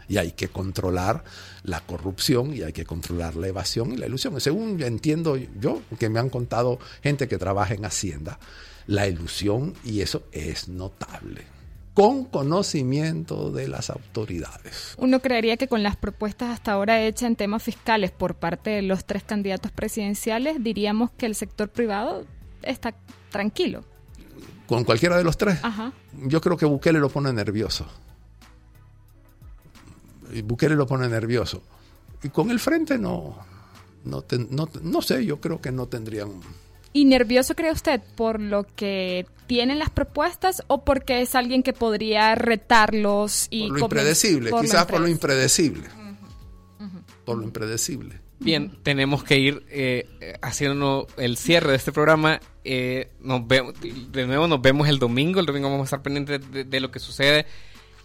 Y 0.08 0.18
hay 0.18 0.34
que 0.34 0.50
controlar 0.50 1.24
la 1.64 1.80
corrupción 1.80 2.54
y 2.54 2.62
hay 2.62 2.74
que 2.74 2.86
controlar 2.86 3.36
la 3.36 3.48
evasión 3.48 3.94
y 3.94 3.98
la 3.98 4.08
ilusión. 4.08 4.40
Según 4.42 4.82
entiendo 4.84 5.38
yo, 5.38 5.82
que 5.98 6.10
me 6.10 6.20
han 6.20 6.30
contado 6.30 6.78
gente 7.02 7.28
que 7.28 7.38
trabaja 7.38 7.74
en 7.74 7.86
Hacienda, 7.86 8.38
la 8.86 9.08
ilusión 9.08 9.74
y 9.84 10.02
eso 10.02 10.24
es 10.32 10.68
notable 10.68 11.53
con 11.94 12.26
conocimiento 12.26 13.52
de 13.52 13.68
las 13.68 13.90
autoridades. 13.90 14.96
Uno 14.98 15.20
creería 15.22 15.58
que 15.58 15.68
con 15.68 15.84
las 15.84 15.96
propuestas 15.96 16.50
hasta 16.50 16.72
ahora 16.72 17.02
hechas 17.02 17.28
en 17.28 17.36
temas 17.36 17.62
fiscales 17.62 18.12
por 18.12 18.36
parte 18.36 18.72
de 18.72 18.82
los 18.82 19.06
tres 19.06 19.24
candidatos 19.24 19.72
presidenciales, 19.72 20.58
diríamos 20.64 21.12
que 21.12 21.28
el 21.28 21.36
sector 21.36 21.70
privado 21.70 22.26
está 22.64 22.96
tranquilo. 23.30 23.84
¿Con 24.68 24.84
cualquiera 24.86 25.18
de 25.18 25.24
los 25.24 25.38
tres? 25.38 25.60
Ajá. 25.62 25.94
Yo 26.26 26.42
creo 26.42 26.58
que 26.58 26.66
Bukele 26.66 27.00
lo 27.00 27.10
pone 27.10 27.32
nervioso. 27.32 27.86
Bukele 30.44 30.76
lo 30.76 30.88
pone 30.88 31.08
nervioso. 31.08 31.62
Y 32.24 32.30
con 32.30 32.50
el 32.50 32.60
frente 32.60 32.98
no, 32.98 33.38
no, 34.06 34.24
no, 34.50 34.70
no 34.82 35.02
sé, 35.02 35.26
yo 35.26 35.40
creo 35.40 35.62
que 35.62 35.72
no 35.72 35.88
tendrían 35.88 36.32
¿Y 36.94 37.06
nervioso 37.06 37.56
cree 37.56 37.72
usted 37.72 38.02
por 38.16 38.40
lo 38.40 38.66
que 38.76 39.26
tienen 39.48 39.80
las 39.80 39.90
propuestas 39.90 40.64
o 40.68 40.86
porque 40.86 41.22
es 41.22 41.36
alguien 41.36 41.64
que 41.64 41.74
podría 41.74 42.36
retarlos 42.36 43.48
y... 43.50 43.68
Por 43.68 43.80
lo 43.80 43.86
impredecible, 43.86 44.52
quizás 44.62 44.86
por 44.86 45.02
lo 45.02 45.08
impredecible. 45.08 45.88
Por 47.26 47.38
lo 47.38 47.44
impredecible. 47.44 48.22
Bien, 48.40 48.78
tenemos 48.84 49.24
que 49.24 49.40
ir 49.40 49.64
eh, 49.70 50.38
haciendo 50.42 51.08
el 51.18 51.38
cierre 51.38 51.72
de 51.72 51.78
este 51.78 51.92
programa. 51.92 52.42
Eh, 52.66 53.10
nos 53.22 53.48
vemos, 53.48 53.74
de 53.80 54.28
nuevo 54.28 54.48
nos 54.48 54.62
vemos 54.62 54.88
el 54.90 55.00
domingo. 55.00 55.40
El 55.40 55.46
domingo 55.46 55.70
vamos 55.70 55.86
a 55.86 55.96
estar 55.96 56.02
pendientes 56.02 56.42
de, 56.70 56.80
lo 56.80 56.92
que 56.92 57.00
sucede 57.00 57.46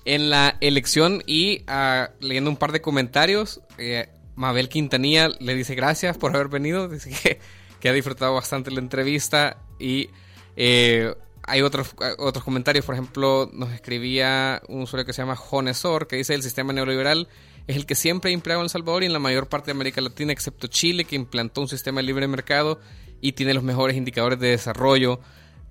en 0.04 0.30
la 0.30 0.56
elección 0.60 1.22
y 1.26 1.64
ah, 1.66 2.10
leyendo 2.20 2.50
un 2.50 2.56
par 2.56 2.72
de 2.72 2.80
comentarios. 2.80 3.60
Eh, 3.78 4.08
Mabel 4.36 4.68
Quintanilla 4.68 5.28
le 5.40 5.54
dice 5.56 5.74
gracias 5.74 6.16
por 6.16 6.34
haber 6.34 6.48
venido. 6.48 6.88
Dice 6.88 7.10
que, 7.10 7.40
que 7.80 7.88
ha 7.88 7.92
disfrutado 7.92 8.34
bastante 8.34 8.70
la 8.70 8.80
entrevista. 8.80 9.58
Y 9.78 10.10
eh, 10.56 11.14
hay 11.44 11.62
otros, 11.62 11.94
otros 12.18 12.44
comentarios. 12.44 12.84
Por 12.84 12.94
ejemplo, 12.94 13.50
nos 13.52 13.72
escribía 13.72 14.62
un 14.68 14.82
usuario 14.82 15.06
que 15.06 15.12
se 15.12 15.22
llama 15.22 15.36
Jonesor, 15.36 16.06
que 16.06 16.16
dice 16.16 16.34
el 16.34 16.42
sistema 16.42 16.72
neoliberal 16.72 17.28
es 17.68 17.76
el 17.76 17.86
que 17.86 17.94
siempre 17.94 18.30
ha 18.30 18.34
empleado 18.34 18.62
en 18.62 18.64
El 18.64 18.70
Salvador 18.70 19.02
y 19.02 19.06
en 19.06 19.12
la 19.12 19.18
mayor 19.18 19.46
parte 19.46 19.66
de 19.66 19.72
América 19.72 20.00
Latina, 20.00 20.32
excepto 20.32 20.66
Chile, 20.68 21.04
que 21.04 21.16
implantó 21.16 21.60
un 21.60 21.68
sistema 21.68 22.00
de 22.00 22.06
libre 22.06 22.26
mercado 22.26 22.80
y 23.20 23.32
tiene 23.32 23.52
los 23.52 23.62
mejores 23.62 23.94
indicadores 23.94 24.40
de 24.40 24.48
desarrollo 24.48 25.20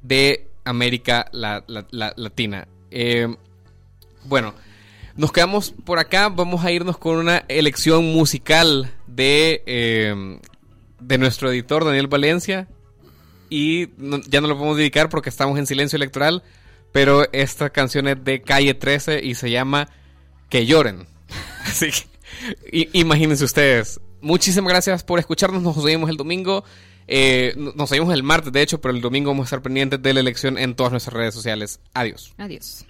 de 0.04 0.48
América 0.64 1.28
Latina. 1.32 2.68
Eh, 2.92 3.36
bueno, 4.26 4.54
nos 5.16 5.32
quedamos 5.32 5.72
por 5.72 5.98
acá. 5.98 6.30
Vamos 6.30 6.64
a 6.64 6.72
irnos 6.72 7.00
con 7.00 7.18
una 7.18 7.46
elección 7.48 8.06
musical 8.06 8.94
de, 9.08 9.64
eh, 9.66 10.40
de 11.00 11.18
nuestro 11.18 11.52
editor 11.52 11.86
Daniel 11.86 12.08
Valencia. 12.08 12.68
Y 13.50 13.88
ya 14.30 14.42
no 14.42 14.48
lo 14.48 14.56
podemos 14.56 14.78
dedicar 14.78 15.10
porque 15.10 15.30
estamos 15.30 15.58
en 15.58 15.68
silencio 15.68 15.98
electoral. 15.98 16.44
Pero 16.92 17.32
esta 17.34 17.70
canción 17.70 18.08
es 18.08 18.24
de 18.24 18.42
Calle 18.42 18.74
13 18.74 19.24
y 19.24 19.36
se 19.36 19.52
llama 19.52 19.90
Que 20.50 20.66
lloren. 20.66 21.08
Así 21.66 21.92
que 21.92 22.90
imagínense 22.94 23.44
ustedes. 23.44 24.00
Muchísimas 24.22 24.72
gracias 24.72 25.04
por 25.04 25.20
escucharnos. 25.20 25.62
Nos 25.62 25.84
vemos 25.84 26.10
el 26.10 26.18
domingo. 26.18 26.64
Eh, 27.08 27.54
nos 27.76 27.90
vemos 27.90 28.14
el 28.14 28.24
martes, 28.24 28.52
de 28.52 28.62
hecho, 28.62 28.82
pero 28.82 28.94
el 28.94 29.02
domingo 29.02 29.30
vamos 29.30 29.46
a 29.46 29.48
estar 29.48 29.62
pendientes 29.62 30.02
de 30.02 30.14
la 30.14 30.20
elección 30.20 30.58
en 30.58 30.76
todas 30.76 30.92
nuestras 30.92 31.14
redes 31.14 31.34
sociales. 31.34 31.80
Adiós. 31.94 32.34
Adiós. 32.38 32.87